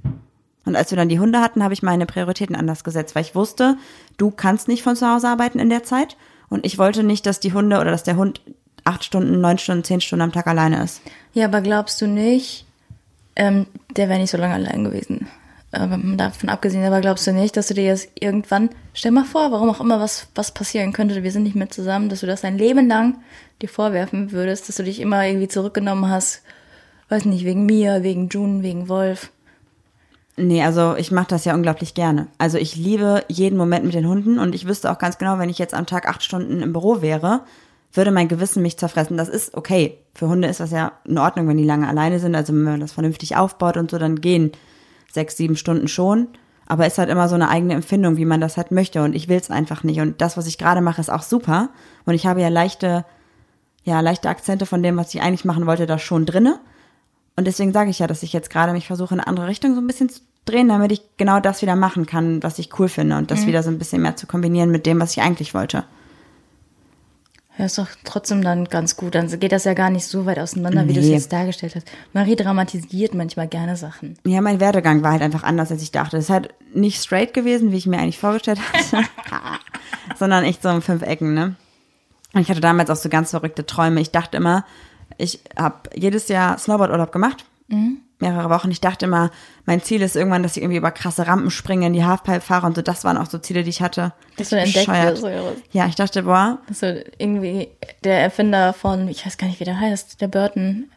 Und 0.69 0.77
als 0.77 0.91
wir 0.91 0.97
dann 0.97 1.09
die 1.09 1.19
Hunde 1.19 1.41
hatten, 1.41 1.65
habe 1.65 1.73
ich 1.73 1.83
meine 1.83 2.05
Prioritäten 2.05 2.55
anders 2.55 2.85
gesetzt, 2.85 3.15
weil 3.15 3.23
ich 3.23 3.35
wusste, 3.35 3.79
du 4.19 4.31
kannst 4.31 4.69
nicht 4.69 4.83
von 4.83 4.97
zu 4.97 5.09
Hause 5.09 5.27
arbeiten 5.27 5.61
in 5.61 5.71
der 5.71 5.83
Zeit 5.83 6.19
und 6.51 6.67
ich 6.67 6.77
wollte 6.77 7.03
nicht, 7.03 7.25
dass 7.25 7.41
die 7.41 7.55
Hunde 7.55 7.81
oder 7.81 7.91
dass 7.91 8.03
der 8.03 8.17
Hund 8.17 8.43
acht 8.85 9.03
Stunden, 9.03 9.41
neun 9.41 9.57
Stunden, 9.57 9.83
zehn 9.83 10.03
Stunden 10.03 10.25
am 10.25 10.33
Tag 10.33 10.47
alleine 10.47 10.83
ist. 10.83 11.01
Ja, 11.33 11.47
aber 11.47 11.63
glaubst 11.63 12.03
du 12.03 12.07
nicht, 12.07 12.67
ähm, 13.35 13.67
der 13.97 14.11
wäre 14.11 14.19
nicht 14.19 14.31
so 14.31 14.37
lange 14.37 14.53
allein 14.53 14.85
gewesen. 14.85 15.27
Aber 15.73 15.97
davon 15.97 16.51
abgesehen, 16.51 16.85
aber 16.85 17.01
glaubst 17.01 17.27
du 17.27 17.33
nicht, 17.33 17.57
dass 17.57 17.69
du 17.69 17.75
dir 17.75 17.85
jetzt 17.85 18.11
irgendwann, 18.21 18.69
stell 18.93 19.13
mal 19.13 19.25
vor, 19.25 19.51
warum 19.51 19.71
auch 19.71 19.81
immer 19.81 20.01
was, 20.01 20.29
was 20.35 20.53
passieren 20.53 20.93
könnte, 20.93 21.23
wir 21.23 21.33
sind 21.33 21.45
nicht 21.45 21.57
mehr 21.57 21.71
zusammen, 21.71 22.11
dass 22.11 22.21
du 22.21 22.27
das 22.27 22.43
dein 22.43 22.59
Leben 22.59 22.89
lang 22.89 23.17
dir 23.63 23.71
vorwerfen 23.71 24.33
würdest, 24.33 24.69
dass 24.69 24.77
du 24.77 24.85
dich 24.85 25.01
immer 25.01 25.27
irgendwie 25.27 25.49
zurückgenommen 25.49 26.11
hast, 26.11 26.43
weiß 27.09 27.25
nicht, 27.25 27.47
wegen 27.47 27.65
mir, 27.65 28.03
wegen 28.03 28.29
June, 28.29 28.63
wegen 28.63 28.91
Wolf. 28.91 29.31
Nee, 30.38 30.62
also 30.62 30.94
ich 30.96 31.11
mache 31.11 31.27
das 31.29 31.44
ja 31.44 31.55
unglaublich 31.55 31.94
gerne. 31.94 32.29
Also 32.38 32.59
ich 32.59 32.77
liebe 32.77 33.24
jeden 33.27 33.59
Moment 33.59 33.85
mit 33.85 33.94
den 33.94 34.07
Hunden 34.07 34.38
und 34.38 34.55
ich 34.55 34.68
wüsste 34.68 34.90
auch 34.92 34.98
ganz 34.98 35.18
genau, 35.18 35.38
wenn 35.38 35.48
ich 35.48 35.59
jetzt 35.59 35.74
am 35.74 35.85
Tag 35.85 36.09
acht 36.09 36.22
Stunden 36.22 36.62
im 36.62 36.72
Büro 36.72 37.03
wäre, 37.03 37.40
würde 37.92 38.12
mein 38.12 38.29
Gewissen 38.29 38.62
mich 38.62 38.79
zerfressen. 38.79 39.16
Das 39.16 39.29
ist 39.29 39.57
okay. 39.57 39.98
Für 40.14 40.29
Hunde 40.29 40.46
ist 40.46 40.61
das 40.61 40.70
ja 40.70 40.92
in 41.05 41.18
Ordnung, 41.18 41.48
wenn 41.48 41.57
die 41.57 41.64
lange 41.64 41.88
alleine 41.88 42.20
sind. 42.20 42.37
Also 42.37 42.53
wenn 42.53 42.62
man 42.62 42.81
das 42.81 42.92
vernünftig 42.92 43.37
aufbaut 43.37 43.77
und 43.77 43.90
so, 43.90 43.98
dann 43.98 44.20
gehen 44.20 44.53
sechs, 45.11 45.37
sieben 45.37 45.57
Stunden 45.57 45.88
schon. 45.88 46.29
Aber 46.66 46.87
ist 46.87 46.98
halt 46.98 47.11
immer 47.11 47.29
so 47.29 47.35
eine 47.35 47.48
eigene 47.48 47.74
Empfindung, 47.74 48.16
wie 48.16 48.24
man 48.27 48.40
das 48.40 48.57
halt 48.57 48.70
möchte. 48.70 49.03
Und 49.03 49.16
ich 49.16 49.27
will 49.27 49.38
es 49.38 49.51
einfach 49.51 49.83
nicht. 49.83 50.01
Und 50.01 50.20
das, 50.20 50.37
was 50.37 50.46
ich 50.46 50.57
gerade 50.57 50.83
mache, 50.83 51.01
ist 51.01 51.11
auch 51.11 51.22
super. 51.22 51.70
Und 52.07 52.14
ich 52.14 52.27
habe 52.27 52.40
ja 52.40 52.48
leichte, 52.48 53.05
ja, 53.83 54.01
leichte 54.01 54.29
Akzente 54.29 54.66
von 54.66 54.85
dem, 54.85 54.96
was 54.98 55.12
ich 55.14 55.20
eigentlich 55.20 55.44
machen 55.44 55.66
wollte, 55.66 55.87
da 55.87 55.98
schon 55.98 56.27
drinne. 56.27 56.61
Und 57.38 57.44
deswegen 57.46 57.72
sage 57.72 57.88
ich 57.90 58.01
ja, 58.01 58.09
dass 58.09 58.24
ich 58.24 58.33
jetzt 58.33 58.51
gerade 58.51 58.72
mich 58.72 58.88
versuche, 58.88 59.14
in 59.14 59.20
eine 59.20 59.29
andere 59.29 59.46
Richtung 59.46 59.74
so 59.77 59.81
ein 59.81 59.87
bisschen 59.87 60.09
zu 60.09 60.20
drehen, 60.44 60.68
damit 60.68 60.90
ich 60.90 61.03
genau 61.18 61.38
das 61.38 61.62
wieder 61.62 61.77
machen 61.77 62.05
kann, 62.05 62.42
was 62.42 62.59
ich 62.59 62.77
cool 62.81 62.88
finde. 62.88 63.16
Und 63.16 63.31
das 63.31 63.46
wieder 63.46 63.62
so 63.62 63.70
ein 63.70 63.79
bisschen 63.79 64.03
mehr 64.03 64.16
zu 64.16 64.27
kombinieren 64.27 64.70
mit 64.72 64.87
dem, 64.87 65.01
was 65.01 65.12
ich 65.12 65.22
eigentlich 65.22 65.55
wollte. 65.55 65.85
Ja, 67.59 67.66
ist 67.66 67.79
doch 67.79 67.87
trotzdem 68.05 68.42
dann 68.42 68.64
ganz 68.64 68.96
gut. 68.96 69.14
Dann 69.14 69.29
geht 69.38 69.53
das 69.53 69.64
ja 69.64 69.74
gar 69.74 69.90
nicht 69.90 70.07
so 70.07 70.27
weit 70.27 70.38
auseinander, 70.38 70.88
wie 70.88 70.94
du 70.94 71.01
es 71.01 71.07
Nee. 71.07 71.12
jetzt 71.12 71.33
dargestellt 71.33 71.74
hast. 71.77 71.87
Marie 72.12 72.35
dramatisiert 72.37 73.14
manchmal 73.14 73.46
gerne 73.46 73.77
Sachen. 73.77 74.16
Ja, 74.24 74.40
mein 74.40 74.59
Werdegang 74.59 75.03
war 75.03 75.12
halt 75.12 75.22
einfach 75.22 75.44
anders, 75.44 75.70
als 75.70 75.83
ich 75.83 75.92
dachte. 75.92 76.16
Es 76.16 76.24
ist 76.24 76.31
halt 76.31 76.55
nicht 76.74 77.01
straight 77.01 77.35
gewesen, 77.35 77.70
wie 77.70 77.77
ich 77.77 77.87
mir 77.87 77.98
eigentlich 77.98 78.18
vorgestellt 78.18 78.59
hatte, 78.72 79.05
sondern 80.18 80.42
echt 80.44 80.62
so 80.62 80.70
in 80.70 80.83
fünf 80.83 81.03
Ecken, 81.03 81.35
ne? 81.35 81.55
Und 82.35 82.40
ich 82.40 82.48
hatte 82.51 82.61
damals 82.61 82.90
auch 82.90 82.96
so 82.96 83.09
ganz 83.09 83.31
verrückte 83.31 83.64
Träume. 83.64 84.01
Ich 84.01 84.11
dachte 84.11 84.37
immer, 84.37 84.64
ich 85.19 85.41
habe 85.59 85.91
jedes 85.95 86.29
Jahr 86.29 86.57
Snowboardurlaub 86.59 87.13
gemacht, 87.13 87.45
mehrere 88.21 88.49
Wochen. 88.51 88.71
Ich 88.71 88.81
dachte 88.81 89.05
immer, 89.05 89.31
mein 89.67 89.83
Ziel 89.83 90.01
ist 90.01 90.17
irgendwann, 90.17 90.43
dass 90.43 90.57
ich 90.57 90.63
irgendwie 90.63 90.79
über 90.79 90.91
krasse 90.91 91.27
Rampen 91.27 91.51
springe, 91.51 91.87
in 91.87 91.93
die 91.93 92.05
Halfpipe 92.05 92.41
fahre 92.41 92.67
und 92.67 92.75
so. 92.77 92.83
Das 92.83 93.05
waren 93.05 93.17
auch 93.19 93.27
so 93.27 93.39
Ziele, 93.39 93.63
die 93.63 93.71
ich 93.71 93.83
hatte. 93.83 94.13
Dass 94.39 94.49
du 94.49 94.57
entdeckt 94.59 94.89
wirst? 94.89 95.25
Ja, 95.73 95.87
ich 95.87 95.95
dachte, 95.95 96.23
boah, 96.23 96.59
Also 96.69 96.87
irgendwie 97.19 97.69
der 98.05 98.21
Erfinder 98.23 98.73
von, 98.73 99.07
ich 99.09 99.27
weiß 99.27 99.37
gar 99.37 99.47
nicht, 99.49 99.61
wie 99.61 99.65
der 99.65 99.79
heißt, 99.79 100.21
der 100.21 100.29
Burton, 100.29 100.91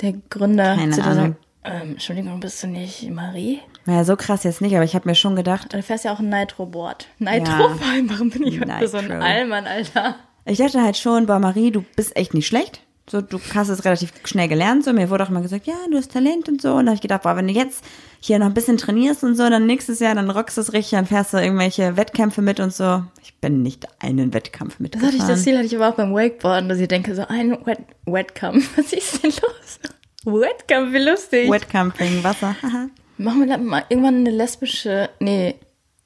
der 0.00 0.14
Gründer. 0.30 0.74
Keine 0.76 1.04
Ahnung. 1.04 1.36
Ähm, 1.64 1.90
Entschuldigung, 1.92 2.40
bist 2.40 2.62
du 2.62 2.66
nicht 2.66 3.10
Marie? 3.10 3.60
naja, 3.84 4.04
so 4.04 4.16
krass 4.16 4.44
jetzt 4.44 4.60
nicht, 4.60 4.74
aber 4.74 4.84
ich 4.84 4.94
habe 4.94 5.08
mir 5.08 5.14
schon 5.14 5.34
gedacht, 5.34 5.72
Du 5.72 5.82
fährst 5.82 6.04
ja 6.04 6.12
auch 6.12 6.18
ein 6.20 6.28
Nitro-Board. 6.28 7.08
Nitro, 7.18 7.46
Ja. 7.46 7.68
vor 7.74 7.86
allem, 7.88 8.10
warum 8.10 8.28
bin 8.30 8.46
ich 8.46 8.60
heute 8.60 8.86
so 8.88 8.98
ein. 8.98 9.10
Allmann, 9.10 9.66
Alter? 9.66 10.16
Ich 10.44 10.58
dachte 10.58 10.82
halt 10.82 10.96
schon, 10.96 11.26
boah, 11.26 11.38
Marie, 11.38 11.70
du 11.70 11.84
bist 11.96 12.14
echt 12.16 12.32
nicht 12.34 12.46
schlecht. 12.46 12.80
So, 13.10 13.20
du 13.22 13.38
hast 13.54 13.68
es 13.68 13.84
relativ 13.84 14.12
schnell 14.24 14.48
gelernt. 14.48 14.84
So, 14.84 14.92
mir 14.92 15.08
wurde 15.10 15.24
auch 15.24 15.30
mal 15.30 15.42
gesagt, 15.42 15.66
ja, 15.66 15.74
du 15.90 15.96
hast 15.96 16.12
Talent 16.12 16.48
und 16.48 16.60
so. 16.60 16.74
Und 16.74 16.86
da 16.86 16.90
habe 16.90 16.96
ich 16.96 17.00
gedacht, 17.00 17.22
boah, 17.22 17.36
wenn 17.36 17.46
du 17.48 17.54
jetzt 17.54 17.82
hier 18.20 18.38
noch 18.38 18.46
ein 18.46 18.54
bisschen 18.54 18.76
trainierst 18.76 19.24
und 19.24 19.34
so, 19.34 19.48
dann 19.48 19.66
nächstes 19.66 20.00
Jahr, 20.00 20.14
dann 20.14 20.28
rockst 20.30 20.56
du 20.56 20.60
es 20.60 20.72
richtig, 20.72 20.90
dann 20.98 21.06
fährst 21.06 21.32
du 21.32 21.38
irgendwelche 21.38 21.96
Wettkämpfe 21.96 22.42
mit 22.42 22.60
und 22.60 22.72
so. 22.74 23.02
Ich 23.22 23.34
bin 23.36 23.62
nicht 23.62 23.86
einen 24.02 24.34
Wettkampf 24.34 24.74
Das, 24.74 24.80
mitgefahren. 24.80 25.12
hatte 25.14 25.22
ich, 25.22 25.28
das 25.28 25.42
Ziel 25.42 25.56
hatte 25.56 25.66
ich 25.66 25.76
aber 25.76 25.88
auch 25.88 25.94
beim 25.94 26.12
Wakeboarden, 26.14 26.68
dass 26.68 26.78
ich 26.78 26.88
denke, 26.88 27.14
so 27.14 27.26
ein 27.28 27.52
Wet 27.64 27.78
Wettkampf. 28.06 28.70
Was 28.76 28.92
ist 28.92 29.22
denn 29.22 29.30
los? 29.30 29.80
Wettkampf, 30.24 30.92
wie 30.92 30.98
lustig. 30.98 31.50
Wettkampf 31.50 31.98
wegen 32.00 32.22
Wasser. 32.22 32.56
Haha. 32.62 32.88
Machen 33.16 33.40
wir 33.40 33.46
dann 33.48 33.64
mal 33.64 33.84
irgendwann 33.88 34.16
eine 34.16 34.30
lesbische, 34.30 35.08
nee, 35.20 35.54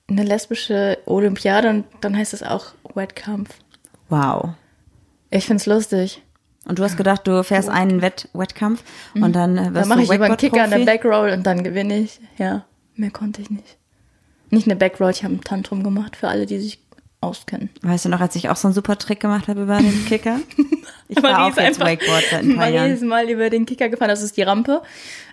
eine 0.08 0.22
lesbische 0.24 0.98
Olympiade 1.06 1.68
und 1.70 1.84
dann 2.00 2.16
heißt 2.16 2.32
es 2.34 2.42
auch 2.42 2.66
Wettkampf. 2.94 3.50
wow. 4.08 4.50
Ich 5.30 5.46
find's 5.46 5.64
lustig. 5.66 6.22
Und 6.64 6.78
du 6.78 6.84
hast 6.84 6.96
gedacht, 6.96 7.26
du 7.26 7.42
fährst 7.42 7.68
einen 7.68 8.02
Wett 8.02 8.28
Wettkampf 8.34 8.84
und 9.14 9.34
dann 9.34 9.58
äh, 9.58 9.74
wirst 9.74 9.76
Dann 9.76 9.88
mache 9.88 9.98
du 9.98 10.04
ich 10.04 10.12
über 10.12 10.24
einen 10.26 10.36
Kicker 10.36 10.62
an 10.62 10.70
der 10.70 10.80
Wakeboard-Profi. 10.80 11.08
Backroll 11.10 11.30
und 11.30 11.44
dann 11.44 11.64
gewinne 11.64 11.98
ich. 11.98 12.20
Ja, 12.38 12.64
mehr 12.94 13.10
konnte 13.10 13.42
ich 13.42 13.50
nicht. 13.50 13.76
Nicht 14.50 14.66
eine 14.66 14.76
Backroll, 14.76 15.10
ich 15.10 15.24
habe 15.24 15.34
einen 15.34 15.42
Tantrum 15.42 15.82
gemacht 15.82 16.14
für 16.14 16.28
alle, 16.28 16.46
die 16.46 16.60
sich 16.60 16.78
auskennen. 17.20 17.70
Weißt 17.82 18.04
du 18.04 18.08
noch, 18.08 18.20
als 18.20 18.36
ich 18.36 18.48
auch 18.48 18.56
so 18.56 18.68
einen 18.68 18.74
super 18.74 18.98
Trick 18.98 19.20
gemacht 19.20 19.48
habe 19.48 19.62
über 19.62 19.78
den 19.78 20.04
Kicker? 20.06 20.38
Ich 21.08 21.22
war 21.22 21.44
auch 21.44 21.56
jetzt 21.58 21.78
Wakeboard 21.78 22.24
seit 22.30 22.40
ein 22.40 22.56
paar 22.56 22.64
Marie 22.64 22.74
Jahren. 22.74 22.90
ist 22.90 23.02
mal 23.02 23.28
über 23.28 23.50
den 23.50 23.66
Kicker 23.66 23.90
gefahren, 23.90 24.08
das 24.08 24.22
ist 24.22 24.38
die 24.38 24.42
Rampe. 24.42 24.80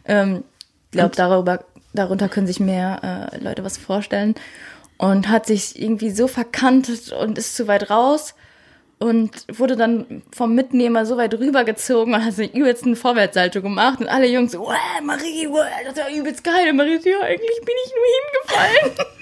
Ähm, 0.04 0.44
ich 0.86 0.92
glaube, 0.92 1.16
darüber, 1.16 1.64
darunter 1.94 2.28
können 2.28 2.48
sich 2.48 2.60
mehr 2.60 3.32
äh, 3.32 3.42
Leute 3.42 3.64
was 3.64 3.78
vorstellen. 3.78 4.36
Und 4.98 5.30
hat 5.30 5.46
sich 5.46 5.82
irgendwie 5.82 6.10
so 6.10 6.28
verkantet 6.28 7.14
und 7.14 7.38
ist 7.38 7.56
zu 7.56 7.68
weit 7.70 7.90
raus 7.90 8.36
und 9.00 9.46
wurde 9.58 9.78
dann 9.78 10.22
vom 10.36 10.54
Mitnehmer 10.56 11.06
so 11.06 11.16
weit 11.18 11.34
rübergezogen 11.34 12.14
und 12.14 12.26
hat 12.26 12.34
so 12.34 12.44
einen 12.44 12.52
übelsten 12.52 12.96
Vorwärtssalto 12.96 13.62
gemacht 13.62 14.00
und 14.02 14.08
alle 14.10 14.28
Jungs 14.28 14.52
so, 14.52 14.60
wow, 14.60 14.76
Marie, 15.04 15.48
wow, 15.50 15.66
das 15.86 15.98
war 15.98 16.12
übelst 16.12 16.44
geil. 16.44 16.70
Und 16.70 16.76
Marie 16.78 17.00
so, 17.00 17.10
ja, 17.10 17.22
eigentlich 17.22 17.62
bin 17.62 17.76
ich 17.86 17.94
nur 17.96 18.66
hingefallen. 18.68 19.08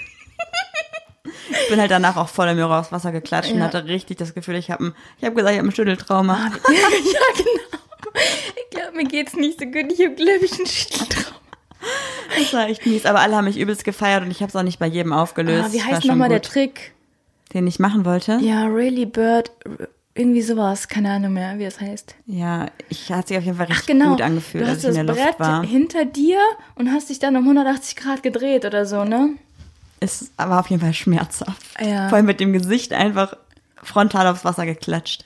Ich 1.49 1.69
bin 1.69 1.79
halt 1.79 1.91
danach 1.91 2.17
auch 2.17 2.27
voll 2.29 2.47
im 2.49 2.59
aufs 2.61 2.91
Wasser 2.91 3.11
geklatscht 3.11 3.51
und 3.51 3.59
Ja. 3.59 3.65
hatte 3.65 3.85
richtig 3.85 4.17
das 4.17 4.33
Gefühl, 4.33 4.55
ich 4.55 4.69
habe 4.69 4.93
ich 5.17 5.25
hab 5.25 5.35
gesagt, 5.35 5.53
ich 5.53 5.59
habe 5.59 5.67
ein 5.69 5.75
Schütteltrauma. 5.75 6.33
ja, 6.67 6.87
genau. 7.37 7.79
Ich 8.55 8.69
glaube, 8.69 8.95
mir 8.97 9.05
geht's 9.05 9.33
nicht 9.33 9.59
so 9.59 9.65
gut. 9.65 9.91
Ich 9.91 9.99
habe, 9.99 10.15
glaube 10.15 10.43
ich, 10.45 10.53
einen 10.53 10.65
Schütteltraum. 10.67 11.35
Das 12.37 12.53
war 12.53 12.67
echt 12.67 12.85
mies, 12.85 13.05
aber 13.05 13.19
alle 13.19 13.35
haben 13.35 13.45
mich 13.45 13.57
übelst 13.57 13.83
gefeiert 13.83 14.23
und 14.23 14.31
ich 14.31 14.41
habe 14.41 14.49
es 14.49 14.55
auch 14.55 14.63
nicht 14.63 14.79
bei 14.79 14.87
jedem 14.87 15.13
aufgelöst. 15.13 15.69
Ah, 15.69 15.73
wie 15.73 15.81
heißt 15.81 16.05
nochmal 16.05 16.29
der. 16.29 16.41
Trick? 16.41 16.93
Den 17.53 17.65
ich 17.67 17.79
machen 17.79 18.05
wollte? 18.05 18.37
Ja, 18.41 18.65
Rayleigh 18.67 19.05
Bird, 19.05 19.51
irgendwie 20.15 20.41
sowas, 20.41 20.87
keine 20.87 21.11
Ahnung 21.11 21.33
mehr, 21.33 21.57
wie 21.59 21.63
es 21.65 21.79
heißt. 21.79 22.15
Ja, 22.25 22.67
ich 22.89 23.11
hat 23.11 23.27
sich 23.29 23.37
auf 23.37 23.43
jeden 23.43 23.57
Fall 23.57 23.67
richtig 23.67 23.83
Ach 23.83 23.87
genau, 23.87 24.09
gut 24.09 24.21
angefühlt, 24.21 24.63
du 24.65 24.67
als 24.69 24.83
hast 24.83 24.91
ich 24.91 24.97
in 24.99 25.07
das 25.07 25.15
der 25.15 25.25
Luft 25.25 25.37
Brett 25.37 25.47
war. 25.47 25.63
hinter 25.63 26.05
dir 26.05 26.39
und 26.75 26.91
hast 26.91 27.09
dich 27.09 27.19
dann 27.19 27.35
um 27.37 27.43
180 27.43 27.95
Grad 27.95 28.23
gedreht 28.23 28.65
oder 28.65 28.85
so, 28.85 29.03
ne? 29.05 29.29
Es 29.99 30.31
war 30.37 30.59
auf 30.59 30.69
jeden 30.69 30.81
Fall 30.81 30.93
schmerzhaft. 30.93 31.63
Ja. 31.83 32.09
Vor 32.09 32.17
allem 32.17 32.25
mit 32.25 32.39
dem 32.39 32.53
Gesicht 32.53 32.93
einfach 32.93 33.35
frontal 33.81 34.27
aufs 34.27 34.43
Wasser 34.45 34.65
geklatscht. 34.65 35.25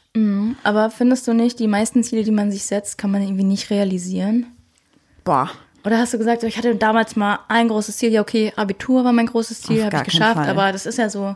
Aber 0.63 0.89
findest 0.91 1.27
du 1.27 1.33
nicht, 1.33 1.57
die 1.59 1.67
meisten 1.67 2.03
Ziele, 2.03 2.23
die 2.23 2.31
man 2.31 2.51
sich 2.51 2.65
setzt, 2.65 2.97
kann 2.97 3.11
man 3.11 3.21
irgendwie 3.21 3.43
nicht 3.45 3.69
realisieren? 3.69 4.45
Boah, 5.23 5.49
Oder 5.85 5.97
hast 5.97 6.13
du 6.13 6.17
gesagt, 6.17 6.43
ich 6.43 6.57
hatte 6.57 6.75
damals 6.75 7.15
mal 7.15 7.39
ein 7.47 7.67
großes 7.69 7.97
Ziel, 7.97 8.11
ja 8.11 8.21
okay, 8.21 8.53
Abitur 8.55 9.03
war 9.03 9.13
mein 9.13 9.25
großes 9.27 9.61
Ziel, 9.61 9.83
habe 9.85 9.97
ich 9.97 10.03
geschafft, 10.03 10.35
Fall. 10.35 10.49
aber 10.49 10.71
das 10.71 10.85
ist 10.85 10.97
ja 10.97 11.09
so 11.09 11.35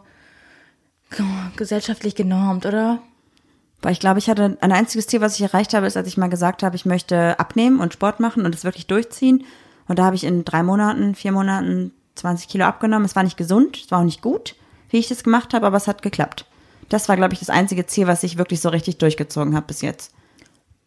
gesellschaftlich 1.56 2.16
genormt, 2.16 2.66
oder? 2.66 3.00
Weil 3.82 3.92
ich 3.92 4.00
glaube, 4.00 4.20
ich 4.20 4.30
hatte 4.30 4.58
ein 4.62 4.72
einziges 4.72 5.08
Ziel, 5.08 5.22
was 5.22 5.36
ich 5.36 5.42
erreicht 5.42 5.74
habe, 5.74 5.86
ist, 5.86 5.98
als 5.98 6.08
ich 6.08 6.18
mal 6.18 6.30
gesagt 6.30 6.64
habe, 6.64 6.76
ich 6.76 6.86
möchte 6.86 7.38
abnehmen 7.40 7.80
und 7.80 7.94
Sport 7.94 8.20
machen 8.20 8.46
und 8.46 8.56
es 8.56 8.64
wirklich 8.64 8.88
durchziehen. 8.88 9.44
Und 9.88 10.00
da 10.00 10.06
habe 10.06 10.16
ich 10.16 10.24
in 10.24 10.44
drei 10.46 10.64
Monaten, 10.64 11.14
vier 11.14 11.32
Monaten 11.32 11.92
20 12.16 12.48
Kilo 12.48 12.66
abgenommen. 12.66 13.06
Es 13.06 13.16
war 13.16 13.24
nicht 13.24 13.38
gesund, 13.38 13.78
es 13.84 13.92
war 13.92 14.00
auch 14.00 14.04
nicht 14.06 14.22
gut, 14.22 14.56
wie 14.90 14.98
ich 14.98 15.08
das 15.08 15.24
gemacht 15.24 15.54
habe, 15.54 15.68
aber 15.68 15.78
es 15.78 15.88
hat 15.88 16.02
geklappt. 16.02 16.46
Das 16.90 17.10
war, 17.10 17.16
glaube 17.16 17.34
ich, 17.34 17.40
das 17.40 17.50
einzige 17.50 17.86
Ziel, 17.86 18.08
was 18.08 18.24
ich 18.24 18.38
wirklich 18.38 18.62
so 18.62 18.70
richtig 18.70 18.98
durchgezogen 18.98 19.56
habe 19.56 19.68
bis 19.68 19.82
jetzt. 19.82 20.14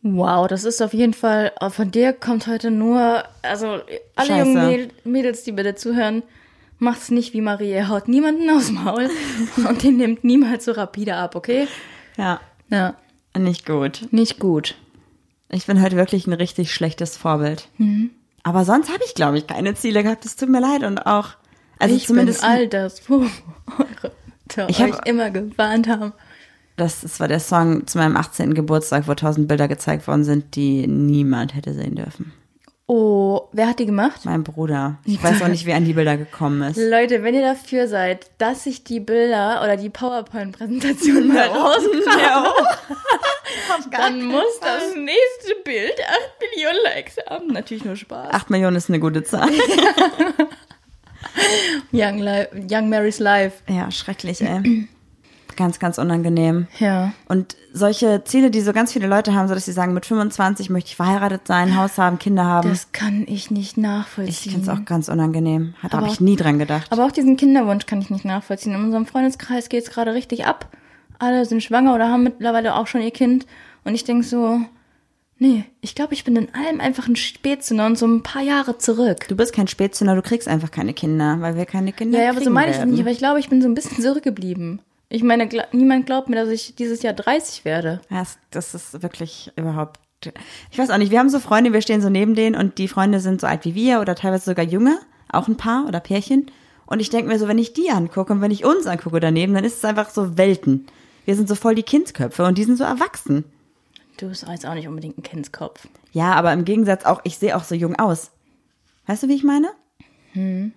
Wow, 0.02 0.46
das 0.46 0.64
ist 0.64 0.80
auf 0.80 0.94
jeden 0.94 1.12
Fall, 1.14 1.52
äh, 1.60 1.70
von 1.70 1.90
dir 1.90 2.12
kommt 2.12 2.46
heute 2.46 2.70
nur, 2.70 3.24
also 3.42 3.66
alle 4.14 4.28
Scheiße. 4.28 4.38
jungen 4.38 4.66
Mäd- 4.68 4.90
Mädels, 5.04 5.42
die 5.42 5.52
bitte 5.52 5.74
zuhören, 5.74 6.22
macht's 6.78 7.10
nicht 7.10 7.32
wie 7.34 7.40
Marie, 7.40 7.70
ihr 7.72 7.88
haut 7.88 8.08
niemanden 8.08 8.48
aus 8.50 8.66
dem 8.66 8.82
Maul 8.84 9.10
und 9.68 9.82
den 9.82 9.96
nimmt 9.96 10.24
niemals 10.24 10.64
so 10.64 10.72
rapide 10.72 11.14
ab, 11.16 11.34
okay? 11.34 11.66
Ja, 12.16 12.40
Ja, 12.70 12.94
nicht 13.36 13.66
gut. 13.66 14.06
nicht 14.10 14.38
gut. 14.38 14.74
Ich 15.50 15.66
bin 15.66 15.80
halt 15.80 15.96
wirklich 15.96 16.26
ein 16.26 16.32
richtig 16.34 16.74
schlechtes 16.74 17.16
Vorbild. 17.16 17.68
Aber 18.42 18.64
sonst 18.66 18.92
habe 18.92 19.02
ich, 19.06 19.14
glaube 19.14 19.38
ich, 19.38 19.46
keine 19.46 19.74
Ziele 19.74 20.02
gehabt. 20.02 20.24
Es 20.26 20.36
tut 20.36 20.48
mir 20.50 20.60
leid 20.60 20.82
und 20.82 20.98
auch, 21.06 21.30
also 21.78 21.94
ich 21.94 22.06
zumindest, 22.06 22.42
bin 22.42 22.50
all 22.50 22.68
das, 22.68 23.08
wo 23.08 23.24
eure 23.78 24.68
Ich 24.68 24.80
hab- 24.82 24.90
euch 24.90 24.98
immer 25.06 25.30
gewarnt 25.30 25.88
haben. 25.88 26.12
das, 26.76 27.00
das 27.00 27.18
war 27.18 27.28
der 27.28 27.40
Song 27.40 27.86
zu 27.86 27.96
meinem 27.98 28.16
18. 28.16 28.52
Geburtstag, 28.54 29.08
wo 29.08 29.14
tausend 29.14 29.48
Bilder 29.48 29.68
gezeigt 29.68 30.06
worden 30.06 30.24
sind, 30.24 30.54
die 30.54 30.86
niemand 30.86 31.54
hätte 31.54 31.72
sehen 31.72 31.94
dürfen. 31.94 32.32
Oh, 32.90 33.50
wer 33.52 33.68
hat 33.68 33.80
die 33.80 33.84
gemacht? 33.84 34.22
Mein 34.24 34.44
Bruder. 34.44 34.96
Ich 35.04 35.22
weiß 35.22 35.42
auch 35.42 35.48
nicht, 35.48 35.66
wie 35.66 35.74
an 35.74 35.84
die 35.84 35.92
Bilder 35.92 36.16
gekommen 36.16 36.62
ist. 36.62 36.78
Leute, 36.78 37.22
wenn 37.22 37.34
ihr 37.34 37.42
dafür 37.42 37.86
seid, 37.86 38.30
dass 38.38 38.64
ich 38.64 38.82
die 38.82 38.98
Bilder 38.98 39.60
oder 39.62 39.76
die 39.76 39.90
PowerPoint-Präsentation 39.90 41.28
mal 41.28 41.48
rauskriege, 41.48 42.00
dann 43.90 44.24
muss 44.24 44.58
das 44.62 44.94
nächste 44.96 45.54
Bild 45.66 46.00
8 46.00 46.18
Millionen 46.40 46.78
Likes 46.82 47.16
haben. 47.28 47.48
Natürlich 47.48 47.84
nur 47.84 47.94
Spaß. 47.94 48.32
Acht 48.32 48.48
Millionen 48.48 48.76
ist 48.76 48.88
eine 48.88 49.00
gute 49.00 49.22
Zahl. 49.22 49.50
Young, 51.92 52.20
Li 52.20 52.46
Young 52.70 52.88
Mary's 52.88 53.18
Life. 53.18 53.58
Ja, 53.68 53.90
schrecklich, 53.90 54.40
ey. 54.40 54.88
ganz, 55.58 55.78
ganz 55.78 55.98
unangenehm. 55.98 56.68
Ja. 56.78 57.12
Und 57.26 57.56
solche 57.74 58.24
Ziele, 58.24 58.50
die 58.50 58.62
so 58.62 58.72
ganz 58.72 58.94
viele 58.94 59.06
Leute 59.06 59.34
haben, 59.34 59.48
so 59.48 59.54
dass 59.54 59.66
sie 59.66 59.72
sagen, 59.72 59.92
mit 59.92 60.06
25 60.06 60.70
möchte 60.70 60.88
ich 60.88 60.96
verheiratet 60.96 61.46
sein, 61.46 61.76
Haus 61.76 61.98
haben, 61.98 62.18
Kinder 62.18 62.44
haben. 62.44 62.70
Das 62.70 62.92
kann 62.92 63.24
ich 63.26 63.50
nicht 63.50 63.72
ich 63.72 63.76
nachvollziehen. 63.76 64.52
finde 64.52 64.70
es 64.70 64.78
auch 64.78 64.84
ganz 64.86 65.08
unangenehm. 65.08 65.74
Hat 65.82 65.92
habe 65.92 66.06
ich 66.06 66.20
nie 66.20 66.36
dran 66.36 66.58
gedacht. 66.58 66.90
Aber 66.90 67.04
auch 67.04 67.12
diesen 67.12 67.36
Kinderwunsch 67.36 67.84
kann 67.84 68.00
ich 68.00 68.08
nicht 68.08 68.24
nachvollziehen. 68.24 68.74
In 68.74 68.84
unserem 68.84 69.04
Freundeskreis 69.04 69.68
geht 69.68 69.84
es 69.84 69.90
gerade 69.90 70.14
richtig 70.14 70.46
ab. 70.46 70.68
Alle 71.18 71.44
sind 71.44 71.62
schwanger 71.62 71.94
oder 71.94 72.08
haben 72.08 72.22
mittlerweile 72.22 72.76
auch 72.76 72.86
schon 72.86 73.02
ihr 73.02 73.10
Kind. 73.10 73.46
Und 73.84 73.94
ich 73.94 74.04
denke 74.04 74.24
so, 74.24 74.60
nee, 75.38 75.64
ich 75.80 75.94
glaube, 75.94 76.14
ich 76.14 76.24
bin 76.24 76.36
in 76.36 76.54
allem 76.54 76.80
einfach 76.80 77.08
ein 77.08 77.16
Spätzünder 77.16 77.86
und 77.86 77.98
so 77.98 78.06
ein 78.06 78.22
paar 78.22 78.42
Jahre 78.42 78.78
zurück. 78.78 79.26
Du 79.28 79.36
bist 79.36 79.52
kein 79.52 79.68
Spätzünder, 79.68 80.14
du 80.14 80.22
kriegst 80.22 80.48
einfach 80.48 80.70
keine 80.70 80.94
Kinder, 80.94 81.38
weil 81.40 81.56
wir 81.56 81.66
keine 81.66 81.92
Kinder 81.92 82.18
Ja, 82.18 82.24
ja, 82.24 82.30
aber 82.30 82.40
so 82.40 82.50
meine 82.50 82.72
ich 82.72 82.84
nicht. 82.84 83.00
Aber 83.00 83.10
ich 83.10 83.18
glaube, 83.18 83.40
ich 83.40 83.48
bin 83.48 83.62
so 83.62 83.68
ein 83.68 83.74
bisschen 83.74 84.02
zurückgeblieben. 84.02 84.80
Ich 85.10 85.22
meine, 85.22 85.48
gla 85.48 85.64
niemand 85.72 86.06
glaubt 86.06 86.28
mir, 86.28 86.36
dass 86.36 86.50
ich 86.50 86.74
dieses 86.74 87.02
Jahr 87.02 87.14
30 87.14 87.64
werde. 87.64 88.00
Ja, 88.10 88.18
das, 88.18 88.38
das 88.50 88.74
ist 88.74 89.02
wirklich 89.02 89.50
überhaupt. 89.56 90.00
Ich 90.70 90.78
weiß 90.78 90.90
auch 90.90 90.98
nicht, 90.98 91.10
wir 91.10 91.18
haben 91.18 91.30
so 91.30 91.38
Freunde, 91.40 91.72
wir 91.72 91.80
stehen 91.80 92.02
so 92.02 92.10
neben 92.10 92.34
denen 92.34 92.56
und 92.56 92.78
die 92.78 92.88
Freunde 92.88 93.20
sind 93.20 93.40
so 93.40 93.46
alt 93.46 93.64
wie 93.64 93.74
wir 93.74 94.00
oder 94.00 94.14
teilweise 94.14 94.46
sogar 94.46 94.64
jünger, 94.64 94.98
auch 95.30 95.48
ein 95.48 95.56
Paar 95.56 95.86
oder 95.86 96.00
Pärchen. 96.00 96.50
Und 96.86 97.00
ich 97.00 97.10
denke 97.10 97.28
mir 97.28 97.38
so, 97.38 97.48
wenn 97.48 97.58
ich 97.58 97.72
die 97.72 97.90
angucke 97.90 98.32
und 98.32 98.40
wenn 98.40 98.50
ich 98.50 98.64
uns 98.64 98.86
angucke 98.86 99.20
daneben, 99.20 99.54
dann 99.54 99.64
ist 99.64 99.78
es 99.78 99.84
einfach 99.84 100.10
so 100.10 100.36
Welten. 100.36 100.86
Wir 101.24 101.36
sind 101.36 101.48
so 101.48 101.54
voll 101.54 101.74
die 101.74 101.82
Kindsköpfe 101.82 102.44
und 102.44 102.58
die 102.58 102.64
sind 102.64 102.76
so 102.76 102.84
erwachsen. 102.84 103.44
Du 104.18 104.28
bist 104.28 104.46
jetzt 104.48 104.66
auch 104.66 104.74
nicht 104.74 104.88
unbedingt 104.88 105.18
ein 105.18 105.22
Kindskopf. 105.22 105.86
Ja, 106.12 106.32
aber 106.32 106.52
im 106.52 106.64
Gegensatz 106.64 107.04
auch, 107.04 107.20
ich 107.24 107.38
sehe 107.38 107.56
auch 107.56 107.64
so 107.64 107.74
jung 107.74 107.96
aus. 107.96 108.30
Weißt 109.06 109.22
du, 109.22 109.28
wie 109.28 109.34
ich 109.34 109.44
meine? 109.44 109.68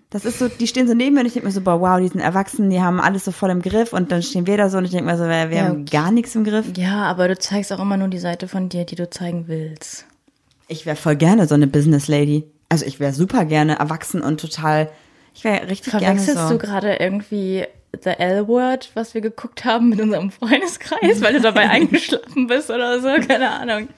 Das 0.09 0.25
ist 0.25 0.39
so, 0.39 0.47
die 0.47 0.65
stehen 0.65 0.87
so 0.87 0.93
neben 0.93 1.13
mir 1.13 1.21
und 1.21 1.27
ich 1.27 1.33
denke 1.33 1.47
mir 1.47 1.51
so, 1.53 1.61
boah, 1.61 1.79
wow, 1.79 1.99
die 1.99 2.07
sind 2.07 2.19
erwachsen, 2.21 2.69
die 2.69 2.81
haben 2.81 2.99
alles 2.99 3.25
so 3.25 3.31
voll 3.31 3.49
im 3.51 3.61
Griff 3.61 3.93
und 3.93 4.11
dann 4.11 4.23
stehen 4.23 4.47
wir 4.47 4.57
da 4.57 4.69
so 4.69 4.77
und 4.77 4.85
ich 4.85 4.91
denke 4.91 5.05
mir 5.05 5.17
so, 5.17 5.25
wir, 5.25 5.49
wir 5.49 5.57
Ja, 5.57 5.63
haben 5.65 5.85
gar 5.85 6.11
nichts 6.11 6.33
im 6.35 6.43
Griff. 6.43 6.65
Ja, 6.75 7.03
aber 7.03 7.27
du 7.27 7.37
zeigst 7.37 7.71
auch 7.71 7.79
immer 7.79 7.97
nur 7.97 8.07
die 8.07 8.17
Seite 8.19 8.47
von 8.47 8.69
dir, 8.69 8.85
die 8.85 8.95
du 8.95 9.09
zeigen 9.09 9.47
willst. 9.47 10.05
Ich 10.67 10.85
wäre 10.85 10.95
voll 10.95 11.15
gerne 11.15 11.47
so 11.47 11.53
eine 11.55 11.67
Business 11.67 12.07
Lady. 12.07 12.45
Also 12.69 12.85
ich 12.85 12.99
wäre 12.99 13.13
super 13.13 13.45
gerne 13.45 13.77
erwachsen 13.77 14.21
und 14.21 14.39
total, 14.39 14.89
ich 15.35 15.43
wäre 15.43 15.69
richtig 15.69 15.91
gerne 15.91 16.05
Verwechselst 16.05 16.47
so. 16.47 16.53
du 16.53 16.57
gerade 16.57 16.95
irgendwie 16.95 17.65
The 18.03 18.11
L-Word, 18.11 18.91
was 18.93 19.13
wir 19.13 19.21
geguckt 19.21 19.65
haben 19.65 19.89
mit 19.89 19.99
unserem 19.99 20.31
Freundeskreis, 20.31 21.21
weil 21.21 21.33
du 21.33 21.41
dabei 21.41 21.69
eingeschlafen 21.69 22.47
bist 22.47 22.69
oder 22.69 23.01
so? 23.01 23.09
Keine 23.27 23.49
Ahnung. 23.51 23.89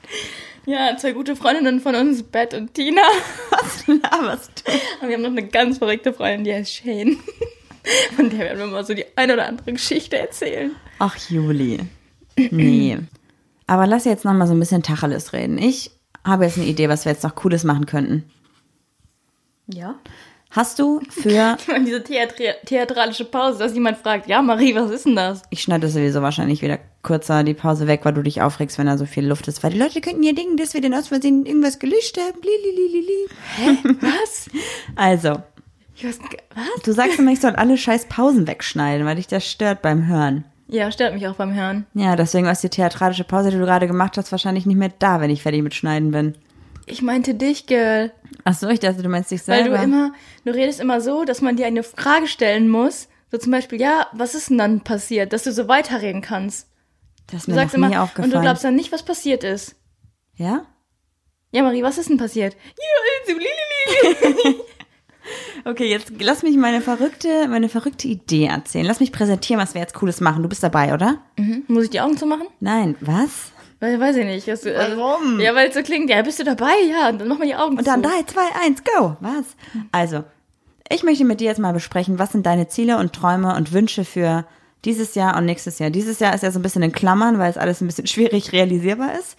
Ja, 0.65 0.95
zwei 0.97 1.12
gute 1.12 1.36
Freundinnen 1.36 1.82
von 1.82 1.93
uns, 1.95 2.23
Beth 2.23 2.54
und 2.54 2.73
Tina. 2.73 3.02
Was 3.49 3.86
laberst 3.88 4.63
du? 4.65 4.71
Und 5.02 5.10
wir 5.10 5.15
haben 5.15 5.23
noch 5.23 5.30
eine 5.32 5.47
ganz 5.47 5.78
verrückte 5.78 6.13
Freundin, 6.13 6.45
die 6.45 6.54
heißt 6.54 6.73
Shane. 6.73 7.17
Von 8.15 8.30
der 8.30 8.39
werden 8.39 8.60
wir 8.60 8.67
mal 8.67 8.86
so 8.86 8.93
die 8.93 9.06
eine 9.17 9.34
oder 9.34 9.47
andere 9.47 9.73
Geschichte 9.73 10.17
erzählen. 10.17 10.71
Ach, 10.99 11.17
Juli. 11.30 11.80
Nee. 12.38 12.97
Aber 13.67 13.88
lass 13.88 14.06
jetzt 14.06 14.23
noch 14.23 14.34
mal 14.34 14.47
so 14.47 14.54
ein 14.54 14.60
bisschen 14.60 14.84
Tacheles 14.84 15.34
reden. 15.34 15.58
Ich 15.58 15.91
habe 16.23 16.45
jetzt 16.45 16.58
eine 16.58 16.67
Idee, 16.67 16.88
was 16.88 17.04
wir 17.04 17.12
jetzt 17.12 17.23
noch 17.23 17.36
Cooles 17.36 17.65
machen 17.65 17.86
könnten. 17.86 18.23
Ja. 19.67 19.95
Hast 20.54 20.78
du 20.78 21.02
für, 21.10 21.58
diese 21.84 22.04
Theatri 22.04 22.50
theatralische 22.66 23.26
Pause, 23.26 23.60
dass 23.60 23.74
jemand 23.74 23.98
fragt, 23.98 24.28
ja, 24.28 24.42
Marie, 24.42 24.76
was 24.76 24.92
ist 24.92 25.06
denn 25.06 25.16
das? 25.16 25.42
ich 25.50 25.62
schneide 25.62 25.89
sowieso 25.89 26.22
wahrscheinlich 26.22 26.62
wieder 26.62 26.78
kürzer 27.02 27.44
die 27.44 27.56
Pause 27.56 27.88
weg, 27.88 28.02
weil 28.04 28.13
du 28.13 28.22
dich 28.22 28.42
aufregst, 28.42 28.78
wenn 28.78 28.86
da 28.86 28.98
so 28.98 29.06
viel 29.06 29.26
Luft 29.26 29.48
ist. 29.48 29.63
Weil 29.63 29.72
die 29.72 29.80
Leute 29.80 30.00
könnten 30.00 30.22
ja 30.22 30.32
denken, 30.32 30.56
dass 30.58 30.76
wir 30.76 30.82
den 30.82 30.94
aus 30.94 31.08
Versehen 31.08 31.48
irgendwas 31.48 31.80
gelöscht 31.80 32.18
haben. 32.20 32.39
Blilililili. 32.39 33.28
Hä? 33.58 33.78
Was? 34.00 34.50
Also, 34.96 35.42
weiß, 36.02 36.20
was? 36.54 36.84
du 36.84 36.92
sagst 36.94 37.18
immer, 37.18 37.32
ich 37.32 37.39
soll 37.39 37.56
alle 37.56 37.78
scheiß 37.78 38.06
Pausen 38.06 38.48
wegschneiden, 38.48 39.08
weil 39.08 39.16
dich 39.16 39.28
das 39.28 39.50
stört 39.50 39.82
beim 39.82 40.08
Hören. 40.08 40.46
Ja, 40.68 40.92
stört 40.92 41.13
mich 41.13 41.28
auch 41.28 41.36
beim 41.36 41.54
Hören. 41.54 41.86
Ja, 41.94 42.16
deswegen 42.16 42.48
ist 42.48 42.63
die 42.63 42.70
theatralische 42.70 43.24
Pause, 43.24 43.50
die 43.50 43.58
du 43.58 43.63
gerade 43.63 43.88
gemacht 43.88 44.18
hast, 44.18 44.32
wahrscheinlich 44.32 44.66
nicht 44.66 44.78
mehr 44.78 44.92
da, 45.00 45.20
wenn 45.20 45.30
ich 45.30 45.42
fertig 45.42 45.63
mit 45.63 45.74
Schneiden 45.74 46.12
bin. 46.12 46.36
Ich 46.86 47.02
meinte 47.02 47.34
dich, 47.36 47.65
Girl. 47.67 48.12
Ach 48.43 48.54
so, 48.54 48.67
ich 48.69 48.80
dachte, 48.80 49.02
du 49.04 49.10
meinst 49.10 49.32
dich 49.32 49.48
Weil 49.48 49.63
selber. 49.63 49.78
du 49.78 49.84
immer, 49.84 50.13
du 50.46 50.52
redest 50.54 50.80
immer 50.80 51.00
so, 51.02 51.24
dass 51.26 51.41
man 51.41 51.56
dir 51.56 51.65
eine 51.65 51.84
Frage 51.84 52.28
stellen 52.28 52.69
muss. 52.69 53.08
So 53.32 53.38
zum 53.38 53.52
Beispiel, 53.52 53.80
ja, 53.80 54.08
was 54.13 54.36
ist 54.36 54.50
denn 54.50 54.58
dann 54.58 54.82
passiert? 54.82 55.34
Dass 55.34 55.43
du 55.43 55.52
so 55.54 55.67
weiterreden 55.67 56.22
kannst. 56.22 56.67
das 57.28 57.41
ist 57.41 57.48
Du 57.48 57.52
mir 57.52 57.56
sagst 57.58 57.78
nie 57.78 57.86
immer, 57.86 58.04
aufgefallen. 58.04 58.32
und 58.32 58.38
du 58.38 58.41
glaubst 58.41 58.63
dann 58.63 58.76
nicht, 58.76 58.91
was 58.91 59.04
passiert 59.04 59.43
ist. 59.43 59.76
ja? 60.36 60.65
Ja, 61.56 61.62
Marie, 61.62 61.84
was 61.84 62.00
ist 62.00 62.10
denn 62.10 62.17
passiert? 62.17 62.56
Ja, 62.56 63.28
so 63.28 63.34
lililili. 63.34 64.62
Okay, 65.65 65.86
jetzt 65.89 66.12
lass 66.19 66.43
mich 66.43 66.58
meine 66.58 66.82
verrückte, 66.82 67.48
meine 67.48 67.69
verrückte 67.69 68.10
Idee 68.10 68.46
erzählen. 68.48 68.86
Lass 68.86 69.00
mich 69.00 69.13
präsentieren, 69.13 69.62
was 69.62 69.74
wir 69.74 69.80
jetzt 69.80 69.93
Cooles 69.93 70.19
machen. 70.19 70.43
Du 70.43 70.50
bist 70.50 70.62
dabei, 70.63 70.93
oder? 70.93 71.19
mhm. 71.38 71.63
Muss 71.69 71.86
ich 71.86 71.89
die 71.91 72.02
Augen 72.02 72.17
zumachen? 72.17 72.48
Nein, 72.60 72.98
was? 73.00 73.53
Weil, 73.84 74.00
weiß 74.00 74.15
ich 74.15 74.24
nicht. 74.26 74.48
Dass 74.48 74.62
du, 74.62 74.74
also- 74.78 74.96
Warum? 74.98 75.41
Ja, 75.41 75.54
weil 75.56 75.67
es 75.67 75.76
so 75.76 75.84
klingt, 75.84 76.10
ja, 76.10 76.22
bist 76.22 76.39
du 76.39 76.46
dabei? 76.46 76.72
Ja, 76.89 77.10
und 77.10 77.19
dann 77.19 77.28
mach 77.28 77.38
mal 77.38 77.46
die 77.46 77.56
Augen 77.56 77.78
Und 77.78 77.86
dann 77.86 78.02
zu. 78.02 78.10
3, 78.10 78.24
2, 78.24 78.41
1, 78.65 78.84
go. 78.86 79.17
Was? 79.19 79.43
Also, 79.91 80.24
ich 80.89 81.04
möchte 81.04 81.26
mit 81.26 81.41
dir 81.41 81.48
jetzt 81.48 81.60
mal 81.60 81.74
besprechen, 81.74 82.17
was 82.17 82.32
sind 82.32 82.46
deine 82.46 82.69
Ziele 82.69 82.98
und 82.98 83.12
Träume 83.12 83.54
und 83.56 83.74
Wünsche 83.74 84.06
für 84.06 84.46
dieses 84.86 85.15
Jahr 85.15 85.36
und 85.38 85.43
nächstes 85.43 85.80
Jahr. 85.80 85.89
Dieses 85.89 86.19
Jahr 86.19 86.34
ist 86.34 86.43
ja 86.43 86.52
so 86.52 86.60
ein 86.60 86.62
bisschen 86.62 86.82
in 86.82 86.93
Klammern, 86.93 87.39
weil 87.39 87.50
es 87.50 87.58
alles 87.58 87.82
ein 87.82 87.88
bisschen 87.88 88.08
schwierig 88.13 88.54
realisierbar 88.54 89.19
ist. 89.19 89.36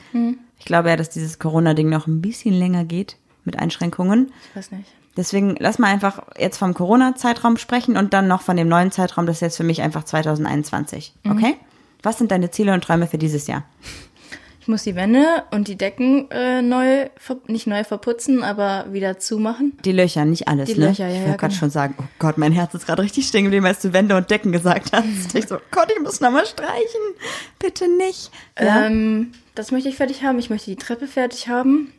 Ich 0.59 0.67
glaube 0.67 0.91
ja, 0.91 0.97
dass 0.97 1.09
dieses 1.09 1.39
Corona-Ding 1.39 1.89
noch 1.89 2.07
ein 2.07 2.21
bisschen 2.21 2.53
länger 2.53 2.85
geht 2.85 3.17
mit 3.45 3.59
Einschränkungen. 3.59 4.31
Ich 4.51 4.57
weiß 4.57 4.73
nicht. 4.73 4.91
Deswegen 5.17 5.57
lass 5.59 5.79
mal 5.79 5.89
einfach 5.89 6.23
jetzt 6.39 6.59
vom 6.59 6.75
Corona-Zeitraum 6.75 7.57
sprechen 7.57 7.97
und 7.97 8.13
dann 8.13 8.29
noch 8.29 8.43
von 8.43 8.59
dem 8.59 8.69
neuen 8.69 8.91
Zeitraum, 8.91 9.25
das 9.25 9.37
ist 9.37 9.41
jetzt 9.41 9.57
für 9.57 9.65
mich 9.65 9.81
einfach 9.81 10.05
2021. 10.05 11.15
Okay? 11.31 11.55
Was 12.03 12.19
sind 12.19 12.31
deine 12.31 12.51
Ziele 12.51 12.75
und 12.75 12.85
Träume 12.85 13.07
für 13.07 13.17
dieses 13.17 13.47
Jahr? 13.47 13.63
Ich 14.65 14.69
muss 14.69 14.85
die 14.85 14.95
Wände 14.95 15.43
und 15.51 15.69
die 15.69 15.77
Decken 15.77 16.31
äh, 16.31 16.63
neu, 16.63 17.11
nicht 17.49 17.67
neu 17.67 17.85
verputzen, 17.85 18.43
aber 18.43 18.87
wieder 18.91 19.19
zumachen. 19.19 19.77
Die 19.85 19.93
Löcher, 19.93 20.25
nicht 20.25 20.49
alles, 20.49 20.71
Die 20.73 20.81
ne? 20.81 20.87
Löcher, 20.87 21.07
ja, 21.07 21.13
ich 21.13 21.21
ja, 21.21 21.27
wollte 21.27 21.37
gerade 21.37 21.51
genau. 21.51 21.61
schon 21.61 21.69
sagen, 21.69 21.95
oh 21.99 22.05
Gott, 22.19 22.39
mein 22.39 22.51
Herz 22.53 22.73
ist 22.73 22.87
gerade 22.87 23.03
richtig 23.03 23.29
stehen 23.29 23.45
geblieben, 23.45 23.67
als 23.67 23.83
du 23.83 23.93
Wände 23.93 24.17
und 24.17 24.31
Decken 24.31 24.53
gesagt 24.53 24.93
hast. 24.93 25.05
Ich 25.35 25.49
so, 25.49 25.59
Gott, 25.71 25.93
ich 25.95 26.03
muss 26.03 26.23
nochmal 26.23 26.47
streichen. 26.47 27.01
Bitte 27.59 27.95
nicht. 27.95 28.31
Ja? 28.59 28.87
Ähm, 28.87 29.33
das 29.55 29.71
möchte 29.71 29.91
ich 29.91 29.97
fertig 29.97 30.23
haben. 30.23 30.39
Ich 30.39 30.49
möchte 30.49 30.71
die 30.71 30.77
Treppe 30.77 31.09
fertig 31.09 31.49
haben. 31.49 31.93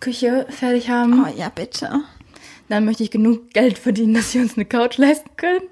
Küche 0.00 0.46
fertig 0.48 0.88
haben. 0.88 1.26
oh 1.26 1.38
ja, 1.38 1.50
bitte. 1.50 1.90
Dann 2.70 2.86
möchte 2.86 3.02
ich 3.02 3.10
genug 3.10 3.50
Geld 3.50 3.76
verdienen, 3.76 4.14
dass 4.14 4.32
wir 4.32 4.40
uns 4.40 4.56
eine 4.56 4.64
Couch 4.64 4.96
leisten 4.96 5.28
können. 5.36 5.64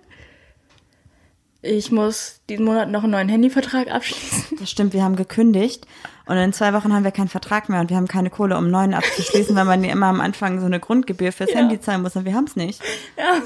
Ich 1.66 1.90
muss 1.90 2.40
diesen 2.48 2.64
Monat 2.64 2.90
noch 2.90 3.02
einen 3.02 3.12
neuen 3.12 3.28
Handyvertrag 3.28 3.90
abschließen. 3.90 4.58
Das 4.60 4.70
stimmt, 4.70 4.92
wir 4.92 5.02
haben 5.02 5.16
gekündigt 5.16 5.86
und 6.26 6.36
in 6.36 6.52
zwei 6.52 6.72
Wochen 6.72 6.92
haben 6.92 7.04
wir 7.04 7.10
keinen 7.10 7.28
Vertrag 7.28 7.68
mehr 7.68 7.80
und 7.80 7.90
wir 7.90 7.96
haben 7.96 8.06
keine 8.08 8.30
Kohle, 8.30 8.56
um 8.56 8.64
einen 8.64 8.70
neuen 8.72 8.94
abzuschließen, 8.94 9.54
weil 9.56 9.64
man 9.64 9.82
ja 9.84 9.92
immer 9.92 10.06
am 10.06 10.20
Anfang 10.20 10.60
so 10.60 10.66
eine 10.66 10.80
Grundgebühr 10.80 11.32
fürs 11.32 11.50
Ja. 11.50 11.56
Handy 11.58 11.80
zahlen 11.80 12.02
muss 12.02 12.14
und 12.16 12.24
wir 12.24 12.34
haben 12.34 12.44
es 12.44 12.56
nicht. 12.56 12.80
Ja, 13.16 13.40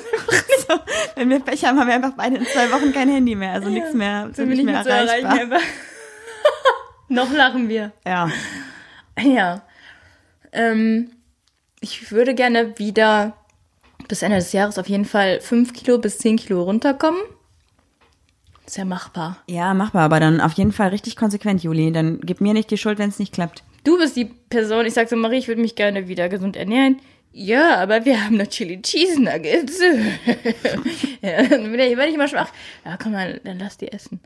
So, 0.68 0.78
wenn 1.16 1.30
wir 1.30 1.40
Pech 1.40 1.64
haben, 1.64 1.78
haben 1.80 1.88
wir 1.88 1.94
einfach 1.94 2.12
beide 2.16 2.37
in 2.37 2.46
zwei 2.46 2.70
Wochen 2.72 2.92
kein 2.92 3.09
Handy 3.09 3.35
mehr, 3.35 3.52
also 3.52 3.68
nichts 3.70 3.92
mehr, 3.94 4.28
sind 4.33 4.48
nicht 4.50 4.59
nicht 4.59 4.66
mehr 4.66 4.76
erreichen. 4.87 5.24
erreichbar. 5.26 5.40
aber- 5.59 5.64
noch 7.09 7.33
lachen 7.33 7.68
wir. 7.68 7.92
Ja. 8.06 8.30
Ja. 9.20 9.62
Ähm, 10.52 11.11
ich 11.80 12.11
würde 12.12 12.35
gerne 12.35 12.78
wieder 12.78 13.35
bis 14.09 14.22
Ende 14.22 14.37
des 14.38 14.52
Jahres 14.52 14.78
auf 14.78 14.88
jeden 14.88 15.04
Fall 15.04 15.40
5 15.40 15.72
Kilo 15.72 15.98
bis 15.98 16.18
10 16.18 16.37
Kilo 16.37 16.62
runterkommen. 16.62 17.20
Ist 18.70 18.76
ja 18.76 18.85
machbar. 18.85 19.37
Ja, 19.48 19.74
machbar, 19.74 20.02
aber 20.02 20.20
dann 20.20 20.40
auf 20.40 20.52
jeden 20.52 20.70
Fall 20.70 20.90
richtig 20.90 21.16
konsequent, 21.16 21.64
Juli. 21.64 21.90
Dann 21.90 22.20
gib 22.20 22.40
mir 22.40 22.54
nicht 22.54 22.70
die 22.70 22.78
Schuld, 22.78 23.00
wenn 23.00 23.09
es 23.09 23.18
nicht 23.18 23.35
klappt. 23.35 23.64
Du 23.83 23.98
bist 23.98 24.14
die 24.14 24.26
Person, 24.26 24.87
ich 24.87 24.94
sag 24.94 25.09
so, 25.09 25.16
Marie, 25.16 25.38
ich 25.38 25.48
würde 25.48 25.61
mich 25.61 25.74
gerne 25.74 26.06
wieder 26.06 26.28
gesund 26.28 26.56
ernähren. 26.56 27.00
Ja, 27.33 27.78
aber 27.78 28.04
wir 28.04 28.24
haben 28.24 28.37
noch 28.37 28.46
Chili 28.46 28.80
Cheese 28.80 29.20
Nuggets. 29.20 29.80
ja, 31.20 31.42
dann 31.48 31.72
werde 31.72 31.87
ich, 31.87 31.96
werd 31.96 32.11
ich 32.11 32.14
immer 32.14 32.28
schwach. 32.28 32.52
Ja, 32.85 32.96
komm 32.96 33.11
mal, 33.11 33.40
dann 33.42 33.59
lass 33.59 33.76
die 33.76 33.90
essen. 33.90 34.20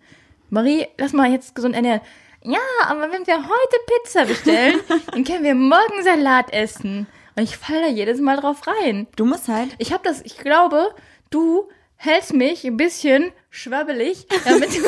Marie, 0.50 0.88
lass 0.98 1.14
mal 1.14 1.32
jetzt 1.32 1.54
gesund 1.54 1.74
ernähren. 1.74 2.02
Ja, 2.42 2.58
aber 2.86 3.10
wenn 3.10 3.26
wir 3.26 3.36
heute 3.38 3.78
Pizza 4.02 4.26
bestellen, 4.26 4.78
dann 5.10 5.24
können 5.24 5.44
wir 5.44 5.54
morgen 5.54 6.02
Salat 6.02 6.52
essen. 6.52 7.06
Und 7.34 7.44
ich 7.44 7.56
falle 7.56 7.80
da 7.80 7.88
jedes 7.88 8.20
Mal 8.20 8.36
drauf 8.36 8.60
rein. 8.66 9.06
Du 9.16 9.24
musst 9.24 9.48
halt, 9.48 9.70
Ich 9.78 9.94
habe 9.94 10.02
das, 10.04 10.20
ich 10.20 10.36
glaube, 10.36 10.90
du 11.30 11.66
hältst 12.04 12.32
mich 12.34 12.64
ein 12.64 12.76
bisschen 12.76 13.32
schwabbelig, 13.50 14.26
damit 14.44 14.76
du. 14.76 14.82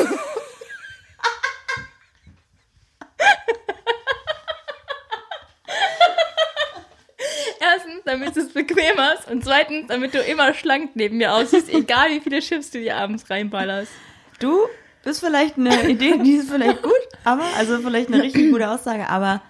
Erstens, 7.59 8.03
damit 8.05 8.35
du 8.35 8.41
es 8.41 8.53
bequem 8.53 8.97
hast 8.97 9.29
und 9.29 9.43
zweitens, 9.43 9.87
damit 9.87 10.13
du 10.13 10.21
immer 10.21 10.53
schlank 10.53 10.91
neben 10.93 11.17
mir 11.17 11.33
aussiehst, 11.33 11.69
egal 11.73 12.11
wie 12.11 12.21
viele 12.21 12.39
Chips 12.39 12.71
du 12.71 12.79
dir 12.79 12.95
abends 12.95 13.29
reinballerst. 13.29 13.91
du 14.39 14.67
bist 15.03 15.19
vielleicht 15.19 15.57
eine 15.57 15.89
Idee, 15.89 16.17
die 16.19 16.35
ist 16.35 16.49
vielleicht 16.49 16.81
gut, 16.81 16.91
aber, 17.23 17.45
also 17.57 17.79
vielleicht 17.79 18.07
eine 18.07 18.21
richtig 18.23 18.51
gute 18.51 18.69
Aussage, 18.69 19.09
aber 19.09 19.41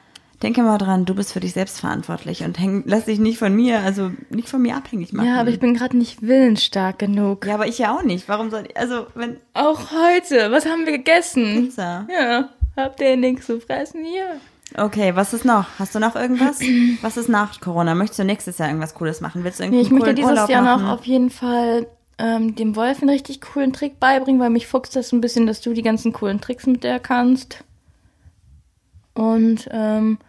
Denke 0.44 0.62
mal 0.62 0.78
dran, 0.78 1.06
du 1.06 1.16
bist 1.16 1.34
für 1.34 1.40
dich 1.40 1.54
selbst 1.54 1.80
verantwortlich 1.80 2.44
und 2.44 2.60
häng, 2.60 2.84
lass 2.86 3.06
dich 3.06 3.18
nicht 3.18 3.40
von 3.40 3.56
mir, 3.56 3.80
also 3.80 4.12
nicht 4.30 4.50
von 4.50 4.62
mir 4.62 4.76
abhängig 4.76 5.12
machen. 5.12 5.28
Ja, 5.28 5.40
aber 5.40 5.50
ich 5.50 5.60
bin 5.60 5.74
gerade 5.74 5.98
nicht 5.98 6.22
willensstark 6.22 7.00
genug. 7.00 7.48
Ja, 7.48 7.56
aber 7.56 7.66
ich 7.68 7.80
ja 7.80 7.96
auch 7.98 8.04
nicht. 8.04 8.30
Warum 8.30 8.52
soll 8.52 8.66
ich, 8.68 8.78
also, 8.78 9.08
wenn, 9.16 9.38
Auch 9.56 9.80
heute. 9.92 10.52
Was 10.52 10.68
haben 10.68 10.86
wir 10.86 10.92
gegessen? 10.92 11.66
Pizza. 11.66 12.08
Ja. 12.14 12.50
Habt 12.76 13.02
ihr 13.02 13.18
nichts 13.18 13.48
zu 13.48 13.60
fressen 13.60 14.06
hier? 14.06 14.40
Okay, 14.78 15.16
was 15.16 15.34
ist 15.34 15.44
noch? 15.46 15.66
Hast 15.80 15.96
du 15.96 16.00
noch 16.00 16.16
irgendwas? 16.16 16.60
was 17.02 17.18
ist 17.18 17.30
nach 17.30 17.60
Corona? 17.60 17.96
Möchtest 17.96 18.20
du 18.20 18.24
nächstes 18.24 18.60
Jahr 18.60 18.68
irgendwas 18.68 18.94
Cooles 18.94 19.22
machen? 19.22 19.44
Willst 19.44 19.60
du 19.60 19.64
Nee, 19.64 19.70
irgendwie 19.70 19.86
ich 19.88 19.92
möchte 19.92 20.14
dieses 20.14 20.30
Urlaub 20.30 20.50
Jahr 20.50 20.62
machen? 20.62 20.84
noch 20.84 20.92
auf 20.92 21.06
jeden 21.06 21.32
Fall 21.32 21.88
ähm, 22.20 22.54
dem 22.56 22.76
Wolf 22.76 23.02
einen 23.02 23.10
richtig 23.10 23.42
coolen 23.42 23.74
Trick 23.74 24.00
beibringen, 24.00 24.40
weil 24.40 24.52
mich 24.52 24.68
fuchst 24.68 24.96
das 24.96 25.12
ein 25.14 25.22
bisschen, 25.22 25.48
dass 25.48 25.62
du 25.62 25.74
die 25.74 25.82
ganzen 25.82 26.14
coolen 26.14 26.42
Tricks 26.42 26.68
mit 26.68 26.84
der 26.84 27.00
kannst. 27.00 27.64
Und 29.16 29.68
ähm, 29.72 30.20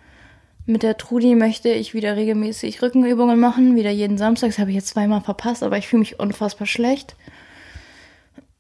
mit 0.68 0.82
der 0.82 0.98
Trudi 0.98 1.34
möchte 1.34 1.70
ich 1.70 1.94
wieder 1.94 2.16
regelmäßig 2.16 2.82
Rückenübungen 2.82 3.40
machen, 3.40 3.74
wieder 3.74 3.90
jeden 3.90 4.18
Samstag. 4.18 4.50
Das 4.50 4.58
habe 4.58 4.70
ich 4.70 4.76
jetzt 4.76 4.88
zweimal 4.88 5.22
verpasst, 5.22 5.62
aber 5.62 5.78
ich 5.78 5.88
fühle 5.88 6.00
mich 6.00 6.20
unfassbar 6.20 6.66
schlecht. 6.66 7.16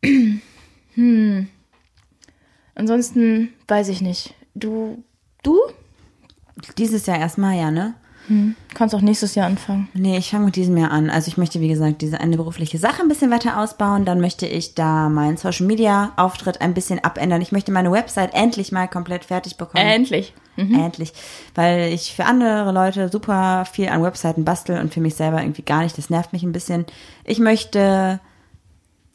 hm. 0.94 1.48
Ansonsten 2.74 3.50
weiß 3.66 3.88
ich 3.88 4.00
nicht. 4.00 4.34
Du, 4.54 5.04
du 5.42 5.58
Dieses 6.78 7.06
Jahr 7.06 7.18
erstmal, 7.18 7.56
ja, 7.56 7.70
ne? 7.70 7.94
kannst 8.74 8.94
auch 8.94 9.00
nächstes 9.00 9.34
Jahr 9.34 9.46
anfangen. 9.46 9.88
Nee, 9.94 10.18
ich 10.18 10.30
fange 10.30 10.46
mit 10.46 10.56
diesem 10.56 10.76
Jahr 10.76 10.90
an. 10.90 11.10
Also 11.10 11.28
ich 11.28 11.38
möchte, 11.38 11.60
wie 11.60 11.68
gesagt, 11.68 12.02
diese 12.02 12.20
eine 12.20 12.36
berufliche 12.36 12.78
Sache 12.78 13.02
ein 13.02 13.08
bisschen 13.08 13.30
weiter 13.30 13.58
ausbauen. 13.58 14.04
Dann 14.04 14.20
möchte 14.20 14.46
ich 14.46 14.74
da 14.74 15.08
meinen 15.08 15.36
Social 15.38 15.66
Media 15.66 16.12
Auftritt 16.16 16.60
ein 16.60 16.74
bisschen 16.74 17.02
abändern. 17.02 17.40
Ich 17.40 17.52
möchte 17.52 17.72
meine 17.72 17.90
Website 17.90 18.34
endlich 18.34 18.70
mal 18.70 18.86
komplett 18.86 19.24
fertig 19.24 19.56
bekommen. 19.56 19.84
Endlich. 19.84 20.34
Endlich. 20.58 21.12
Weil 21.54 21.92
ich 21.92 22.14
für 22.14 22.24
andere 22.24 22.72
Leute 22.72 23.08
super 23.08 23.64
viel 23.64 23.88
an 23.88 24.02
Webseiten 24.02 24.44
bastel 24.44 24.80
und 24.80 24.92
für 24.92 25.00
mich 25.00 25.14
selber 25.14 25.40
irgendwie 25.40 25.62
gar 25.62 25.82
nicht. 25.82 25.96
Das 25.96 26.10
nervt 26.10 26.32
mich 26.32 26.42
ein 26.42 26.52
bisschen. 26.52 26.84
Ich 27.24 27.38
möchte, 27.38 28.20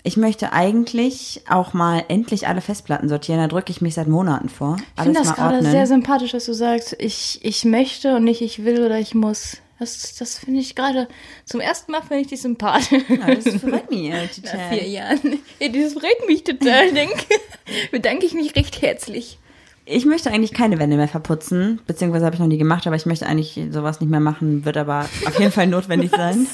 ich 0.03 0.17
möchte 0.17 0.53
eigentlich 0.53 1.43
auch 1.49 1.73
mal 1.73 2.03
endlich 2.07 2.47
alle 2.47 2.61
Festplatten 2.61 3.09
sortieren. 3.09 3.39
Da 3.39 3.47
drücke 3.47 3.71
ich 3.71 3.81
mich 3.81 3.95
seit 3.95 4.07
Monaten 4.07 4.49
vor. 4.49 4.77
Ich 4.95 5.03
finde 5.03 5.19
das 5.19 5.35
gerade 5.35 5.55
ordnen. 5.55 5.71
sehr 5.71 5.87
sympathisch, 5.87 6.31
dass 6.31 6.45
du 6.45 6.53
sagst, 6.53 6.95
ich, 6.99 7.39
ich 7.43 7.65
möchte 7.65 8.15
und 8.15 8.23
nicht 8.23 8.41
ich 8.41 8.63
will 8.63 8.83
oder 8.83 8.99
ich 8.99 9.13
muss. 9.13 9.57
Das, 9.79 10.15
das 10.15 10.39
finde 10.39 10.61
ich 10.61 10.75
gerade, 10.75 11.09
zum 11.43 11.59
ersten 11.59 11.91
Mal 11.91 12.01
finde 12.01 12.19
ich 12.19 12.27
dich 12.27 12.41
sympathisch. 12.41 13.03
Ja, 13.09 13.35
das 13.35 13.55
freut 13.55 13.89
mich 13.89 14.05
äh, 14.05 14.11
Nach 14.23 14.31
total. 14.31 14.69
vier 14.69 14.87
Jahren. 14.87 15.39
Ja, 15.59 15.67
das 15.67 15.93
freut 15.93 16.27
mich 16.27 16.43
total, 16.45 16.93
denke. 16.93 17.25
Bedanke 17.91 18.25
ich 18.25 18.33
mich 18.33 18.55
recht 18.55 18.81
herzlich. 18.81 19.39
Ich 19.85 20.05
möchte 20.05 20.31
eigentlich 20.31 20.53
keine 20.53 20.79
Wände 20.79 20.95
mehr 20.95 21.07
verputzen, 21.09 21.81
beziehungsweise 21.87 22.25
habe 22.25 22.35
ich 22.35 22.39
noch 22.39 22.47
nie 22.47 22.57
gemacht, 22.57 22.87
aber 22.87 22.95
ich 22.95 23.05
möchte 23.05 23.25
eigentlich 23.27 23.59
sowas 23.71 23.99
nicht 23.99 24.09
mehr 24.09 24.19
machen, 24.21 24.63
wird 24.65 24.77
aber 24.77 25.01
auf 25.25 25.39
jeden 25.39 25.51
Fall 25.51 25.67
notwendig 25.67 26.11
sein. 26.15 26.47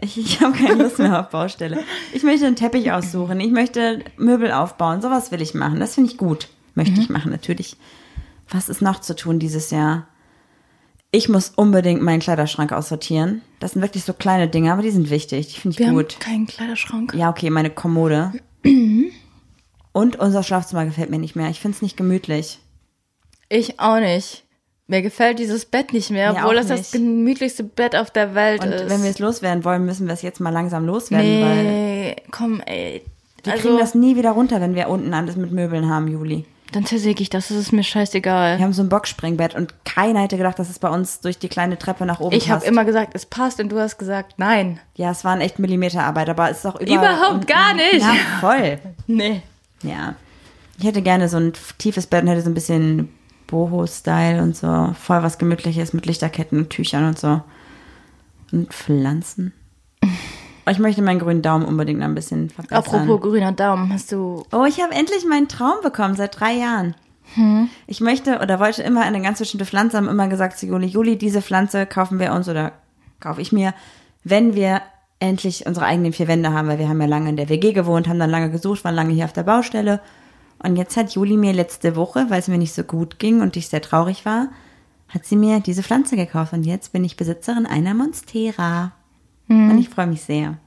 Ich, 0.00 0.16
ich 0.16 0.40
habe 0.40 0.56
keine 0.56 0.82
Lust 0.82 0.98
mehr 0.98 1.20
auf 1.20 1.28
Baustelle. 1.28 1.84
Ich 2.14 2.22
möchte 2.22 2.46
einen 2.46 2.56
Teppich 2.56 2.90
aussuchen, 2.92 3.38
ich 3.40 3.50
möchte 3.50 3.98
Möbel 4.16 4.50
aufbauen, 4.52 5.02
sowas 5.02 5.30
will 5.30 5.42
ich 5.42 5.52
machen. 5.52 5.78
Das 5.80 5.94
finde 5.94 6.10
ich 6.10 6.16
gut. 6.16 6.48
Möchte 6.74 6.98
ich 7.00 7.10
machen, 7.10 7.30
natürlich. 7.30 7.76
Was 8.48 8.68
ist 8.70 8.80
noch 8.80 9.00
zu 9.00 9.14
tun 9.14 9.38
dieses 9.38 9.70
Jahr? 9.70 10.06
Ich 11.10 11.28
muss 11.28 11.50
unbedingt 11.56 12.00
meinen 12.00 12.20
Kleiderschrank 12.20 12.72
aussortieren. 12.72 13.42
Das 13.58 13.72
sind 13.72 13.82
wirklich 13.82 14.04
so 14.04 14.12
kleine 14.14 14.48
Dinge, 14.48 14.72
aber 14.72 14.80
die 14.82 14.90
sind 14.92 15.10
wichtig. 15.10 15.48
Die 15.52 15.60
finde 15.60 15.74
ich 15.74 15.78
Wir 15.80 15.90
gut. 15.92 16.14
haben 16.14 16.20
keinen 16.20 16.46
Kleiderschrank. 16.46 17.12
Ja, 17.14 17.28
okay, 17.28 17.50
meine 17.50 17.70
Kommode. 17.70 18.32
Und 19.92 20.16
unser 20.16 20.42
Schlafzimmer 20.42 20.84
gefällt 20.84 21.10
mir 21.10 21.18
nicht 21.18 21.36
mehr. 21.36 21.50
Ich 21.50 21.60
finde 21.60 21.76
es 21.76 21.82
nicht 21.82 21.96
gemütlich. 21.96 22.58
Ich 23.48 23.80
auch 23.80 23.98
nicht. 23.98 24.44
Mir 24.86 25.02
gefällt 25.02 25.38
dieses 25.38 25.66
Bett 25.66 25.92
nicht 25.92 26.10
mehr, 26.10 26.32
Mir 26.32 26.40
obwohl 26.40 26.56
das 26.56 26.66
das 26.66 26.90
gemütlichste 26.92 27.62
Bett 27.64 27.94
auf 27.94 28.10
der 28.10 28.34
Welt 28.34 28.64
Und 28.64 28.72
ist. 28.72 28.90
wenn 28.90 29.02
wir 29.04 29.10
es 29.10 29.18
loswerden 29.20 29.64
wollen, 29.64 29.84
müssen 29.84 30.06
wir 30.06 30.14
es 30.14 30.22
jetzt 30.22 30.40
mal 30.40 30.50
langsam 30.50 30.84
loswerden, 30.84 31.42
weil 31.42 31.62
nee, 31.64 32.16
komm, 32.32 32.60
ey. 32.66 33.02
wir 33.44 33.52
also, 33.52 33.62
kriegen 33.68 33.78
das 33.78 33.94
nie 33.94 34.16
wieder 34.16 34.32
runter, 34.32 34.60
wenn 34.60 34.74
wir 34.74 34.88
unten 34.88 35.14
alles 35.14 35.36
mit 35.36 35.52
Möbeln 35.52 35.88
haben, 35.88 36.08
Juli. 36.08 36.44
dann 36.72 36.86
zersäge 36.86 37.22
ich 37.22 37.30
das, 37.30 37.48
das 37.48 37.56
ist 37.56 37.72
mir 37.72 37.84
scheißegal. 37.84 38.58
Wir 38.58 38.64
haben 38.64 38.72
so 38.72 38.82
ein 38.82 38.88
Boxspringbett 38.88 39.54
und 39.54 39.74
keiner 39.84 40.22
hätte 40.22 40.36
gedacht, 40.36 40.58
dass 40.58 40.68
es 40.70 40.80
bei 40.80 40.88
uns 40.88 41.20
durch 41.20 41.38
die 41.38 41.48
kleine 41.48 41.78
Treppe 41.78 42.04
nach 42.04 42.18
oben 42.18 42.34
Ich 42.34 42.50
habe 42.50 42.58
passt. 42.60 42.68
immer 42.72 42.84
gesagt, 42.84 43.12
es 43.14 43.26
passt 43.26 43.60
und 43.60 43.70
du 43.70 43.78
hast 43.78 43.96
gesagt, 43.96 44.34
nein. 44.38 44.80
ja, 44.96 45.12
es 45.12 45.24
waren 45.24 45.40
echt 45.40 45.60
Millimeterarbeit, 45.60 46.28
aber 46.28 46.50
es 46.50 46.58
ist 46.58 46.66
auch 46.66 46.80
überall 46.80 46.98
Überhaupt 46.98 47.34
unten- 47.34 47.46
gar 47.46 47.74
nicht. 47.74 48.00
Ja, 48.00 48.14
voll. 48.40 48.78
Nee. 49.06 49.42
Ja. 49.82 50.14
Ich 50.78 50.84
hätte 50.84 51.02
gerne 51.02 51.28
so 51.28 51.36
ein 51.36 51.52
tiefes 51.78 52.06
Bett 52.06 52.22
und 52.22 52.28
hätte 52.28 52.42
so 52.42 52.50
ein 52.50 52.54
bisschen 52.54 53.10
Boho-Style 53.46 54.42
und 54.42 54.56
so. 54.56 54.94
Voll 54.98 55.22
was 55.22 55.38
Gemütliches 55.38 55.92
mit 55.92 56.06
Lichterketten 56.06 56.58
und 56.58 56.70
Tüchern 56.70 57.06
und 57.06 57.18
so. 57.18 57.42
Und 58.52 58.72
Pflanzen. 58.72 59.52
Ich 60.68 60.78
möchte 60.78 61.02
meinen 61.02 61.18
grünen 61.18 61.42
Daumen 61.42 61.64
unbedingt 61.64 61.98
noch 61.98 62.06
ein 62.06 62.14
bisschen 62.14 62.48
verbessern. 62.48 62.78
Apropos 62.78 63.20
grüner 63.22 63.50
Daumen, 63.50 63.92
hast 63.92 64.12
du. 64.12 64.44
Oh, 64.52 64.66
ich 64.68 64.80
habe 64.80 64.94
endlich 64.94 65.24
meinen 65.26 65.48
Traum 65.48 65.80
bekommen, 65.82 66.14
seit 66.14 66.38
drei 66.38 66.52
Jahren. 66.52 66.94
Ich 67.86 68.00
möchte 68.00 68.40
oder 68.40 68.58
wollte 68.58 68.82
immer 68.82 69.02
eine 69.02 69.22
ganz 69.22 69.38
bestimmte 69.38 69.64
Pflanze, 69.64 69.96
haben 69.96 70.08
immer 70.08 70.26
gesagt 70.26 70.58
zu 70.58 70.66
Juli, 70.66 70.86
Juli, 70.86 71.16
diese 71.16 71.42
Pflanze 71.42 71.86
kaufen 71.86 72.18
wir 72.18 72.32
uns 72.32 72.48
oder 72.48 72.72
kaufe 73.20 73.40
ich 73.40 73.52
mir, 73.52 73.72
wenn 74.24 74.54
wir 74.54 74.82
endlich 75.20 75.66
unsere 75.66 75.86
eigenen 75.86 76.12
vier 76.12 76.28
Wände 76.28 76.52
haben, 76.52 76.68
weil 76.68 76.78
wir 76.78 76.88
haben 76.88 77.00
ja 77.00 77.06
lange 77.06 77.28
in 77.28 77.36
der 77.36 77.48
WG 77.48 77.72
gewohnt, 77.72 78.08
haben 78.08 78.18
dann 78.18 78.30
lange 78.30 78.50
gesucht, 78.50 78.84
waren 78.84 78.94
lange 78.94 79.12
hier 79.12 79.26
auf 79.26 79.32
der 79.32 79.44
Baustelle. 79.44 80.00
Und 80.62 80.76
jetzt 80.76 80.96
hat 80.96 81.14
Juli 81.14 81.36
mir 81.36 81.52
letzte 81.52 81.94
Woche, 81.96 82.26
weil 82.28 82.40
es 82.40 82.48
mir 82.48 82.58
nicht 82.58 82.74
so 82.74 82.82
gut 82.82 83.18
ging 83.18 83.40
und 83.40 83.56
ich 83.56 83.68
sehr 83.68 83.82
traurig 83.82 84.24
war, 84.24 84.48
hat 85.08 85.24
sie 85.24 85.36
mir 85.36 85.60
diese 85.60 85.82
Pflanze 85.82 86.16
gekauft. 86.16 86.52
Und 86.52 86.64
jetzt 86.64 86.92
bin 86.92 87.04
ich 87.04 87.16
Besitzerin 87.16 87.66
einer 87.66 87.94
Monstera. 87.94 88.92
Und 89.70 89.78
ich 89.78 89.88
freue 89.88 90.06
mich 90.06 90.22
sehr. 90.22 90.58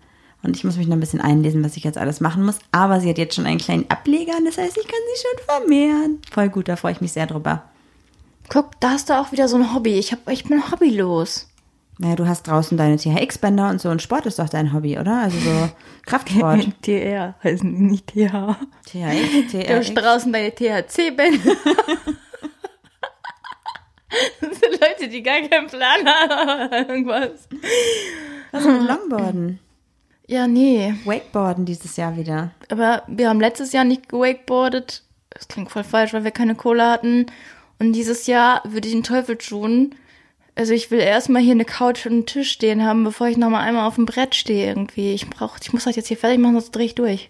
Und 0.44 0.58
ich 0.58 0.64
muss 0.64 0.78
mich 0.78 0.88
noch 0.88 0.98
ein 0.98 1.00
bisschen 1.00 1.22
einlesen, 1.22 1.64
was 1.64 1.78
ich 1.78 1.86
jetzt 1.86 1.98
alles 1.98 2.20
machen 2.20 2.44
muss. 2.44 2.60
Aber 2.72 3.00
sie 3.00 3.10
hat 3.10 3.18
jetzt 3.18 3.36
schon 3.36 3.46
einen 3.46 3.60
kleinen 3.60 3.90
Ableger, 3.90 4.34
das 4.46 4.58
heißt, 4.58 4.78
ich 4.78 4.88
kann 4.88 5.00
sie 5.16 5.22
schon 5.22 5.46
vermehren. 5.46 6.20
Voll 6.32 6.50
gut, 6.50 6.68
da 6.68 6.76
freue 6.76 6.92
ich 6.92 7.02
mich 7.02 7.14
sehr 7.14 7.28
drüber. 7.28 7.64
Guck, 8.50 8.80
da 8.82 8.92
hast 8.92 9.10
du 9.10 9.18
auch 9.18 9.32
wieder 9.32 9.48
so 9.48 9.56
ein 9.56 9.74
Hobby. 9.74 9.94
Ich, 9.94 10.12
hab, 10.12 10.30
ich 10.30 10.44
bin 10.44 10.70
hobbylos. 10.70 11.48
Naja, 12.00 12.16
du 12.16 12.28
hast 12.28 12.48
draußen 12.48 12.78
deine 12.78 12.98
THX-Bänder 12.98 13.70
und 13.70 13.80
so 13.80 13.90
und 13.90 14.02
Sport 14.02 14.26
ist 14.26 14.40
doch 14.40 14.50
dein 14.50 14.74
Hobby, 14.74 14.98
oder? 14.98 15.22
Also 15.22 15.38
so 15.38 15.70
Kraftsport. 16.06 16.68
TR 16.82 17.36
heißen 17.44 17.76
die 17.76 17.84
nicht 17.84 18.08
TH. 18.08 18.58
THX, 18.88 19.52
Du 19.68 19.76
hast 19.78 19.94
draußen 19.94 20.34
deine 20.34 20.50
THC-Bänder. 20.52 21.56
das 24.42 24.60
sind 24.60 24.82
Leute, 24.82 25.08
die 25.10 25.22
gar 25.24 25.42
keinen 25.42 25.68
Plan 25.68 26.06
haben. 26.06 26.72
Irgendwas. 26.90 27.48
Was 28.52 28.66
mit 28.66 28.88
Longboarden? 28.88 29.60
Ja, 30.28 30.48
nee. 30.48 30.94
Wakeboarden 31.06 31.66
dieses 31.66 31.96
Jahr 31.98 32.16
wieder. 32.18 32.52
Aber 32.70 33.04
wir 33.08 33.30
haben 33.30 33.40
letztes 33.40 33.72
Jahr 33.74 33.84
nicht 33.84 34.10
gewakeboardet. 34.10 35.04
Das 35.30 35.48
klingt 35.48 35.72
voll 35.72 35.84
falsch, 35.84 36.14
weil 36.14 36.24
wir 36.24 36.32
keine 36.32 36.56
Kohle 36.56 36.90
hatten. 36.90 37.26
Und 37.80 37.94
dieses 37.94 38.28
Jahr 38.28 38.62
würde 38.66 38.88
ich 38.88 38.94
den 38.94 39.04
Teufel 39.04 39.38
tun. 39.38 39.96
Also 40.56 40.74
ich 40.74 40.92
will 40.92 41.00
erstmal 41.00 41.42
hier 41.42 41.54
eine 41.54 41.66
Couch 41.66 42.06
und 42.06 42.12
einen 42.12 42.26
Tisch 42.26 42.52
stehen 42.52 42.84
haben, 42.84 43.04
bevor 43.04 43.28
ich 43.28 43.38
nochmal 43.38 43.68
einmal 43.68 43.88
auf 43.88 43.96
dem 43.96 44.06
Brett 44.06 44.36
stehe 44.36 44.68
irgendwie. 44.68 45.14
Ich 45.14 45.28
brauch, 45.30 45.58
ich 45.62 45.74
muss 45.74 45.86
das 45.86 45.96
jetzt 45.96 46.08
hier 46.08 46.18
fertig 46.18 46.40
machen, 46.40 46.54
sonst 46.54 46.72
drehe 46.72 46.86
ich 46.86 46.96
durch. 46.96 47.30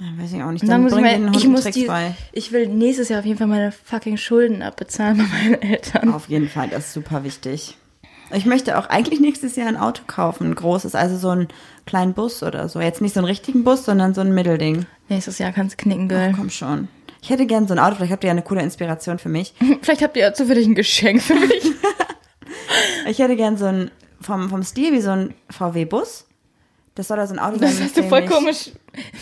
Ja, 0.00 0.06
weiß 0.22 0.32
ich 0.32 0.42
auch 0.42 0.50
nicht. 0.50 0.62
Und 0.62 0.68
Dann, 0.68 0.82
dann 0.82 0.82
muss 0.82 0.92
ich 0.92 1.00
mal, 1.00 1.36
ich 1.36 1.48
muss 1.48 1.64
die, 1.64 1.86
bei. 1.86 2.14
ich 2.32 2.52
will 2.52 2.68
nächstes 2.68 3.08
Jahr 3.08 3.20
auf 3.20 3.26
jeden 3.26 3.38
Fall 3.38 3.46
meine 3.48 3.72
fucking 3.72 4.16
Schulden 4.16 4.62
abbezahlen 4.62 5.18
bei 5.18 5.24
meinen 5.24 5.62
Eltern. 5.62 6.12
Auf 6.12 6.28
jeden 6.28 6.48
Fall, 6.48 6.68
das 6.68 6.86
ist 6.86 6.92
super 6.92 7.24
wichtig. 7.24 7.76
Ich 8.30 8.44
möchte 8.44 8.78
auch 8.78 8.86
eigentlich 8.90 9.20
nächstes 9.20 9.56
Jahr 9.56 9.68
ein 9.68 9.78
Auto 9.78 10.02
kaufen, 10.06 10.48
ein 10.48 10.54
großes, 10.54 10.94
also 10.94 11.16
so 11.16 11.30
einen 11.30 11.48
kleinen 11.86 12.12
Bus 12.12 12.42
oder 12.42 12.68
so. 12.68 12.80
Jetzt 12.80 13.00
nicht 13.00 13.14
so 13.14 13.20
einen 13.20 13.26
richtigen 13.26 13.64
Bus, 13.64 13.86
sondern 13.86 14.12
so 14.12 14.20
ein 14.20 14.34
Mittelding. 14.34 14.84
Nächstes 15.08 15.38
Jahr 15.38 15.52
kannst 15.52 15.80
du 15.80 15.82
knicken, 15.82 16.08
Girl. 16.08 16.34
Komm 16.36 16.50
schon. 16.50 16.88
Ich 17.22 17.30
hätte 17.30 17.46
gern 17.46 17.66
so 17.66 17.74
ein 17.74 17.80
Auto, 17.80 17.96
vielleicht 17.96 18.12
habt 18.12 18.22
ihr 18.24 18.28
ja 18.28 18.32
eine 18.32 18.42
coole 18.42 18.62
Inspiration 18.62 19.18
für 19.18 19.28
mich. 19.28 19.54
Vielleicht 19.82 20.02
habt 20.02 20.16
ihr 20.16 20.22
ja 20.22 20.34
zufällig 20.34 20.66
ein 20.66 20.76
Geschenk 20.76 21.20
für 21.20 21.34
mich. 21.34 21.64
Ich 23.06 23.18
hätte 23.18 23.36
gern 23.36 23.56
so 23.56 23.66
ein, 23.66 23.90
vom, 24.20 24.48
vom 24.50 24.62
Stil 24.62 24.92
wie 24.92 25.00
so 25.00 25.10
ein 25.10 25.34
VW-Bus. 25.50 26.26
Das 26.98 27.06
soll 27.06 27.16
da 27.16 27.26
so 27.28 27.34
ein 27.34 27.38
Auto 27.38 27.58
sein. 27.58 27.70
Das 27.70 27.80
hast 27.80 27.96
du 27.96 28.02
voll 28.02 28.26
komisch. 28.26 28.72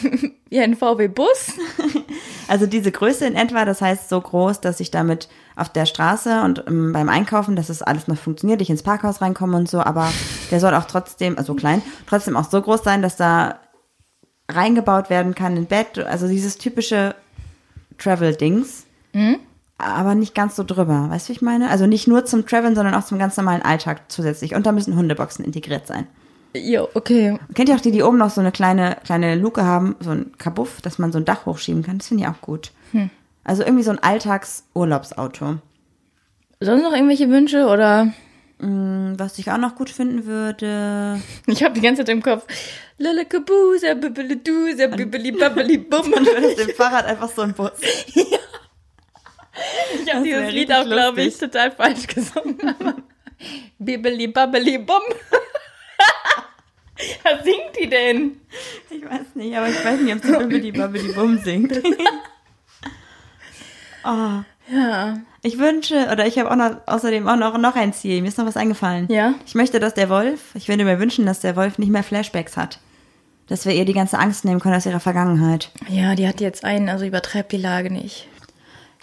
Wie 0.49 0.61
ein 0.61 0.77
VW-Bus. 0.77 1.53
Also 2.49 2.67
diese 2.67 2.93
Größe 2.93 3.27
in 3.27 3.35
etwa, 3.35 3.65
das 3.65 3.83
heißt 3.83 4.09
so 4.09 4.21
groß, 4.21 4.61
dass 4.61 4.79
ich 4.79 4.93
damit 4.93 5.29
auf 5.57 5.69
der 5.69 5.85
Straße 5.85 6.43
und 6.43 6.63
ähm, 6.69 6.93
beim 6.93 7.09
Einkaufen, 7.09 7.57
dass 7.57 7.71
es 7.71 7.83
alles 7.83 8.07
noch 8.07 8.17
funktioniert, 8.17 8.63
ich 8.63 8.71
ins 8.71 8.85
Parkhaus 8.85 9.21
reinkomme 9.21 9.57
und 9.57 9.69
so, 9.69 9.81
aber 9.81 10.13
der 10.53 10.61
soll 10.61 10.73
auch 10.75 10.85
trotzdem, 10.85 11.37
also 11.37 11.55
klein, 11.55 11.83
trotzdem 12.07 12.37
auch 12.37 12.49
so 12.49 12.63
groß 12.63 12.85
sein, 12.85 13.03
dass 13.03 13.17
da 13.17 13.59
reingebaut 14.49 15.11
werden 15.11 15.35
kann 15.35 15.57
in 15.57 15.67
Bett, 15.67 15.99
also 15.99 16.29
dieses 16.29 16.57
typische 16.57 17.17
Travel-Dings. 17.99 18.87
Aber 19.79 20.15
nicht 20.15 20.35
ganz 20.35 20.57
so 20.57 20.65
drüber, 20.65 21.11
weißt 21.11 21.29
du, 21.29 21.31
wie 21.31 21.37
ich 21.37 21.43
meine? 21.43 21.69
Also 21.69 21.87
nicht 21.87 22.07
nur 22.07 22.25
zum 22.25 22.47
Traveln, 22.47 22.75
sondern 22.75 22.95
auch 22.95 23.05
zum 23.05 23.19
ganz 23.19 23.37
normalen 23.37 23.63
Alltag 23.63 24.03
zusätzlich. 24.09 24.55
Und 24.55 24.65
da 24.65 24.73
müssen 24.73 24.97
Hundeboxen 24.97 25.45
integriert 25.45 25.87
sein. 25.87 26.07
Jo, 26.55 26.89
okay. 26.95 27.39
Kennt 27.55 27.69
ihr 27.69 27.75
auch 27.75 27.81
die, 27.81 27.91
die 27.91 28.03
oben 28.03 28.17
noch 28.17 28.31
so 28.31 28.41
eine 28.41 28.53
kleine, 28.53 28.97
kleine 29.05 29.35
Luke 29.35 29.65
haben, 29.65 29.97
so 30.01 30.11
ein 30.11 30.33
Kabuff, 30.39 30.81
dass 30.81 30.99
man 30.99 31.13
so 31.13 31.19
ein 31.19 31.27
Dach 31.27 31.45
hochschieben 31.45 31.83
kann? 31.83 31.99
Das 31.99 32.09
finde 32.09 32.25
ich 32.25 32.29
auch 32.31 32.41
gut. 32.41 32.73
Also 33.45 33.63
irgendwie 33.63 33.85
so 33.85 33.91
ein 33.91 34.03
Alltagsurlaubsauto. 34.03 35.57
Sonst 36.61 36.83
noch 36.83 36.93
irgendwelche 36.93 37.29
Wünsche 37.29 37.67
oder? 37.67 38.13
Mm, 38.59 39.13
Was 39.19 39.39
ich 39.39 39.51
auch 39.51 39.59
noch 39.59 39.75
gut 39.77 39.91
finden 39.91 40.25
würde. 40.25 41.21
Ich 41.47 41.63
habe 41.63 41.75
die 41.75 41.83
ganze 41.83 42.03
Zeit 42.05 42.09
im 42.09 42.23
Kopf. 42.23 42.47
Lalakabusa, 42.99 43.93
bibelidusa, 43.95 44.87
bibeli 44.87 45.33
babbeli 45.33 45.77
bum. 45.79 46.11
Man 46.11 46.25
würde 46.25 46.47
auf 46.49 46.55
dem 46.55 46.75
Fahrrad 46.75 47.05
einfach 47.05 47.29
so 47.29 47.43
ein 47.43 47.53
Bus. 47.53 47.73
Ich 50.03 50.13
habe 50.13 50.25
dieses 50.25 50.53
Lied 50.53 50.73
auch, 50.73 50.85
glaube 50.85 51.23
ich, 51.23 51.39
total 51.39 51.71
falsch 51.71 52.07
gesungen. 52.07 52.59
Bibeli 53.79 54.29
babbeli 54.29 54.79
bum. 54.79 55.03
Was 57.23 57.45
singt 57.45 57.77
die 57.79 57.89
denn? 57.89 58.41
Ich 58.91 59.05
weiß 59.05 59.35
nicht, 59.35 59.57
aber 59.57 59.69
ich 59.69 59.85
weiß 59.85 60.01
nicht, 60.01 60.15
ob 60.15 60.25
sie 60.25 60.33
Bibbidi 60.33 60.73
Babbidi 60.73 61.13
Bum 61.13 61.39
singt. 61.39 61.77
oh. 64.05 64.43
Ja. 64.69 65.19
Ich 65.43 65.59
wünsche, 65.59 66.09
oder 66.11 66.27
ich 66.27 66.39
habe 66.39 66.51
auch 66.51 66.57
noch, 66.57 66.79
außerdem 66.87 67.29
auch 67.29 67.37
noch, 67.37 67.57
noch 67.59 67.77
ein 67.77 67.93
Ziel. 67.93 68.21
Mir 68.21 68.29
ist 68.29 68.39
noch 68.39 68.47
was 68.47 68.57
eingefallen. 68.57 69.07
Ja? 69.09 69.35
Ich 69.47 69.55
möchte, 69.55 69.79
dass 69.79 69.95
der 69.95 70.09
Wolf, 70.09 70.41
ich 70.55 70.69
würde 70.69 70.85
mir 70.85 70.99
wünschen, 70.99 71.25
dass 71.25 71.41
der 71.41 71.55
Wolf 71.55 71.79
nicht 71.79 71.91
mehr 71.91 72.03
Flashbacks 72.03 72.57
hat. 72.57 72.81
Dass 73.47 73.65
wir 73.65 73.75
ihr 73.75 73.85
die 73.85 73.93
ganze 73.93 74.19
Angst 74.19 74.45
nehmen 74.45 74.59
können 74.59 74.75
aus 74.75 74.87
ihrer 74.87 74.99
Vergangenheit. 74.99 75.71
Ja, 75.89 76.17
die 76.17 76.27
hat 76.27 76.41
jetzt 76.41 76.65
einen, 76.65 76.89
also 76.89 77.05
übertreibt 77.05 77.53
die 77.53 77.59
Lage 77.59 77.93
nicht. 77.93 78.27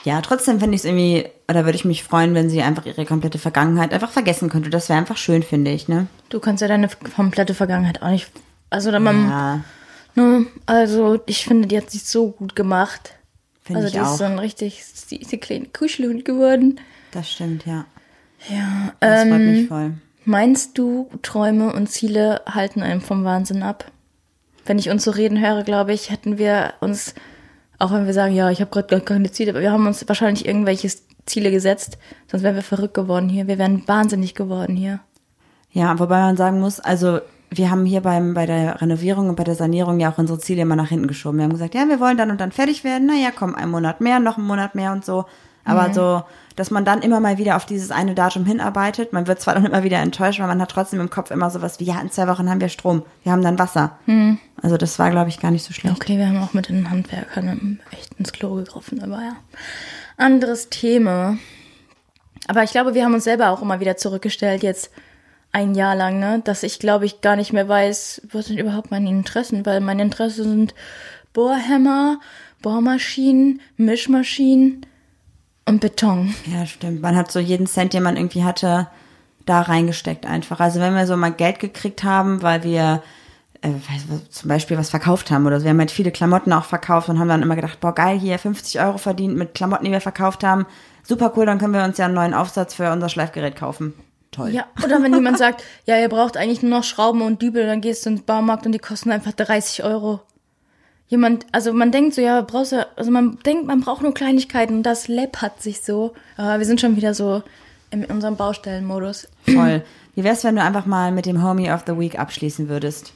Ja, 0.04 0.22
trotzdem 0.22 0.60
fände 0.60 0.76
ich 0.76 0.82
es 0.82 0.86
irgendwie, 0.86 1.26
oder 1.50 1.64
würde 1.66 1.78
ich 1.78 1.86
mich 1.86 2.04
freuen, 2.04 2.34
wenn 2.36 2.50
sie 2.50 2.62
einfach 2.62 2.86
ihre 2.86 3.06
komplette 3.06 3.38
Vergangenheit 3.40 3.94
einfach 3.94 4.12
vergessen 4.12 4.50
könnte. 4.50 4.70
Das 4.70 4.90
wäre 4.90 5.00
einfach 5.00 5.18
schön, 5.18 5.44
finde 5.44 5.72
ich, 5.72 5.88
ne? 5.88 6.08
Du 6.30 6.40
kannst 6.40 6.62
ja 6.62 6.68
deine 6.68 6.90
komplette 7.16 7.54
Vergangenheit 7.54 8.02
auch 8.02 8.10
nicht. 8.10 8.30
Also, 8.70 8.92
da 8.92 9.00
man, 9.00 9.30
Ja, 9.30 9.60
ne, 10.16 10.46
also 10.66 11.22
ich 11.26 11.46
finde, 11.46 11.68
die 11.68 11.78
hat 11.78 11.90
sich 11.90 12.04
so 12.04 12.32
gut 12.32 12.56
gemacht. 12.56 13.14
finde 13.64 13.82
Also 13.82 13.94
die 13.94 14.00
auch. 14.02 14.12
ist 14.12 14.18
so 14.18 14.24
ein 14.26 14.40
richtig, 14.40 14.84
die 15.10 15.22
ist 15.22 15.32
die 15.32 15.38
kleine 15.38 15.68
Kuschelhund 15.68 16.26
geworden. 16.26 16.80
das 17.12 17.32
stimmt, 17.32 17.66
ja. 17.66 17.86
Ja. 18.50 18.94
Das 19.00 19.22
freut 19.22 19.32
Ähm, 19.32 19.52
mich 19.54 19.68
voll. 19.70 19.92
meinst 20.26 20.78
du, 20.78 21.10
Träume 21.22 21.72
und 21.72 21.88
Ziele 21.90 22.42
halten 22.46 22.82
einem 22.84 23.00
vom 23.00 23.24
Wahnsinn 23.24 23.64
ab? 23.64 23.90
Wenn 24.66 24.80
ich 24.80 24.90
uns 24.90 25.04
so 25.06 25.12
reden 25.12 25.40
höre, 25.40 25.64
glaube 25.64 25.94
ich, 25.94 26.10
hätten 26.10 26.38
wir 26.38 26.74
uns, 26.82 27.14
auch 27.80 27.92
wenn 27.92 28.06
wir 28.06 28.14
sagen, 28.14 28.34
ja, 28.34 28.50
ich 28.50 28.62
habe 28.62 28.72
gerade 28.72 28.88
gar 28.88 29.00
keine 29.02 29.32
Ziele, 29.32 29.52
aber 29.52 29.62
wir 29.62 29.72
haben 29.72 29.88
uns 29.88 30.08
wahrscheinlich 30.08 30.46
irgendwelche 30.46 30.90
Ziele 31.26 31.52
gesetzt, 31.52 31.98
sonst 32.30 32.44
wären 32.44 32.56
wir 32.56 32.64
verrückt 32.64 32.94
geworden 32.94 33.30
hier. 33.30 33.48
Wir 33.48 33.58
wären 33.58 33.88
wahnsinnig 33.88 34.36
geworden 34.36 34.76
hier. 34.76 35.00
Ja, 35.72 35.98
wobei 35.98 36.20
man 36.20 36.38
sagen 36.38 36.60
muss, 36.60 36.80
also 36.80 37.20
wir 37.50 37.72
haben 37.72 37.86
hier 37.86 38.02
beim, 38.02 38.34
bei 38.34 38.46
der 38.46 38.82
Renovierung 38.82 39.30
und 39.30 39.36
bei 39.36 39.44
der 39.44 39.56
Sanierung 39.56 40.00
ja 40.00 40.12
auch 40.12 40.18
unsere 40.18 40.40
Ziele 40.40 40.64
immer 40.64 40.76
nach 40.76 40.90
hinten 40.90 41.08
geschoben. 41.08 41.38
Wir 41.38 41.46
haben 41.46 41.54
gesagt, 41.54 41.76
ja, 41.76 41.88
wir 41.88 42.00
wollen 42.00 42.18
dann 42.18 42.32
und 42.32 42.42
dann 42.42 42.52
fertig 42.52 42.84
werden. 42.84 43.08
Naja, 43.08 43.30
komm, 43.36 43.56
ein 43.56 43.70
Monat 43.70 44.02
mehr, 44.02 44.20
noch 44.20 44.38
einen 44.38 44.48
Monat 44.48 44.76
mehr 44.76 44.92
und 44.92 45.06
so. 45.06 45.26
Aber 45.66 45.94
so, 45.94 46.24
dass 46.56 46.72
man 46.72 46.86
dann 46.86 47.02
immer 47.02 47.20
mal 47.20 47.38
wieder 47.38 47.56
auf 47.56 47.66
dieses 47.66 47.92
eine 47.92 48.16
Datum 48.16 48.46
hinarbeitet. 48.46 49.14
Man 49.14 49.28
wird 49.28 49.42
zwar 49.42 49.56
dann 49.56 49.66
immer 49.66 49.84
wieder 49.84 50.00
enttäuscht, 50.00 50.40
aber 50.40 50.50
man 50.50 50.62
hat 50.62 50.72
trotzdem 50.72 51.00
im 51.00 51.10
Kopf 51.10 51.32
immer 51.32 51.50
sowas 51.50 51.80
wie, 51.80 51.86
ja, 51.86 52.00
in 52.02 52.12
zwei 52.12 52.28
Wochen 52.28 52.50
haben 52.50 52.62
wir 52.62 52.70
Strom. 52.70 53.04
Wir 53.24 53.32
haben 53.32 53.42
dann 53.42 53.58
Wasser. 53.58 53.98
Also 54.62 54.78
das 54.78 55.00
war, 55.00 55.10
glaube 55.10 55.30
ich, 55.30 55.40
gar 55.40 55.52
nicht 55.52 55.64
so 55.64 55.74
schlecht. 55.74 55.96
Okay, 55.96 56.18
wir 56.18 56.28
haben 56.28 56.42
auch 56.44 56.54
mit 56.54 56.70
den 56.70 56.90
Handwerkern 56.90 57.80
echt 57.92 58.14
ins 58.20 58.34
Klo 58.34 58.56
gegriffen, 58.56 59.02
aber 59.02 59.22
ja. 59.22 59.36
Anderes 60.18 60.70
Thema. 60.70 61.38
Aber 62.48 62.64
ich 62.64 62.72
glaube, 62.72 62.94
wir 62.94 63.06
haben 63.06 63.14
uns 63.14 63.24
selber 63.24 63.50
auch 63.50 63.62
immer 63.62 63.80
wieder 63.80 63.98
zurückgestellt, 63.98 64.64
jetzt 64.64 64.92
ein 65.54 65.76
Jahr 65.76 65.96
lang, 65.96 66.20
ne? 66.20 66.42
Dass 66.44 66.64
ich, 66.64 66.80
glaube 66.80 67.06
ich, 67.06 67.22
gar 67.22 67.36
nicht 67.36 67.54
mehr 67.54 67.70
weiß, 67.70 68.24
was 68.32 68.48
sind 68.48 68.60
überhaupt 68.60 68.92
meine 68.92 69.10
Interessen, 69.10 69.66
weil 69.66 69.80
meine 69.80 70.02
Interessen 70.02 70.44
sind 70.44 70.76
Bohrhämmer, 71.32 72.20
Bohrmaschinen, 72.62 73.62
Mischmaschinen 73.78 74.86
und 75.66 75.80
Beton. 75.80 76.34
Ja, 76.46 76.66
stimmt. 76.66 77.02
Man 77.02 77.16
hat 77.16 77.32
so 77.32 77.40
jeden 77.40 77.68
Cent, 77.68 77.94
den 77.94 78.04
man 78.04 78.18
irgendwie 78.18 78.44
hatte, 78.44 78.88
da 79.46 79.62
reingesteckt 79.62 80.26
einfach. 80.26 80.60
Also 80.60 80.80
wenn 80.80 80.96
wir 80.96 81.08
so 81.08 81.18
mal 81.18 81.32
Geld 81.32 81.60
gekriegt 81.60 82.04
haben, 82.04 82.42
weil 82.42 82.64
wir 82.64 83.02
äh, 83.64 83.70
zum 84.30 84.50
Beispiel 84.50 84.78
was 84.78 84.90
verkauft 84.90 85.32
haben 85.32 85.46
oder 85.46 85.60
so. 85.60 85.64
Wir 85.64 85.72
haben 85.72 85.80
halt 85.80 85.92
viele 85.92 86.12
Klamotten 86.12 86.52
auch 86.52 86.66
verkauft 86.66 87.10
und 87.10 87.18
haben 87.20 87.30
dann 87.30 87.42
immer 87.42 87.56
gedacht, 87.56 87.80
boah 87.80 87.96
geil, 87.96 88.20
hier 88.20 88.38
50 88.38 88.82
Euro 88.82 88.98
verdient 88.98 89.38
mit 89.38 89.54
Klamotten, 89.54 89.86
die 89.86 89.92
wir 89.92 90.02
verkauft 90.02 90.44
haben. 90.44 90.66
Super 91.02 91.32
cool, 91.36 91.46
dann 91.46 91.60
können 91.60 91.74
wir 91.74 91.84
uns 91.84 91.98
ja 91.98 92.06
einen 92.06 92.14
neuen 92.14 92.34
Aufsatz 92.34 92.74
für 92.74 92.92
unser 92.92 93.10
Schleifgerät 93.10 93.56
kaufen. 93.56 93.94
Toll. 94.32 94.50
Ja, 94.50 94.66
oder 94.84 95.02
wenn 95.02 95.14
jemand 95.14 95.38
sagt, 95.38 95.64
ja, 95.86 95.98
ihr 95.98 96.10
braucht 96.10 96.38
eigentlich 96.38 96.62
nur 96.62 96.72
noch 96.72 96.84
Schrauben 96.84 97.22
und 97.22 97.42
Dübel, 97.42 97.66
dann 97.66 97.82
gehst 97.82 98.06
du 98.06 98.10
ins 98.10 98.24
Baumarkt 98.24 98.66
und 98.66 98.72
die 98.72 98.80
kosten 98.80 99.12
einfach 99.12 99.32
30 99.32 99.84
Euro. 99.84 100.22
Jemand, 101.14 101.46
also 101.52 101.74
man 101.74 101.92
denkt 101.92 102.16
so, 102.16 102.22
ja, 102.22 102.42
brauchst 102.42 102.72
du, 102.72 102.88
also 102.96 103.12
man 103.12 103.38
denkt, 103.46 103.68
man 103.68 103.82
braucht 103.82 104.02
nur 104.02 104.16
Kleinigkeiten 104.16 104.78
und 104.78 104.82
das 104.82 105.08
läppert 105.08 105.62
sich 105.62 105.84
so. 105.84 106.16
Aber 106.38 106.58
wir 106.58 106.66
sind 106.66 106.82
schon 106.82 106.96
wieder 106.96 107.14
so 107.14 107.44
in 107.92 108.04
unserem 108.06 108.36
Baustellenmodus. 108.36 109.28
Voll. 109.46 109.84
Wie 110.16 110.24
wär's, 110.24 110.44
wenn 110.44 110.56
du 110.56 110.64
einfach 110.64 110.88
mal 110.88 111.12
mit 111.12 111.28
dem 111.28 111.44
Homie 111.44 111.70
of 111.70 111.84
the 111.86 112.00
Week 112.00 112.18
abschließen 112.18 112.68
würdest? 112.68 113.14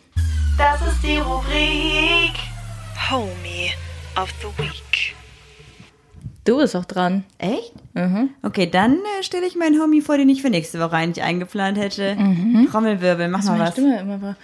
Das 0.59 0.79
ist 0.87 1.01
die 1.01 1.17
Rubrik 1.17 2.35
Homie 3.09 3.71
of 4.15 4.31
the 4.41 4.63
Week. 4.63 5.15
Du 6.45 6.57
bist 6.59 6.75
auch 6.75 6.85
dran. 6.85 7.23
Echt? 7.39 7.73
Okay, 8.43 8.69
dann 8.69 8.93
äh, 8.93 9.23
stelle 9.23 9.47
ich 9.47 9.55
meinen 9.55 9.81
Homie 9.81 10.01
vor, 10.01 10.19
den 10.19 10.29
ich 10.29 10.43
für 10.43 10.51
nächste 10.51 10.79
Woche 10.79 10.97
eigentlich 10.97 11.25
eingeplant 11.25 11.79
hätte. 11.79 12.15
Trommelwirbel, 12.69 13.27
mach 13.27 13.43
mal 13.43 13.53
Meine 13.53 13.63
was. 13.63 13.71
Stimme 13.71 13.99
immer 13.99 14.21
war. 14.21 14.35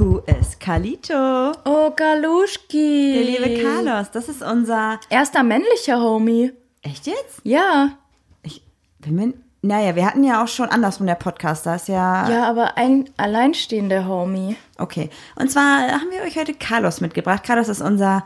Who 0.00 0.22
is 0.24 0.58
Kalito? 0.58 1.52
Oh, 1.66 1.90
Galuschki. 1.94 3.12
Der 3.12 3.22
liebe 3.22 3.62
Carlos, 3.62 4.10
das 4.10 4.30
ist 4.30 4.40
unser. 4.40 4.98
Erster 5.10 5.42
männlicher 5.42 6.00
Homie. 6.00 6.52
Echt 6.80 7.06
jetzt? 7.06 7.42
Ja. 7.44 7.90
Ich 8.42 8.62
bin 9.00 9.14
mir. 9.14 9.34
Naja, 9.60 9.94
wir 9.96 10.06
hatten 10.06 10.24
ja 10.24 10.42
auch 10.42 10.48
schon 10.48 10.70
andersrum 10.70 11.06
der 11.06 11.16
Podcast, 11.16 11.66
da 11.66 11.74
ist 11.74 11.88
ja. 11.88 12.30
Ja, 12.30 12.48
aber 12.48 12.78
ein 12.78 13.10
alleinstehender 13.18 14.06
Homie. 14.06 14.56
Okay. 14.78 15.10
Und 15.36 15.50
zwar 15.50 15.90
haben 15.90 16.10
wir 16.10 16.22
euch 16.22 16.38
heute 16.38 16.54
Carlos 16.54 17.02
mitgebracht. 17.02 17.44
Carlos 17.44 17.68
ist 17.68 17.82
unser, 17.82 18.24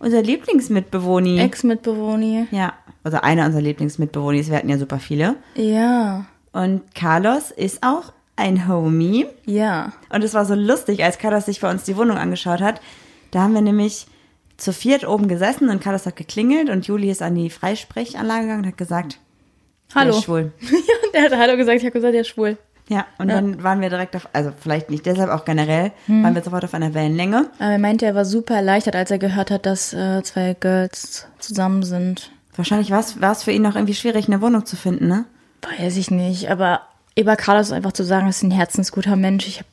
unser 0.00 0.20
Lieblingsmitbewohner. 0.20 1.42
Ex-Mitbewohner. 1.42 2.48
ja, 2.50 2.74
also 3.02 3.16
einer 3.22 3.46
unserer 3.46 3.62
Lieblingsmitbewohner. 3.62 4.46
Wir 4.46 4.58
hatten 4.58 4.68
ja 4.68 4.76
super 4.76 4.98
viele. 4.98 5.36
Ja. 5.54 6.26
Und 6.52 6.94
Carlos 6.94 7.50
ist 7.50 7.82
auch 7.82 8.12
ein 8.36 8.68
Homie. 8.68 9.26
Ja. 9.46 9.92
Und 10.10 10.24
es 10.24 10.34
war 10.34 10.44
so 10.44 10.54
lustig, 10.54 11.04
als 11.04 11.18
Carlos 11.18 11.46
sich 11.46 11.60
bei 11.60 11.70
uns 11.70 11.84
die 11.84 11.96
Wohnung 11.96 12.16
angeschaut 12.16 12.60
hat. 12.60 12.80
Da 13.30 13.42
haben 13.42 13.54
wir 13.54 13.62
nämlich 13.62 14.06
zu 14.56 14.72
viert 14.72 15.06
oben 15.06 15.28
gesessen 15.28 15.68
und 15.68 15.82
Carlos 15.82 16.06
hat 16.06 16.16
geklingelt 16.16 16.70
und 16.70 16.86
Juli 16.86 17.10
ist 17.10 17.22
an 17.22 17.34
die 17.34 17.50
Freisprechanlage 17.50 18.42
gegangen 18.42 18.64
und 18.64 18.68
hat 18.68 18.78
gesagt, 18.78 19.18
Hallo. 19.94 20.10
der 20.10 20.18
ist 20.18 20.24
schwul. 20.24 20.52
Ja, 21.14 21.28
der 21.28 21.30
hat 21.30 21.38
Hallo 21.38 21.56
gesagt, 21.56 21.78
ich 21.78 21.84
habe 21.84 21.92
gesagt, 21.92 22.14
der 22.14 22.22
ist 22.22 22.28
schwul. 22.28 22.58
Ja, 22.88 23.06
und 23.18 23.28
dann 23.28 23.62
waren 23.62 23.80
wir 23.80 23.88
direkt 23.88 24.14
auf, 24.14 24.28
also 24.34 24.52
vielleicht 24.60 24.90
nicht 24.90 25.06
deshalb, 25.06 25.30
auch 25.30 25.46
generell, 25.46 25.92
waren 26.06 26.34
wir 26.34 26.42
sofort 26.42 26.64
auf 26.64 26.74
einer 26.74 26.92
Wellenlänge. 26.92 27.50
Aber 27.58 27.70
er 27.70 27.78
meinte, 27.78 28.04
er 28.04 28.14
war 28.14 28.26
super 28.26 28.56
erleichtert, 28.56 28.94
als 28.94 29.10
er 29.10 29.18
gehört 29.18 29.50
hat, 29.50 29.64
dass 29.64 29.94
äh, 29.94 30.22
zwei 30.22 30.54
Girls 30.54 31.26
zusammen 31.38 31.82
sind. 31.82 32.30
Wahrscheinlich 32.56 32.90
war 32.90 33.00
es 33.00 33.20
war 33.22 33.32
es 33.32 33.42
für 33.42 33.52
ihn 33.52 33.66
auch 33.66 33.74
irgendwie 33.74 33.94
schwierig, 33.94 34.26
eine 34.26 34.42
Wohnung 34.42 34.66
zu 34.66 34.76
finden, 34.76 35.08
ne? 35.08 35.24
Weiß 35.78 35.96
ich 35.96 36.10
nicht, 36.10 36.50
aber 36.50 36.82
über 37.16 37.36
Carlos 37.36 37.72
einfach 37.72 37.92
zu 37.92 38.04
sagen, 38.04 38.28
ist 38.28 38.42
ein 38.42 38.50
herzensguter 38.50 39.16
Mensch. 39.16 39.46
Ich 39.46 39.58
habe 39.58 39.68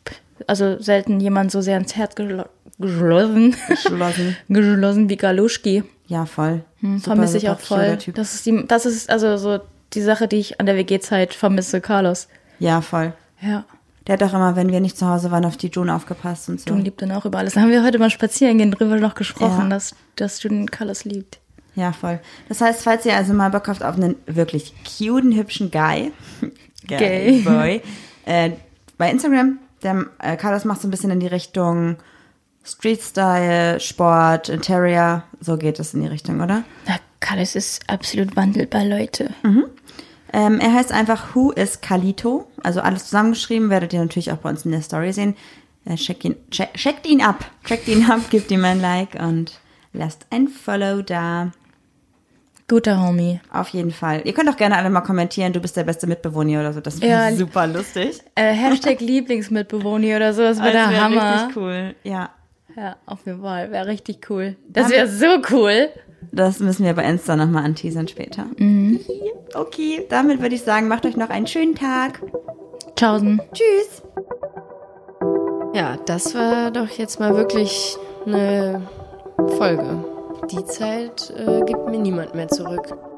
also 0.48 0.80
selten 0.82 1.20
jemand 1.20 1.52
so 1.52 1.62
sehr 1.62 1.78
ins 1.78 1.96
Herz 1.96 2.16
gelo- 2.16 2.48
geschlossen, 2.80 3.56
Geschlossen. 3.68 4.36
geschlossen 4.50 5.10
wie 5.10 5.18
Galuschki. 5.18 5.84
Ja, 6.08 6.26
voll. 6.26 6.64
Hm, 6.82 6.98
Super, 6.98 7.12
vermisse 7.16 7.38
ich 7.38 7.50
auch 7.50 7.60
voll. 7.60 7.98
Das 8.14 8.34
ist 8.36 8.46
die, 8.46 8.66
das 8.68 8.86
ist 8.86 9.10
also 9.10 9.38
so 9.38 9.60
die 9.94 10.02
Sache, 10.02 10.28
die 10.28 10.38
ich 10.38 10.60
an 10.60 10.66
der 10.66 10.76
WG-Zeit 10.76 11.34
vermisse, 11.34 11.82
Carlos. 11.82 12.28
Ja, 12.60 12.82
voll. 12.82 13.14
Ja. 13.42 13.66
Der 14.08 14.14
hat 14.14 14.24
auch 14.24 14.34
immer, 14.34 14.56
wenn 14.56 14.72
wir 14.72 14.80
nicht 14.80 14.98
zu 14.98 15.08
Hause 15.08 15.30
waren, 15.32 15.46
auf 15.46 15.58
die 15.58 15.68
June 15.68 15.94
aufgepasst 15.94 16.50
und 16.50 16.60
so. 16.60 16.74
Du 16.74 16.76
liebt 16.76 17.02
ihn 17.04 17.12
auch 17.12 17.26
über 17.26 17.38
alles. 17.38 17.54
Da 17.54 17.62
haben 17.62 17.70
wir 17.70 17.84
heute 17.84 18.00
mal 18.00 18.10
spazieren 18.10 18.58
gehen 18.58 18.72
drüber 18.72 18.98
noch 18.98 19.14
gesprochen, 19.16 19.64
Ja. 19.66 19.70
dass, 19.70 19.94
dass 20.16 20.40
du 20.40 20.50
den 20.50 20.70
Carlos 20.72 21.04
liebt. 21.06 21.40
Ja, 21.76 21.94
voll. 21.94 22.20
Das 22.50 22.62
heißt, 22.62 22.84
falls 22.84 23.06
ihr 23.06 23.16
also 23.16 23.34
mal 23.34 23.50
Bock 23.50 23.68
habt 23.68 23.84
auf 23.84 23.96
einen 23.96 24.16
wirklich 24.26 24.74
cuten, 24.84 25.34
hübschen 25.34 25.72
Guy, 25.72 26.12
Gay. 26.88 27.42
Boy, 27.42 27.82
äh, 28.26 28.52
bei 28.98 29.10
Instagram, 29.10 29.60
der 29.84 30.06
äh, 30.20 30.36
Carlos 30.36 30.66
macht 30.66 30.82
so 30.82 30.88
ein 30.88 30.92
bisschen 30.92 31.12
in 31.12 31.20
die 31.20 31.28
Richtung 31.28 31.98
Street-Style, 32.64 33.80
Sport, 33.80 34.50
Interior, 34.50 35.24
so 35.40 35.58
geht 35.58 35.80
es 35.80 35.94
in 35.94 36.02
die 36.02 36.08
Richtung, 36.08 36.42
oder? 36.42 36.64
Na, 36.88 36.96
Carlos 37.20 37.56
ist 37.56 37.90
absolut 37.90 38.36
wandelbar, 38.36 38.86
Leute. 38.86 39.34
Ähm, 40.34 40.60
er 40.60 40.74
heißt 40.74 40.92
einfach 40.92 41.36
Who 41.36 41.52
is 41.52 41.82
Kalito, 41.82 42.48
also 42.64 42.82
alles 42.82 43.06
zusammengeschrieben, 43.06 43.70
werdet 43.70 43.94
ihr 43.94 44.00
natürlich 44.00 44.32
auch 44.32 44.38
bei 44.38 44.50
uns 44.50 44.66
in 44.66 44.72
der 44.72 44.82
Story 44.82 45.12
sehen. 45.14 45.36
Äh, 45.86 45.96
check 45.96 46.24
ihn, 46.24 46.36
check, 46.52 46.74
checkt 46.76 47.08
ihn 47.08 47.22
ab, 47.22 47.50
checkt 47.66 47.88
ihn 47.88 48.10
ab, 48.10 48.22
gebt 48.30 48.52
ihm 48.52 48.64
ein 48.64 48.80
Like 48.80 49.16
und 49.16 49.60
lasst 49.94 50.28
ein 50.30 50.48
Follow 50.48 51.02
da. 51.02 51.52
Guter 52.72 53.06
Homie. 53.06 53.42
Auf 53.52 53.68
jeden 53.68 53.92
Fall. 53.92 54.22
Ihr 54.24 54.34
könnt 54.34 54.50
auch 54.50 54.56
gerne 54.56 54.78
alle 54.78 54.90
mal 54.90 55.02
kommentieren, 55.02 55.52
du 55.52 55.60
bist 55.60 55.76
der 55.76 55.84
beste 55.84 56.08
Mitbewohner 56.08 56.62
oder 56.62 56.72
so. 56.72 56.80
Das 56.80 57.02
wäre 57.02 57.30
ja, 57.30 57.36
super 57.36 57.68
lustig. 57.68 58.22
Äh, 58.34 58.54
Hashtag 58.54 59.00
Lieblingsmitbewohner 59.02 60.16
oder 60.16 60.34
so, 60.34 60.42
das 60.42 60.58
wäre 60.60 60.72
der 60.72 60.90
wär 60.90 61.04
Hammer. 61.04 61.34
Richtig 61.34 61.58
cool, 61.58 61.96
ja. 62.04 62.30
Ja, 62.78 62.96
auf 63.06 63.26
jeden 63.26 63.42
Fall. 63.42 63.72
Wäre 63.72 63.88
richtig 63.88 64.30
cool. 64.30 64.56
Das 64.70 64.90
wäre 64.90 65.10
so 65.10 65.26
cool. 65.52 65.90
Das 66.32 66.60
müssen 66.60 66.86
wir 66.86 66.94
bei 66.94 67.04
Insta 67.04 67.36
nochmal 67.36 67.66
anteasern 67.66 68.08
später. 68.08 68.46
Mhm. 68.58 69.02
Okay, 69.54 70.06
damit 70.08 70.42
würde 70.42 70.56
ich 70.56 70.62
sagen, 70.62 70.88
macht 70.88 71.06
euch 71.06 71.18
noch 71.18 71.30
einen 71.30 71.46
schönen 71.46 71.76
Tag. 71.76 72.22
Tschaußen. 72.96 73.42
Tschüss. 73.52 74.02
Ja, 75.74 75.98
das 76.06 76.34
war 76.34 76.72
doch 76.72 76.88
jetzt 76.88 77.20
mal 77.20 77.36
wirklich 77.36 77.98
eine 78.26 78.88
Folge. 79.58 80.06
Die 80.50 80.66
Zeit 80.66 81.30
äh, 81.38 81.62
gibt 81.66 81.88
mir 81.90 82.00
niemand 82.00 82.34
mehr 82.36 82.48
zurück. 82.48 83.11